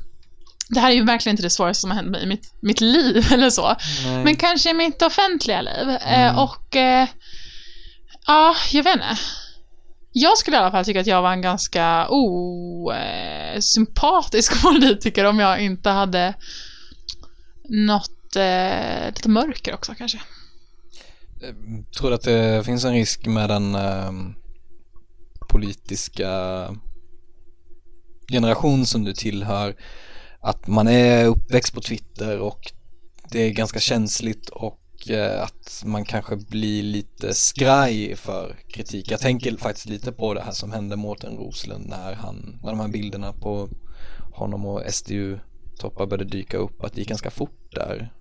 Det 0.70 0.80
här 0.80 0.92
är 0.92 0.96
ju 0.96 1.06
verkligen 1.06 1.34
inte 1.34 1.44
det 1.44 1.50
svåraste 1.50 1.82
som 1.82 1.92
har 1.92 1.98
hänt 1.98 2.10
mig 2.12 2.24
i 2.24 2.28
mitt, 2.28 2.54
mitt 2.62 2.82
liv, 2.82 3.28
eller 3.34 3.50
så. 3.50 3.76
Nej. 4.06 4.24
Men 4.24 4.36
kanske 4.36 4.70
i 4.70 4.74
mitt 4.74 5.02
offentliga 5.02 5.62
liv. 5.62 5.90
Mm. 5.90 6.00
Eh, 6.00 6.40
och 6.40 6.76
eh, 6.76 7.08
ja, 8.28 8.56
jag 8.72 8.84
vet 8.84 8.94
inte. 8.94 9.18
Jag 10.12 10.38
skulle 10.38 10.58
i 10.58 10.60
alla 10.60 10.72
fall 10.72 10.86
tycka 10.86 11.00
att 11.00 11.08
jag 11.08 11.22
var 11.22 11.32
en 11.32 11.42
ganska 11.42 12.08
osympatisk 13.58 14.62
politiker 14.64 15.26
om 15.26 15.40
jag 15.40 15.62
inte 15.64 15.90
hade 15.90 16.34
något 17.70 18.36
eh, 18.36 19.06
lite 19.08 19.30
mörker 19.30 19.74
också 19.74 19.96
kanske. 19.98 20.22
Tror 21.98 22.10
du 22.10 22.16
att 22.16 22.24
det 22.24 22.66
finns 22.66 22.86
en 22.86 22.94
risk 22.94 23.26
med 23.26 23.50
den 23.50 23.76
ehm, 23.76 24.36
politiska 25.56 26.32
generation 28.32 28.86
som 28.86 29.04
du 29.04 29.14
tillhör 29.14 29.76
att 30.40 30.68
man 30.68 30.88
är 30.88 31.26
uppväxt 31.26 31.74
på 31.74 31.82
Twitter 31.82 32.40
och 32.40 32.72
det 33.32 33.40
är 33.40 33.52
ganska 33.52 33.80
känsligt 33.80 34.50
och 34.50 35.10
eh, 35.10 35.44
att 35.44 35.84
man 35.86 36.06
kanske 36.06 36.36
blir 36.36 36.84
lite 36.84 37.34
skraj 37.34 38.16
för 38.16 38.56
kritik. 38.68 39.12
Jag 39.12 39.20
tänker 39.20 39.58
faktiskt 39.58 39.90
lite 39.90 40.12
på 40.12 40.34
det 40.34 40.42
här 40.42 40.52
som 40.52 40.72
hände 40.72 40.96
Mårten 40.96 41.38
Roslund 41.38 41.86
när 41.90 42.14
han, 42.14 42.60
när 42.64 42.70
de 42.70 42.80
här 42.80 42.88
bilderna 42.88 43.34
på 43.34 43.70
honom 44.34 44.66
och 44.66 44.82
SDU 44.94 45.40
toppar 45.80 46.06
började 46.06 46.30
dyka 46.30 46.58
upp, 46.58 46.84
att 46.84 46.94
det 46.94 47.00
gick 47.00 47.10
ganska 47.10 47.32
fort 47.32 47.76
där. 47.76 48.14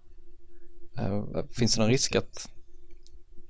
Eh, 0.98 1.24
finns 1.50 1.74
det 1.74 1.80
någon 1.80 1.90
risk 1.90 2.16
att 2.16 2.48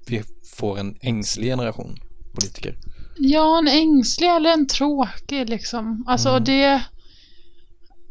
vi 0.07 0.22
får 0.57 0.78
en 0.78 0.97
ängslig 1.01 1.47
generation 1.47 1.97
politiker? 2.35 2.76
Ja, 3.16 3.58
en 3.58 3.68
ängslig 3.68 4.28
eller 4.28 4.52
en 4.52 4.66
tråkig 4.66 5.48
liksom. 5.50 6.04
Alltså 6.06 6.28
Mm. 6.28 6.44
det... 6.44 6.82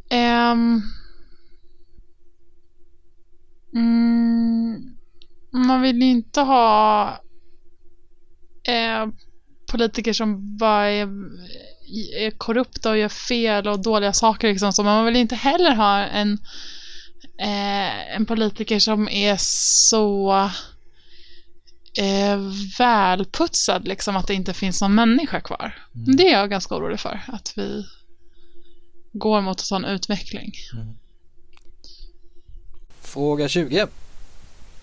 ehm, 0.09 0.81
mm, 3.75 4.75
man 5.67 5.81
vill 5.81 6.01
ju 6.01 6.09
inte 6.09 6.41
ha 6.41 7.03
eh, 8.67 9.07
politiker 9.71 10.13
som 10.13 10.57
bara 10.57 10.89
är, 10.89 11.07
är 12.17 12.31
korrupta 12.37 12.89
och 12.89 12.97
gör 12.97 13.09
fel 13.09 13.67
och 13.67 13.81
dåliga 13.81 14.13
saker 14.13 14.47
liksom. 14.47 14.73
Så 14.73 14.83
man 14.83 15.05
vill 15.05 15.15
inte 15.15 15.35
heller 15.35 15.75
ha 15.75 15.99
en, 15.99 16.33
eh, 17.41 18.15
en 18.15 18.25
politiker 18.25 18.79
som 18.79 19.09
är 19.09 19.35
så 19.39 20.49
eh, 21.97 22.39
välputsad 22.79 23.87
liksom 23.87 24.15
att 24.15 24.27
det 24.27 24.33
inte 24.33 24.53
finns 24.53 24.81
någon 24.81 24.95
människa 24.95 25.41
kvar. 25.41 25.77
Det 25.91 26.27
är 26.27 26.31
jag 26.39 26.49
ganska 26.49 26.75
orolig 26.75 26.99
för, 26.99 27.21
att 27.27 27.53
vi 27.55 27.85
går 29.11 29.41
mot 29.41 29.59
en 29.59 29.63
sån 29.63 29.85
utveckling. 29.85 30.51
Fråga 33.01 33.47
20. 33.47 33.87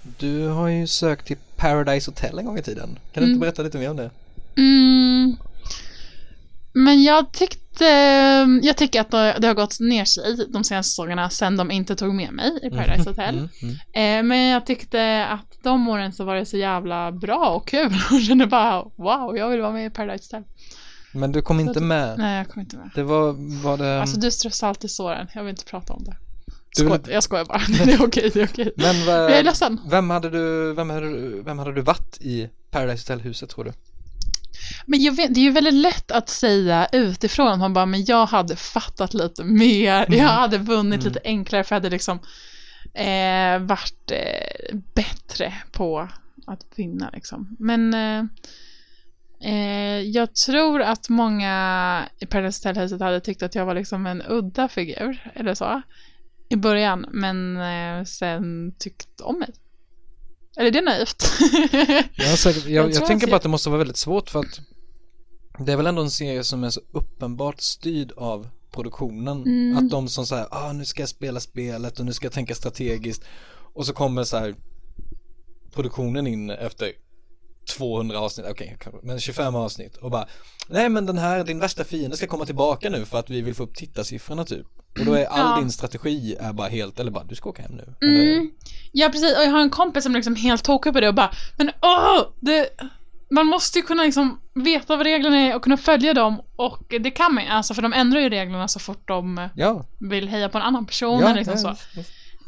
Du 0.02 0.46
har 0.46 0.68
ju 0.68 0.86
sökt 0.86 1.26
till 1.26 1.36
Paradise 1.56 2.10
Hotel 2.10 2.38
en 2.38 2.44
gång 2.44 2.58
i 2.58 2.62
tiden. 2.62 2.88
Kan 2.88 2.98
du 3.12 3.18
Mm. 3.20 3.30
inte 3.30 3.40
berätta 3.40 3.62
lite 3.62 3.78
mer 3.78 3.90
om 3.90 3.96
det? 3.96 4.10
Mm. 4.56 5.36
Men 6.72 7.02
jag 7.02 7.32
tyckte, 7.32 7.84
jag 8.62 8.76
tycker 8.76 9.00
att 9.00 9.10
det 9.10 9.46
har 9.46 9.54
gått 9.54 9.80
ner 9.80 10.04
sig 10.04 10.46
de 10.48 10.64
senaste 10.64 10.90
säsongerna 10.90 11.30
sen 11.30 11.56
de 11.56 11.70
inte 11.70 11.96
tog 11.96 12.14
med 12.14 12.32
mig 12.32 12.58
i 12.62 12.70
Paradise 12.70 13.10
Hotel. 13.10 13.34
Mm, 13.34 13.48
mm. 13.62 13.74
Eh, 13.92 14.28
men 14.28 14.38
jag 14.38 14.66
tyckte 14.66 15.26
att 15.26 15.58
de 15.62 15.88
åren 15.88 16.12
så 16.12 16.24
var 16.24 16.34
det 16.34 16.46
så 16.46 16.56
jävla 16.56 17.12
bra 17.12 17.48
och 17.50 17.68
kul 17.68 17.86
och 18.10 18.20
kände 18.20 18.46
bara 18.46 18.82
wow, 18.82 19.36
jag 19.36 19.48
vill 19.48 19.60
vara 19.60 19.72
med 19.72 19.86
i 19.86 19.90
Paradise 19.90 20.36
Hotel. 20.36 20.48
Men 21.12 21.32
du 21.32 21.42
kom 21.42 21.60
inte 21.60 21.80
med. 21.80 22.18
Nej, 22.18 22.38
jag 22.38 22.48
kommer 22.48 22.64
inte 22.64 22.76
med. 22.76 22.90
Det 22.94 23.02
var, 23.02 23.34
var 23.62 23.76
det... 23.76 24.00
Alltså 24.00 24.20
du 24.20 24.30
strössar 24.30 24.68
alltid 24.68 24.90
såren, 24.90 25.26
jag 25.34 25.42
vill 25.42 25.50
inte 25.50 25.64
prata 25.64 25.92
om 25.92 26.04
det. 26.04 26.16
Du 26.76 26.84
Skoj, 26.84 27.00
Jag 27.08 27.22
skojar 27.22 27.44
bara, 27.44 27.62
det 27.84 27.92
är 27.92 28.04
okej, 28.04 28.30
det 28.34 28.40
är 28.40 28.46
okej. 28.46 28.72
men 28.76 29.06
vad, 29.06 29.24
Jag 29.24 29.38
är 29.38 29.42
ledsen. 29.42 29.80
vem 29.90 30.10
hade 30.10 30.30
du, 30.30 30.74
vem 30.74 30.90
hade 30.90 31.06
du, 31.06 31.42
vem 31.42 31.58
hade 31.58 31.72
du 31.72 31.80
varit 31.80 32.18
i 32.20 32.48
Paradise 32.70 33.12
Hotel-huset 33.12 33.50
tror 33.50 33.64
du? 33.64 33.72
Men 34.86 35.14
vet, 35.14 35.34
det 35.34 35.40
är 35.40 35.44
ju 35.44 35.50
väldigt 35.50 35.74
lätt 35.74 36.10
att 36.10 36.28
säga 36.28 36.88
utifrån 36.92 37.48
att 37.48 37.58
man 37.58 37.72
bara, 37.72 37.86
men 37.86 38.04
jag 38.04 38.26
hade 38.26 38.56
fattat 38.56 39.14
lite 39.14 39.44
mer, 39.44 40.06
jag 40.08 40.28
hade 40.28 40.58
vunnit 40.58 41.04
lite 41.04 41.20
enklare 41.24 41.64
för 41.64 41.74
jag 41.74 41.80
hade 41.80 41.90
liksom 41.90 42.18
eh, 42.94 43.58
varit 43.58 44.10
eh, 44.10 44.76
bättre 44.94 45.54
på 45.72 46.08
att 46.46 46.66
vinna 46.76 47.10
liksom. 47.12 47.56
Men 47.58 47.94
eh, 47.94 48.24
eh, 49.52 50.00
jag 50.00 50.34
tror 50.34 50.82
att 50.82 51.08
många 51.08 52.08
i 52.18 52.26
Paradise 52.26 53.04
hade 53.04 53.20
tyckt 53.20 53.42
att 53.42 53.54
jag 53.54 53.66
var 53.66 53.74
liksom 53.74 54.06
en 54.06 54.22
udda 54.28 54.68
figur, 54.68 55.32
eller 55.34 55.54
så, 55.54 55.82
i 56.48 56.56
början, 56.56 57.06
men 57.10 57.56
eh, 57.56 58.04
sen 58.04 58.72
tyckt 58.78 59.20
om 59.20 59.38
mig. 59.38 59.52
Eller 60.56 60.70
det 60.70 60.78
är 60.78 60.82
naivt. 60.82 61.24
Jag, 62.16 62.38
säkert, 62.38 62.66
jag, 62.66 62.86
jag, 62.86 62.94
tror 62.94 63.06
tänker 63.06 63.26
bara 63.26 63.36
att 63.36 63.42
det 63.42 63.48
måste 63.48 63.68
vara 63.68 63.78
väldigt 63.78 63.96
svårt 63.96 64.30
för 64.30 64.40
att 64.40 64.60
det 65.58 65.72
är 65.72 65.76
väl 65.76 65.86
ändå 65.86 66.02
en 66.02 66.10
serie 66.10 66.44
som 66.44 66.64
är 66.64 66.70
så 66.70 66.80
uppenbart 66.92 67.60
styrd 67.60 68.12
av 68.16 68.48
produktionen. 68.70 69.42
Mm. 69.42 69.76
Att 69.76 69.90
de 69.90 70.08
som 70.08 70.26
säger, 70.26 70.46
ah 70.50 70.72
nu 70.72 70.84
ska 70.84 71.02
jag 71.02 71.08
spela 71.08 71.40
spelet 71.40 71.98
och 72.00 72.06
nu 72.06 72.12
ska 72.12 72.26
jag 72.26 72.32
tänka 72.32 72.54
strategiskt. 72.54 73.24
Och 73.74 73.86
så 73.86 73.92
kommer 73.92 74.24
så 74.24 74.36
här 74.36 74.54
produktionen 75.74 76.26
in 76.26 76.50
efter 76.50 76.92
200 77.70 78.18
avsnitt, 78.18 78.46
okej, 78.50 78.76
kanske, 78.80 79.00
men 79.06 79.20
25 79.20 79.54
avsnitt 79.54 79.96
och 79.96 80.10
bara 80.10 80.26
Nej 80.68 80.88
men 80.88 81.06
den 81.06 81.18
här, 81.18 81.44
din 81.44 81.58
värsta 81.60 81.84
fiende 81.84 82.16
ska 82.16 82.26
komma 82.26 82.44
tillbaka 82.46 82.90
nu 82.90 83.04
för 83.04 83.18
att 83.18 83.30
vi 83.30 83.40
vill 83.40 83.54
få 83.54 83.62
upp 83.62 83.74
tittarsiffrorna 83.74 84.44
typ 84.44 84.66
Och 84.98 85.04
då 85.04 85.12
är 85.14 85.24
all 85.26 85.38
Ja. 85.56 85.60
din 85.60 85.70
strategi 85.72 86.36
är 86.40 86.52
bara 86.52 86.68
helt, 86.68 87.00
eller 87.00 87.10
bara 87.10 87.24
du 87.24 87.34
ska 87.34 87.48
åka 87.48 87.62
hem 87.62 87.72
nu 87.72 87.82
eller, 88.06 88.30
Mm. 88.32 88.50
Ja 88.92 89.08
precis, 89.08 89.36
och 89.36 89.42
jag 89.44 89.50
har 89.50 89.60
en 89.60 89.70
kompis 89.70 90.04
som 90.04 90.12
liksom 90.14 90.36
helt 90.36 90.64
tokig 90.64 90.92
på 90.92 91.00
det 91.00 91.08
och 91.08 91.14
bara 91.14 91.30
Men 91.58 91.70
åh! 91.82 92.22
Det, 92.40 92.68
man 93.30 93.46
måste 93.46 93.78
ju 93.78 93.82
kunna 93.82 94.02
liksom 94.04 94.40
veta 94.54 94.96
vad 94.96 95.06
reglerna 95.06 95.36
är 95.36 95.56
och 95.56 95.62
kunna 95.62 95.76
följa 95.76 96.14
dem 96.14 96.42
och 96.56 96.84
det 97.00 97.10
kan 97.10 97.34
man 97.34 97.44
ju, 97.44 97.50
alltså 97.50 97.74
för 97.74 97.82
de 97.82 97.92
ändrar 97.92 98.20
ju 98.20 98.28
reglerna 98.28 98.68
så 98.68 98.78
fort 98.78 99.08
de 99.08 99.48
Ja, 99.54 99.84
vill 99.98 100.28
heja 100.28 100.48
på 100.48 100.58
en 100.58 100.64
annan 100.64 100.86
person 100.86 101.20
ja, 101.20 101.26
eller 101.28 101.36
liksom 101.44 101.58
så. 101.58 101.68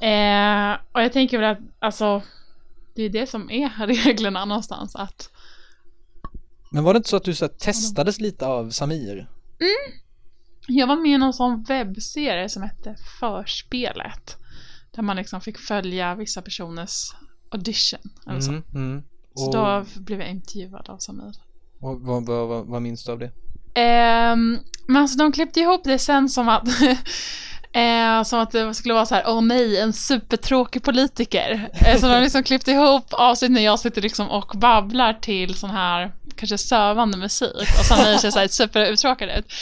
Eh, 0.06 0.72
och 0.92 1.02
jag 1.02 1.12
tänker 1.12 1.38
väl 1.38 1.50
att 1.50 1.58
alltså 1.80 2.22
det 2.94 3.02
är 3.02 3.08
det 3.08 3.26
som 3.26 3.50
är 3.50 3.86
reglerna 3.86 4.44
någonstans 4.44 4.96
att 4.96 5.30
Men 6.70 6.84
var 6.84 6.94
det 6.94 6.96
inte 6.96 7.08
så 7.08 7.16
att 7.16 7.24
du 7.24 7.34
så 7.34 7.44
här, 7.44 7.52
testades 7.52 8.20
lite 8.20 8.46
av 8.46 8.70
Samir? 8.70 9.28
Jag 10.66 10.86
var 10.86 10.96
med 10.96 11.12
i 11.12 11.18
någon 11.18 11.32
sån 11.32 11.62
webbserie 11.62 12.48
som 12.48 12.62
hette 12.62 12.96
Förspelet. 13.20 14.36
Där 14.94 15.02
man 15.02 15.16
liksom 15.16 15.40
fick 15.40 15.58
följa 15.58 16.14
vissa 16.14 16.42
personers 16.42 17.14
audition. 17.50 18.00
Eller 18.26 18.40
så. 18.40 18.50
Mm, 18.50 18.64
mm. 18.74 19.02
så 19.34 19.46
Och, 19.46 19.52
då 19.52 19.84
blev 20.00 20.20
jag 20.20 20.30
intervjuad 20.30 20.90
av 20.90 20.98
Samir. 20.98 21.34
och 21.80 22.00
vad, 22.00 22.26
vad, 22.26 22.48
vad, 22.48 22.66
vad 22.66 22.82
minns 22.82 23.04
du 23.04 23.12
av 23.12 23.18
det? 23.18 23.32
Ehm, 23.74 24.58
men 24.86 24.96
alltså 24.96 25.18
de 25.18 25.32
klippte 25.32 25.60
ihop 25.60 25.84
det 25.84 25.98
sen 25.98 26.28
som 26.28 26.48
att 26.48 26.68
eh, 27.72 28.22
som 28.22 28.40
att 28.40 28.50
det 28.50 28.74
skulle 28.74 28.94
vara 28.94 29.06
så 29.06 29.14
här, 29.14 29.24
åh 29.26 29.42
nej, 29.42 29.80
en 29.80 29.92
supertråkig 29.92 30.82
politiker. 30.82 31.68
Eh, 31.86 32.00
så 32.00 32.06
de 32.06 32.12
har 32.12 32.20
liksom 32.20 32.42
klippt 32.42 32.68
ihop 32.68 33.12
avsnitt 33.12 33.50
när 33.50 33.64
jag 33.64 33.78
sitter 33.78 34.02
liksom 34.02 34.30
och 34.30 34.52
babblar 34.54 35.12
till 35.12 35.54
sån 35.54 35.70
här 35.70 36.12
kanske 36.36 36.58
sövande 36.58 37.18
musik 37.18 37.68
och 37.78 37.84
Samir 37.84 38.16
ser 38.16 38.30
så 38.30 38.38
här 38.38 38.48
superuttråkad 38.48 39.30
ut. 39.38 39.52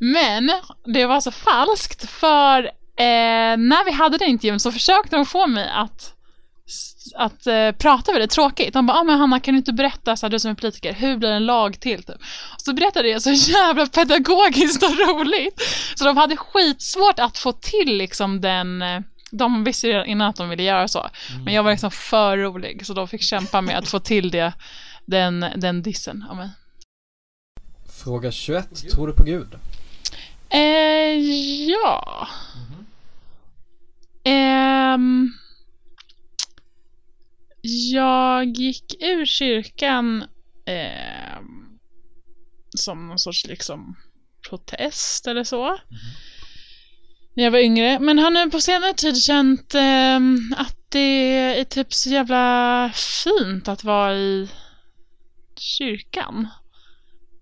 Men 0.00 0.50
det 0.84 1.06
var 1.06 1.20
så 1.20 1.30
falskt 1.30 2.10
för 2.10 2.64
eh, 2.96 3.56
när 3.56 3.84
vi 3.84 3.92
hade 3.92 4.18
den 4.18 4.28
intervjun 4.28 4.60
så 4.60 4.72
försökte 4.72 5.16
de 5.16 5.26
få 5.26 5.46
mig 5.46 5.70
att 5.74 6.14
att 7.14 7.46
eh, 7.46 7.72
prata 7.72 8.12
väldigt 8.12 8.30
tråkigt. 8.30 8.72
De 8.72 8.86
bara, 8.86 8.98
ah, 8.98 9.04
men 9.04 9.18
Hanna 9.18 9.40
kan 9.40 9.54
du 9.54 9.58
inte 9.58 9.72
berätta, 9.72 10.16
så 10.16 10.26
här, 10.26 10.30
du 10.30 10.38
som 10.38 10.50
är 10.50 10.54
politiker, 10.54 10.92
hur 10.92 11.16
blir 11.16 11.30
en 11.30 11.46
lag 11.46 11.80
till? 11.80 12.02
Typ. 12.02 12.16
Och 12.54 12.60
så 12.60 12.74
berättade 12.74 13.08
jag 13.08 13.22
så 13.22 13.30
jävla 13.52 13.86
pedagogiskt 13.86 14.82
och 14.82 14.98
roligt. 14.98 15.60
Så 15.94 16.04
de 16.04 16.16
hade 16.16 16.36
skitsvårt 16.36 17.18
att 17.18 17.38
få 17.38 17.52
till 17.52 17.96
liksom 17.96 18.40
den 18.40 18.82
eh, 18.82 19.00
de 19.30 19.64
visste 19.64 19.88
redan 19.88 20.06
innan 20.06 20.28
att 20.28 20.36
de 20.36 20.48
ville 20.48 20.62
göra 20.62 20.88
så. 20.88 21.10
Men 21.44 21.54
jag 21.54 21.62
var 21.62 21.70
liksom 21.70 21.90
för 21.90 22.38
rolig 22.38 22.86
så 22.86 22.94
de 22.94 23.08
fick 23.08 23.22
kämpa 23.22 23.60
med 23.60 23.78
att 23.78 23.88
få 23.88 23.98
till 23.98 24.30
det, 24.30 24.52
den, 25.04 25.46
den 25.56 25.82
dissen 25.82 26.24
av 26.30 26.36
mig. 26.36 26.48
Fråga 28.04 28.30
21, 28.30 28.90
tror 28.90 29.06
du 29.06 29.12
på 29.12 29.24
Gud? 29.24 29.54
Eh, 30.48 30.60
ja. 31.70 32.28
Ehm, 34.24 35.32
jag 37.66 38.44
gick 38.44 39.02
ur 39.02 39.26
kyrkan 39.26 40.24
ehm, 40.66 41.78
som 42.76 43.08
någon 43.08 43.18
sorts 43.18 43.46
liksom 43.46 43.96
protest 44.48 45.26
eller 45.26 45.44
så. 45.44 45.78
När 47.36 47.44
jag 47.44 47.50
var 47.50 47.58
yngre. 47.58 47.98
Men 47.98 48.18
har 48.18 48.30
nu 48.30 48.50
på 48.50 48.60
senare 48.60 48.94
tid 48.94 49.22
känt 49.22 49.74
ehm, 49.74 50.54
att 50.56 50.76
det 50.88 51.58
är 51.60 51.64
typ 51.64 51.92
så 51.92 52.10
jävla 52.10 52.90
fint 52.94 53.68
att 53.68 53.84
vara 53.84 54.14
i 54.14 54.48
kyrkan. 55.56 56.48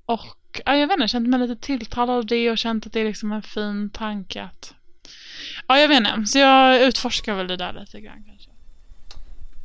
Och 0.07 0.61
ja, 0.65 0.77
jag 0.77 0.87
vet 0.87 0.97
inte, 0.97 1.09
känt 1.09 1.29
mig 1.29 1.41
lite 1.41 1.67
tilltalad 1.67 2.17
av 2.17 2.27
det 2.27 2.51
och 2.51 2.59
känt 2.59 2.87
att 2.87 2.93
det 2.93 3.01
är 3.01 3.05
liksom 3.05 3.33
en 3.33 3.43
fin 3.43 3.91
tanke 3.91 4.43
att... 4.43 4.75
Ja, 5.69 5.79
jag 5.79 5.89
vet 5.89 5.99
inte. 5.99 6.27
Så 6.27 6.39
jag 6.39 6.83
utforskar 6.83 7.35
väl 7.35 7.47
det 7.47 7.57
där 7.57 7.73
lite 7.73 8.01
grann. 8.01 8.32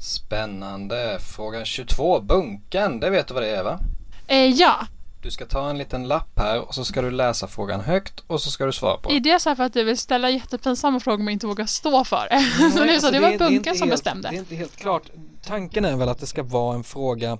Spännande. 0.08 1.20
Fråga 1.20 1.66
22, 1.66 2.22
bunken, 2.22 3.00
det 3.00 3.10
vet 3.10 3.28
du 3.28 3.34
vad 3.34 3.44
det 3.44 3.50
är 3.50 3.64
va? 3.64 3.80
Eh, 4.28 4.46
ja, 4.46 4.88
Du 5.22 5.32
ska 5.32 5.46
ta 5.46 5.70
en 5.70 5.78
liten 5.78 6.08
lapp 6.08 6.40
här 6.40 6.60
och 6.60 6.76
så 6.76 6.86
ska 6.86 7.02
du 7.02 7.12
läsa 7.12 7.48
frågan 7.48 7.82
högt 7.82 8.24
och 8.28 8.42
så 8.42 8.52
ska 8.52 8.66
du 8.66 8.72
svara 8.72 8.98
på 8.98 9.12
är 9.12 9.20
det 9.20 9.40
så 9.40 9.50
här 9.50 9.56
för 9.56 9.64
att 9.64 9.74
du 9.74 9.84
vill 9.84 9.98
ställa 9.98 10.30
jättepinsamma 10.30 11.00
frågor 11.00 11.24
men 11.24 11.34
inte 11.34 11.48
vågar 11.48 11.66
stå 11.66 12.04
för 12.04 12.28
det? 12.30 12.72
så 12.72 12.84
det, 12.84 12.96
är 12.96 13.00
så, 13.00 13.12
det 13.12 13.20
var 13.20 13.38
bunken 13.38 13.76
som 13.76 13.90
bestämde. 13.90 14.28
alltså, 14.28 14.32
Det 14.32 14.38
är 14.38 14.40
inte 14.40 14.56
helt 14.56 14.76
klart. 14.76 15.04
Tanken 15.46 15.86
är 15.86 15.96
väl 15.96 16.10
att 16.10 16.20
det 16.20 16.28
ska 16.28 16.44
vara 16.44 16.76
en 16.76 16.84
fråga 16.84 17.38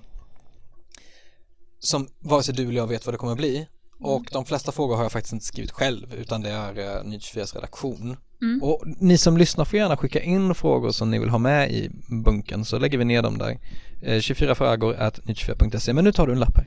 som 1.78 2.08
vare 2.18 2.42
sig 2.42 2.54
du 2.54 2.62
eller 2.62 2.76
jag 2.76 2.86
vet 2.86 3.06
vad 3.06 3.14
det 3.14 3.18
kommer 3.18 3.34
bli. 3.34 3.68
Och 4.00 4.24
de 4.32 4.44
flesta 4.44 4.72
frågor 4.72 4.96
har 4.96 5.02
jag 5.02 5.12
faktiskt 5.12 5.32
inte 5.32 5.46
skrivit 5.46 5.70
själv 5.72 6.14
utan 6.14 6.40
det 6.42 6.50
är 6.50 6.78
uh, 6.78 7.04
Ny 7.04 7.18
24s 7.18 7.54
redaktion. 7.54 8.16
Mm. 8.42 8.62
Och 8.62 8.82
ni 9.00 9.18
som 9.18 9.36
lyssnar 9.36 9.64
får 9.64 9.78
gärna 9.78 9.96
skicka 9.96 10.20
in 10.20 10.54
frågor 10.54 10.90
som 10.90 11.10
ni 11.10 11.18
vill 11.18 11.28
ha 11.28 11.38
med 11.38 11.72
i 11.72 11.90
bunken 12.24 12.64
så 12.64 12.78
lägger 12.78 12.98
vi 12.98 13.04
ner 13.04 13.22
dem 13.22 13.38
där. 13.38 13.58
Eh, 14.02 14.20
24 14.20 14.54
frågor 14.54 14.94
at 14.94 15.18
24.se 15.18 15.92
men 15.92 16.04
nu 16.04 16.12
tar 16.12 16.26
du 16.26 16.32
en 16.32 16.38
lapp 16.38 16.56
här. 16.56 16.66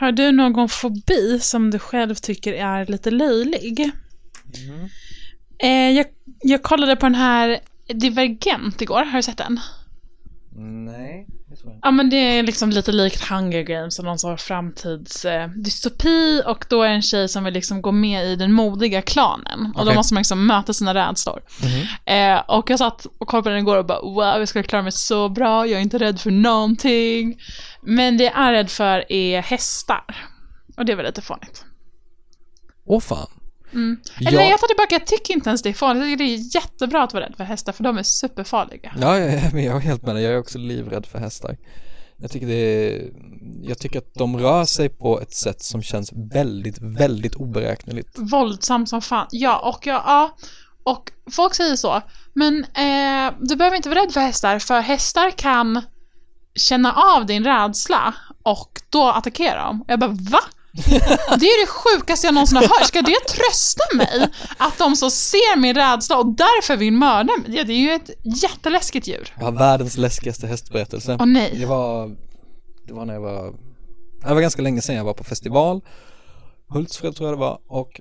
Har 0.00 0.12
du 0.12 0.32
någon 0.32 0.68
fobi 0.68 1.38
som 1.40 1.70
du 1.70 1.78
själv 1.78 2.14
tycker 2.14 2.52
är 2.52 2.86
lite 2.86 3.10
löjlig? 3.10 3.90
Eh, 5.58 5.90
jag, 5.90 6.06
jag 6.42 6.62
kollade 6.62 6.96
på 6.96 7.06
den 7.06 7.14
här 7.14 7.60
Divergent 7.94 8.82
igår, 8.82 9.04
har 9.04 9.16
du 9.16 9.22
sett 9.22 9.38
den? 9.38 9.60
Nej, 10.84 11.26
Ja 11.82 11.90
men 11.90 12.10
det 12.10 12.16
är 12.16 12.42
liksom 12.42 12.70
lite 12.70 12.92
likt 12.92 13.28
Hunger 13.28 13.62
Games 13.62 13.98
och 13.98 14.04
någon 14.04 14.18
sorts 14.18 14.44
framtidsdystopi 14.44 16.38
eh, 16.38 16.46
och 16.46 16.64
då 16.68 16.82
är 16.82 16.88
det 16.88 16.94
en 16.94 17.02
tjej 17.02 17.28
som 17.28 17.44
vill 17.44 17.54
liksom 17.54 17.82
gå 17.82 17.92
med 17.92 18.26
i 18.26 18.36
den 18.36 18.52
modiga 18.52 19.02
klanen 19.02 19.66
och 19.66 19.74
då 19.74 19.82
Okej. 19.82 19.94
måste 19.94 20.14
man 20.14 20.20
liksom 20.20 20.46
möta 20.46 20.72
sina 20.72 20.94
rädslor. 20.94 21.42
Eh, 22.04 22.38
och 22.38 22.70
jag 22.70 22.78
satt 22.78 23.06
och 23.18 23.28
kollade 23.28 23.42
på 23.42 23.48
den 23.48 23.58
igår 23.58 23.76
och 23.76 23.86
bara 23.86 24.00
wow 24.00 24.38
jag 24.38 24.48
ska 24.48 24.62
klara 24.62 24.82
mig 24.82 24.92
så 24.92 25.28
bra, 25.28 25.66
jag 25.66 25.78
är 25.78 25.82
inte 25.82 25.98
rädd 25.98 26.20
för 26.20 26.30
någonting. 26.30 27.40
Men 27.82 28.16
det 28.16 28.24
jag 28.24 28.38
är 28.38 28.52
rädd 28.52 28.70
för 28.70 29.12
är 29.12 29.40
hästar. 29.40 30.04
Och 30.76 30.84
det 30.84 30.94
väl 30.94 31.06
lite 31.06 31.22
fånigt. 31.22 31.64
Åh 32.86 33.00
fan. 33.00 33.39
Mm. 33.72 34.00
Ja. 34.20 34.28
Eller 34.28 34.42
jag 34.50 34.60
tar 34.60 34.66
tillbaka, 34.66 34.94
jag 34.94 35.06
tycker 35.06 35.34
inte 35.34 35.50
ens 35.50 35.62
det 35.62 35.68
är 35.68 35.72
farligt. 35.74 36.00
Jag 36.02 36.18
tycker 36.18 36.24
det 36.24 36.30
är 36.34 36.54
jättebra 36.54 37.02
att 37.02 37.12
vara 37.14 37.24
rädd 37.24 37.34
för 37.36 37.44
hästar 37.44 37.72
för 37.72 37.84
de 37.84 37.98
är 37.98 38.02
superfarliga. 38.02 38.92
Ja, 39.00 39.18
jag, 39.18 39.32
är- 39.32 39.50
men 39.52 39.64
jag 39.64 39.76
är 39.76 39.80
helt 39.80 40.02
med 40.02 40.14
dig. 40.14 40.24
Jag 40.24 40.32
är 40.32 40.38
också 40.38 40.58
livrädd 40.58 41.06
för 41.06 41.18
hästar. 41.18 41.56
Jag 42.22 42.30
tycker 42.30 42.46
det 42.46 42.54
är, 42.54 43.10
jag 43.62 43.78
tycker 43.78 43.98
att 43.98 44.14
de 44.14 44.38
rör 44.38 44.64
sig 44.64 44.88
på 44.88 45.20
ett 45.20 45.34
sätt 45.34 45.62
som 45.62 45.82
känns 45.82 46.12
väldigt, 46.12 46.78
väldigt 46.80 47.34
oberäkneligt. 47.34 48.18
Våldsam 48.18 48.86
som 48.86 49.02
fan. 49.02 49.26
Ja, 49.30 49.58
och 49.58 49.86
jag, 49.86 50.02
ja. 50.06 50.36
Och 50.82 51.12
folk 51.32 51.54
säger 51.54 51.76
så. 51.76 52.02
Men 52.34 52.64
eh, 52.64 53.32
du 53.40 53.56
behöver 53.56 53.76
inte 53.76 53.88
vara 53.88 54.00
rädd 54.00 54.12
för 54.12 54.20
hästar, 54.20 54.58
för 54.58 54.80
hästar 54.80 55.30
kan 55.30 55.82
känna 56.54 56.92
av 56.92 57.26
din 57.26 57.44
rädsla 57.44 58.14
och 58.42 58.80
då 58.90 59.04
attackera 59.08 59.62
dem. 59.64 59.84
Jag 59.88 59.98
bara, 60.00 60.10
va? 60.10 60.40
Det 61.38 61.46
är 61.46 61.66
det 61.66 61.70
sjukaste 61.70 62.26
jag 62.26 62.34
någonsin 62.34 62.56
har 62.56 62.62
hört. 62.62 62.86
Ska 62.86 63.02
det 63.02 63.20
trösta 63.28 63.82
mig? 63.94 64.28
Att 64.58 64.78
de 64.78 64.96
så 64.96 65.10
ser 65.10 65.56
min 65.58 65.74
rädsla 65.74 66.18
och 66.18 66.26
därför 66.26 66.76
vill 66.76 66.92
mörda 66.92 67.32
mig? 67.46 67.56
Ja, 67.56 67.64
det 67.64 67.72
är 67.72 67.78
ju 67.78 67.90
ett 67.90 68.10
jätteläskigt 68.42 69.06
djur. 69.08 69.34
Jag 69.38 69.44
har 69.44 69.52
världens 69.52 69.96
läskigaste 69.96 70.46
hästberättelse. 70.46 71.16
Åh 71.20 71.26
nej. 71.26 71.54
Det 71.58 71.66
var, 71.66 72.16
det 72.86 72.92
var 72.92 73.04
när 73.04 73.14
jag 73.14 73.20
var, 73.20 73.54
det 74.22 74.34
var 74.34 74.40
ganska 74.40 74.62
länge 74.62 74.82
sedan 74.82 74.96
jag 74.96 75.04
var 75.04 75.14
på 75.14 75.24
festival. 75.24 75.80
Hultsfred 76.68 77.16
tror 77.16 77.28
jag 77.28 77.38
det 77.38 77.40
var 77.40 77.58
och 77.66 78.00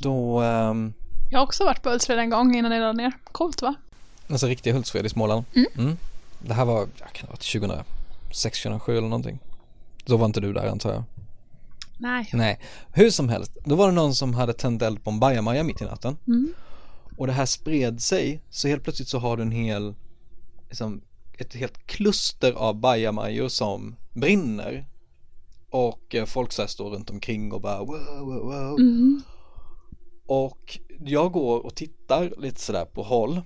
då, 0.00 0.40
ehm, 0.40 0.92
Jag 1.30 1.38
har 1.38 1.44
också 1.46 1.64
varit 1.64 1.82
på 1.82 1.90
Hultsfred 1.90 2.18
en 2.18 2.30
gång 2.30 2.56
innan 2.56 2.72
jag 2.72 2.80
lade 2.80 2.92
ner. 2.92 3.12
Coolt 3.32 3.62
va? 3.62 3.74
alltså 4.30 4.46
riktiga 4.46 4.74
Hultsfred 4.74 5.06
i 5.06 5.08
Småland. 5.08 5.44
Mm. 5.76 5.96
Det 6.38 6.54
här 6.54 6.64
var, 6.64 6.78
jag 6.78 7.12
kan 7.12 7.26
ha 7.26 7.32
varit 7.32 7.52
2006, 7.52 8.62
2007 8.62 8.92
eller 8.98 9.08
någonting. 9.08 9.38
Då 10.04 10.16
var 10.16 10.26
inte 10.26 10.40
du 10.40 10.52
där 10.52 10.66
antar 10.66 10.92
jag. 10.92 11.02
Nej. 11.98 12.30
Nej, 12.32 12.60
hur 12.92 13.10
som 13.10 13.28
helst. 13.28 13.52
Då 13.64 13.76
var 13.76 13.86
det 13.86 13.94
någon 13.94 14.14
som 14.14 14.34
hade 14.34 14.52
tänt 14.52 14.82
eld 14.82 15.04
på 15.04 15.10
en 15.10 15.20
bajamaja 15.20 15.62
mitt 15.62 15.80
i 15.80 15.84
natten. 15.84 16.16
Mm. 16.26 16.52
Och 17.16 17.26
det 17.26 17.32
här 17.32 17.46
spred 17.46 18.00
sig, 18.00 18.42
så 18.50 18.68
helt 18.68 18.82
plötsligt 18.82 19.08
så 19.08 19.18
har 19.18 19.36
du 19.36 19.42
en 19.42 19.50
hel, 19.50 19.94
liksom, 20.68 21.00
ett 21.38 21.54
helt 21.54 21.86
kluster 21.86 22.52
av 22.52 22.80
bajamajor 22.80 23.48
som 23.48 23.96
brinner. 24.12 24.88
Och 25.70 26.14
eh, 26.14 26.24
folk 26.24 26.52
så 26.52 26.62
här 26.62 26.68
står 26.68 26.90
runt 26.90 27.10
omkring 27.10 27.52
och 27.52 27.60
bara 27.60 27.78
wow, 27.78 28.18
wow, 28.20 28.42
wow. 28.42 28.78
Mm. 28.80 29.22
Och 30.26 30.78
jag 31.00 31.32
går 31.32 31.66
och 31.66 31.74
tittar 31.74 32.32
lite 32.38 32.60
sådär 32.60 32.84
på 32.84 33.02
håll. 33.02 33.40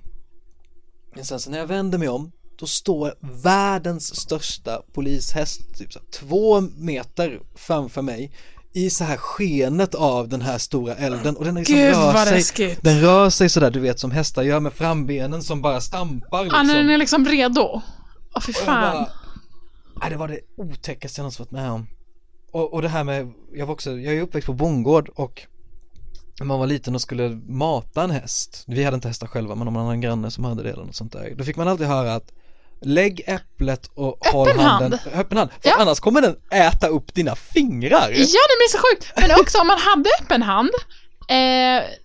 Men 1.14 1.24
sen 1.24 1.40
så 1.40 1.50
när 1.50 1.58
jag 1.58 1.66
vänder 1.66 1.98
mig 1.98 2.08
om 2.08 2.32
då 2.62 2.66
står 2.66 3.14
världens 3.20 4.16
största 4.16 4.82
polishäst 4.92 5.60
typ 5.78 5.92
så 5.92 5.98
här, 5.98 6.06
två 6.06 6.60
meter 6.60 7.40
framför 7.54 8.02
mig 8.02 8.32
i 8.72 8.90
så 8.90 9.04
här 9.04 9.16
skenet 9.16 9.94
av 9.94 10.28
den 10.28 10.40
här 10.40 10.58
stora 10.58 10.94
elden 10.94 11.36
och 11.36 11.44
den 11.44 11.54
liksom 11.54 11.76
Gud, 11.76 11.94
rör 11.94 12.40
sig. 12.40 12.78
Den 12.80 13.00
rör 13.00 13.30
sig 13.30 13.48
sådär 13.48 13.70
du 13.70 13.80
vet 13.80 14.00
som 14.00 14.10
hästar 14.10 14.42
gör 14.42 14.60
med 14.60 14.72
frambenen 14.72 15.42
som 15.42 15.62
bara 15.62 15.80
stampar 15.80 16.44
liksom. 16.44 16.66
När 16.66 16.74
den 16.74 16.90
är 16.90 16.98
liksom 16.98 17.26
redo. 17.26 17.82
Åh 18.34 18.42
fy 18.46 18.52
fan. 18.52 18.92
bara, 18.92 19.08
nej, 20.00 20.10
det 20.10 20.16
var 20.16 20.28
det 20.28 20.40
otäckaste 20.56 21.20
jag 21.20 21.22
någonsin 21.22 21.44
varit 21.44 21.50
med 21.50 21.70
om. 21.70 21.86
Och, 22.52 22.74
och 22.74 22.82
det 22.82 22.88
här 22.88 23.04
med, 23.04 23.32
jag 23.52 23.66
var 23.66 23.74
också, 23.74 23.90
jag 23.90 24.14
är 24.14 24.22
uppväxt 24.22 24.46
på 24.46 24.52
bondgård 24.52 25.08
och 25.08 25.46
när 26.38 26.46
man 26.46 26.58
var 26.58 26.66
liten 26.66 26.94
och 26.94 27.00
skulle 27.00 27.28
mata 27.46 28.04
en 28.04 28.10
häst, 28.10 28.64
vi 28.66 28.84
hade 28.84 28.94
inte 28.94 29.08
hästar 29.08 29.26
själva 29.26 29.54
men 29.54 29.68
om 29.68 29.74
man 29.74 29.84
hade 29.84 29.94
en 29.94 30.00
granne 30.00 30.30
som 30.30 30.44
hade 30.44 30.62
det 30.62 30.70
eller 30.70 30.84
något 30.84 30.94
sånt 30.94 31.12
där, 31.12 31.34
då 31.36 31.44
fick 31.44 31.56
man 31.56 31.68
alltid 31.68 31.86
höra 31.86 32.14
att 32.14 32.32
Lägg 32.84 33.22
äpplet 33.26 33.90
och 33.94 34.18
håll 34.32 34.48
Öppen 34.48 34.60
handen, 34.60 34.98
hand. 35.04 35.20
öppen 35.20 35.38
hand, 35.38 35.50
för 35.62 35.68
Ja. 35.68 35.76
annars 35.78 36.00
kommer 36.00 36.20
den 36.22 36.36
äta 36.52 36.86
upp 36.88 37.14
dina 37.14 37.36
fingrar. 37.36 38.08
Ja, 38.10 38.40
det 38.48 38.56
blir 38.58 38.68
så 38.70 38.78
sjukt. 38.78 39.12
Men 39.16 39.40
också 39.40 39.58
om 39.58 39.66
man 39.66 39.78
hade 39.78 40.10
öppen 40.20 40.42
hand. 40.42 40.70
Eh, 41.28 41.36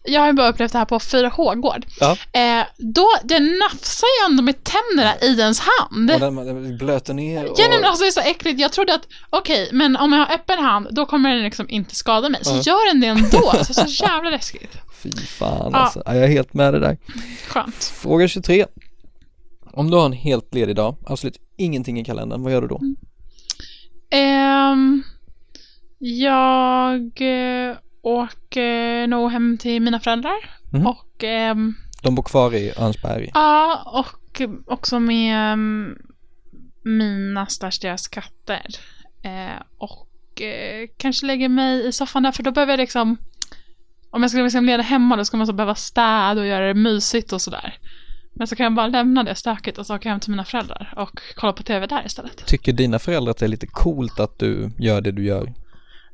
jag 0.03 0.19
har 0.21 0.27
ju 0.27 0.33
bara 0.33 0.49
upplevt 0.49 0.71
det 0.71 0.77
här 0.77 0.85
på 0.85 0.99
4H-gård. 0.99 1.85
Ja. 1.99 2.17
Eh, 2.39 2.65
då, 2.77 3.07
den 3.23 3.59
nafsar 3.59 4.07
ju 4.21 4.25
ändå 4.25 4.43
med 4.43 4.55
tänderna 4.63 5.13
i 5.21 5.39
ens 5.39 5.59
hand. 5.59 6.11
Och 6.11 6.19
den, 6.19 6.35
den 6.35 6.77
blöter 6.77 7.13
ner 7.13 7.45
och... 7.45 7.55
Ja, 7.59 7.67
men 7.69 7.85
alltså 7.85 8.03
det 8.03 8.07
är 8.07 8.11
så 8.11 8.19
äckligt. 8.21 8.59
Jag 8.59 8.71
trodde 8.71 8.93
att, 8.93 9.01
okej, 9.29 9.69
men 9.73 9.95
om 9.95 10.13
jag 10.13 10.19
har 10.25 10.35
öppen 10.35 10.59
hand, 10.59 10.87
då 10.91 11.05
kommer 11.05 11.29
den 11.29 11.43
liksom 11.43 11.69
inte 11.69 11.95
skada 11.95 12.29
mig. 12.29 12.45
Så 12.45 12.51
Ja. 12.55 12.61
gör 12.61 12.87
den 12.87 13.01
det 13.01 13.07
ändå. 13.07 13.51
Så, 13.67 13.73
så 13.73 13.85
jävla 14.03 14.29
läskigt. 14.29 14.77
Fy 15.03 15.11
fan 15.11 15.69
Ja. 15.73 15.79
alltså, 15.79 16.03
ja, 16.05 16.13
jag 16.15 16.23
är 16.23 16.27
helt 16.27 16.53
med 16.53 16.73
det 16.73 16.79
där. 16.79 16.97
Skönt. 17.47 17.83
Fråga 17.83 18.27
23. 18.27 18.65
Om 19.77 19.91
du 19.91 19.97
har 19.97 20.05
en 20.05 20.13
helt 20.13 20.53
ledig 20.53 20.75
dag, 20.75 20.95
absolut 21.05 21.37
ingenting 21.57 21.99
i 21.99 22.05
kalendern, 22.05 22.43
vad 22.43 22.51
gör 22.51 22.61
du 22.61 22.67
då? 22.67 22.81
Ehm, 24.09 25.03
jag 25.97 27.01
eh, 27.21 27.77
åker 28.01 29.07
nog 29.07 29.31
hem 29.31 29.57
till 29.57 29.81
mina 29.81 29.99
föräldrar. 29.99 30.59
Mhm. 30.73 30.87
Och 30.87 31.23
ehm, 31.23 31.73
De 32.03 32.15
bor 32.15 32.23
kvar 32.23 32.55
i 32.55 32.73
Örnsberg. 32.77 33.31
Ja, 33.33 33.83
och 33.85 34.41
också 34.65 34.99
med 34.99 35.53
um, 35.53 35.97
mina 36.83 37.45
stackars 37.45 37.79
deras 37.79 38.07
katter. 38.07 38.65
Eh, 39.23 39.61
och 39.77 40.41
eh, 40.41 40.87
kanske 40.97 41.25
lägger 41.25 41.49
mig 41.49 41.87
i 41.87 41.91
soffan 41.91 42.23
där, 42.23 42.31
för 42.31 42.43
då 42.43 42.51
behöver 42.51 42.73
jag 42.73 42.79
liksom 42.79 43.17
om 44.09 44.21
jag 44.21 44.31
skulle 44.31 44.43
liksom 44.43 44.65
leda 44.65 44.83
hemma 44.83 45.15
då 45.15 45.25
ska 45.25 45.37
man 45.37 45.47
så 45.47 45.53
behöva 45.53 45.75
städa 45.75 46.41
och 46.41 46.47
göra 46.47 46.67
det 46.67 46.73
mysigt 46.73 47.33
och 47.33 47.41
sådär. 47.41 47.77
Men 48.37 48.47
så 48.47 48.55
kan 48.55 48.63
jag 48.63 48.73
bara 48.73 48.87
lämna 48.87 49.23
det 49.23 49.35
stökigt 49.35 49.77
och 49.77 49.85
så 49.85 49.95
åka 49.95 50.09
hem 50.09 50.19
till 50.19 50.31
mina 50.31 50.45
föräldrar 50.45 50.93
och 50.97 51.19
kolla 51.35 51.53
på 51.53 51.63
tv 51.63 51.87
där 51.87 52.05
istället. 52.05 52.45
Tycker 52.45 52.73
dina 52.73 52.99
föräldrar 52.99 53.31
att 53.31 53.37
det 53.37 53.45
är 53.45 53.49
lite 53.49 53.67
coolt 53.67 54.19
att 54.19 54.39
du 54.39 54.71
gör 54.77 55.01
det 55.01 55.11
du 55.11 55.25
gör? 55.25 55.53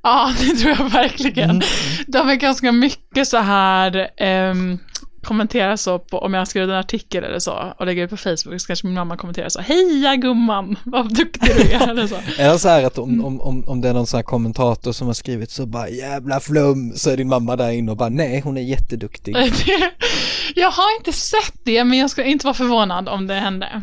Ja, 0.04 0.34
det 0.40 0.56
tror 0.56 0.76
jag 0.80 0.90
verkligen. 0.90 1.50
Mm. 1.50 1.62
De 2.08 2.30
är 2.30 2.36
ganska 2.36 2.72
mycket 2.72 3.28
så 3.28 3.38
här 3.38 4.10
ehm, 4.18 4.80
kommentera 5.24 5.78
så 5.78 6.00
på, 6.00 6.18
om 6.18 6.34
jag 6.34 6.42
har 6.42 6.46
skrivit 6.46 6.70
en 6.70 6.76
artikel 6.76 7.24
eller 7.24 7.40
så 7.40 7.74
och 7.80 7.86
lägger 7.86 8.04
ut 8.04 8.10
på 8.10 8.18
Facebook 8.18 8.62
så 8.62 8.68
kanske 8.68 8.88
min 8.88 8.94
mamma 8.94 9.18
kommenterar 9.18 9.50
så 9.50 9.62
Heja 9.62 10.16
gumman, 10.16 10.76
vad 10.84 11.16
duktig 11.16 11.56
du 11.56 11.72
är 11.72 11.90
eller 11.90 12.08
så. 12.08 12.16
Är 12.38 12.52
det 12.52 12.60
så 12.60 12.70
här 12.70 12.84
att 12.84 12.98
om, 12.98 13.26
om, 13.26 13.42
om, 13.42 13.64
om 13.68 13.82
det 13.82 13.90
är 13.90 13.94
någon 13.94 14.08
sån 14.08 14.18
här 14.18 14.24
kommentator 14.24 14.92
som 14.92 15.08
har 15.08 15.14
skrivit 15.14 15.52
så 15.52 15.66
bara 15.66 15.90
jävla 15.90 16.40
flum 16.40 16.94
så 16.96 17.10
är 17.10 17.18
din 17.18 17.30
mamma 17.30 17.56
där 17.56 17.72
inne 17.72 17.92
och 17.92 17.98
bara 17.98 18.10
nej 18.10 18.42
hon 18.42 18.58
är 18.58 18.62
jätteduktig. 18.62 19.36
Jag 20.56 20.72
har 20.72 20.98
inte 20.98 21.14
sett 21.14 21.54
det 21.64 21.84
men 21.84 21.98
jag 21.98 22.10
skulle 22.10 22.28
inte 22.28 22.46
vara 22.46 22.54
förvånad 22.54 23.10
om 23.10 23.28
det 23.28 23.34
hände. 23.34 23.82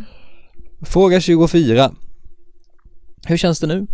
Fråga 0.86 1.20
24. 1.20 1.93
Hur 3.26 3.36
känns 3.36 3.61
det 3.61 3.66
nu? 3.66 3.86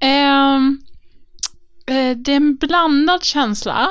Eh, 0.00 0.60
det 2.16 2.32
är 2.32 2.36
en 2.36 2.56
blandad 2.56 3.24
känsla. 3.24 3.88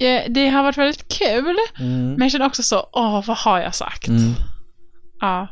Eh, 0.00 0.22
Det 0.30 0.48
har 0.48 0.62
varit 0.62 0.78
väldigt 0.78 1.08
kul, 1.08 1.56
Mm. 1.80 2.08
men 2.12 2.20
jag 2.20 2.30
känner 2.30 2.46
också 2.46 2.62
så, 2.62 2.88
åh 2.92 3.24
vad 3.26 3.36
har 3.38 3.58
jag 3.60 3.74
sagt? 3.74 4.08
Mm. 4.08 4.32
Ja. 5.20 5.48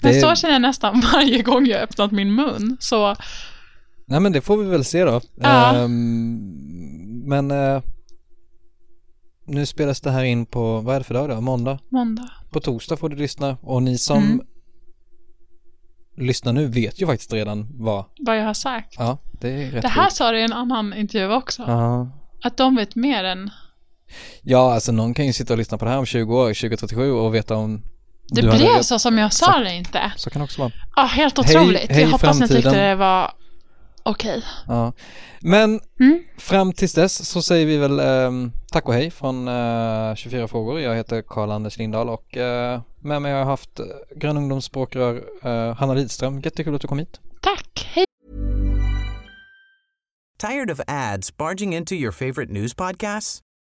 Men 0.00 0.12
Det- 0.12 0.20
så 0.20 0.34
känner 0.34 0.54
jag 0.54 0.62
nästan 0.62 1.00
varje 1.12 1.42
gång 1.42 1.66
jag 1.66 1.80
öppnat 1.80 2.12
min 2.12 2.34
mun. 2.34 2.76
Så 2.80 3.16
Nej 4.06 4.20
men 4.20 4.32
det 4.32 4.40
får 4.40 4.56
vi 4.56 4.64
väl 4.70 4.84
se 4.84 5.04
då. 5.04 5.20
Ja. 5.40 5.74
Ehm, 5.74 6.38
men 7.28 7.50
eh, 7.50 7.82
nu 9.46 9.66
spelas 9.66 10.00
det 10.00 10.10
här 10.10 10.24
in 10.24 10.46
på, 10.46 10.80
vad 10.80 10.94
är 10.94 10.98
det 11.00 11.04
för 11.04 11.14
dag 11.14 11.28
då? 11.28 11.40
Måndag? 11.40 11.78
måndag. 11.90 12.30
På 12.50 12.60
torsdag 12.60 12.96
får 12.96 13.08
du 13.08 13.16
lyssna 13.16 13.56
och 13.62 13.82
ni 13.82 13.98
som 13.98 14.22
Mm. 14.24 14.40
lyssnar 16.16 16.52
nu 16.52 16.66
vet 16.66 17.00
ju 17.02 17.06
faktiskt 17.06 17.32
redan 17.32 17.68
vad, 17.78 18.04
Vad 18.26 18.38
jag 18.38 18.44
har 18.44 18.54
sagt. 18.54 18.94
ja 18.98 19.18
det 19.40 19.48
är 19.48 19.70
rätt 19.70 19.82
Det 19.82 19.88
här 19.88 20.10
sa 20.10 20.30
du 20.32 20.38
i 20.40 20.44
en 20.44 20.52
annan 20.52 20.94
intervju 20.94 21.32
också. 21.34 21.62
Ja. 21.66 22.08
Att 22.42 22.56
de 22.56 22.76
vet 22.76 22.94
mer 22.94 23.24
än... 23.24 23.50
Ja, 24.42 24.74
alltså 24.74 24.92
någon 24.92 25.14
kan 25.14 25.26
ju 25.26 25.32
sitta 25.32 25.52
och 25.54 25.58
lyssna 25.58 25.78
på 25.78 25.84
det 25.84 25.90
här 25.90 25.98
om 25.98 26.06
20 26.06 26.36
år, 26.40 26.46
2037 26.54 27.12
och 27.12 27.34
veta 27.34 27.56
om 27.56 27.82
Det 28.28 28.40
du 28.40 28.50
blev 28.50 28.82
så 28.82 28.98
som 28.98 29.18
jag 29.18 29.32
sa 29.32 29.58
det 29.58 29.74
inte. 29.74 30.12
Så 30.16 30.30
kan 30.30 30.40
det 30.40 30.44
också 30.44 30.60
vara. 30.62 30.72
Ja, 30.96 31.02
helt 31.02 31.38
Hej- 31.46 31.56
otroligt. 31.56 31.90
hej 31.90 32.00
jag 32.02 32.08
hoppas 32.10 32.40
ni 32.40 32.48
tyckte 32.48 32.70
det 32.88 32.94
var 32.94 33.32
okej. 34.02 34.42
Ja. 34.66 34.92
Men 35.40 35.80
Mm. 36.00 36.22
fram 36.38 36.72
tills 36.72 36.92
dess 36.94 37.28
så 37.28 37.42
säger 37.42 37.66
vi 37.66 37.76
väl 37.76 38.00
ehm, 38.00 38.52
tack 38.72 38.88
och 38.88 38.94
hej 38.94 39.10
från 39.10 39.48
eh, 39.48 40.14
24 40.14 40.48
frågor. 40.48 40.80
Jag 40.80 40.96
heter 40.96 41.22
Karl-Anders 41.22 41.78
Lindahl 41.78 42.08
och 42.08 42.36
eh, 42.36 42.80
med 43.00 43.22
mig 43.22 43.32
har 43.32 43.38
jag 43.38 43.46
haft 43.46 43.78
eh, 43.80 43.84
Grön 44.16 44.36
ungdomsspråkrör 44.36 45.22
eh, 45.44 45.74
Hanna 45.76 45.94
Lidström. 45.94 46.40
Jättekul 46.40 46.74
att 46.74 46.80
du 46.80 46.88
kom 46.88 46.98
hit. 46.98 47.20
Tack, 47.42 47.90
hej. 47.94 48.04
Tired 50.40 50.70
of 50.70 50.80
ads 50.86 51.36
barging 51.36 51.74
into 51.74 51.94
your 51.94 52.12
favorite 52.12 52.52
news 52.52 52.74
podcasts? 52.74 53.40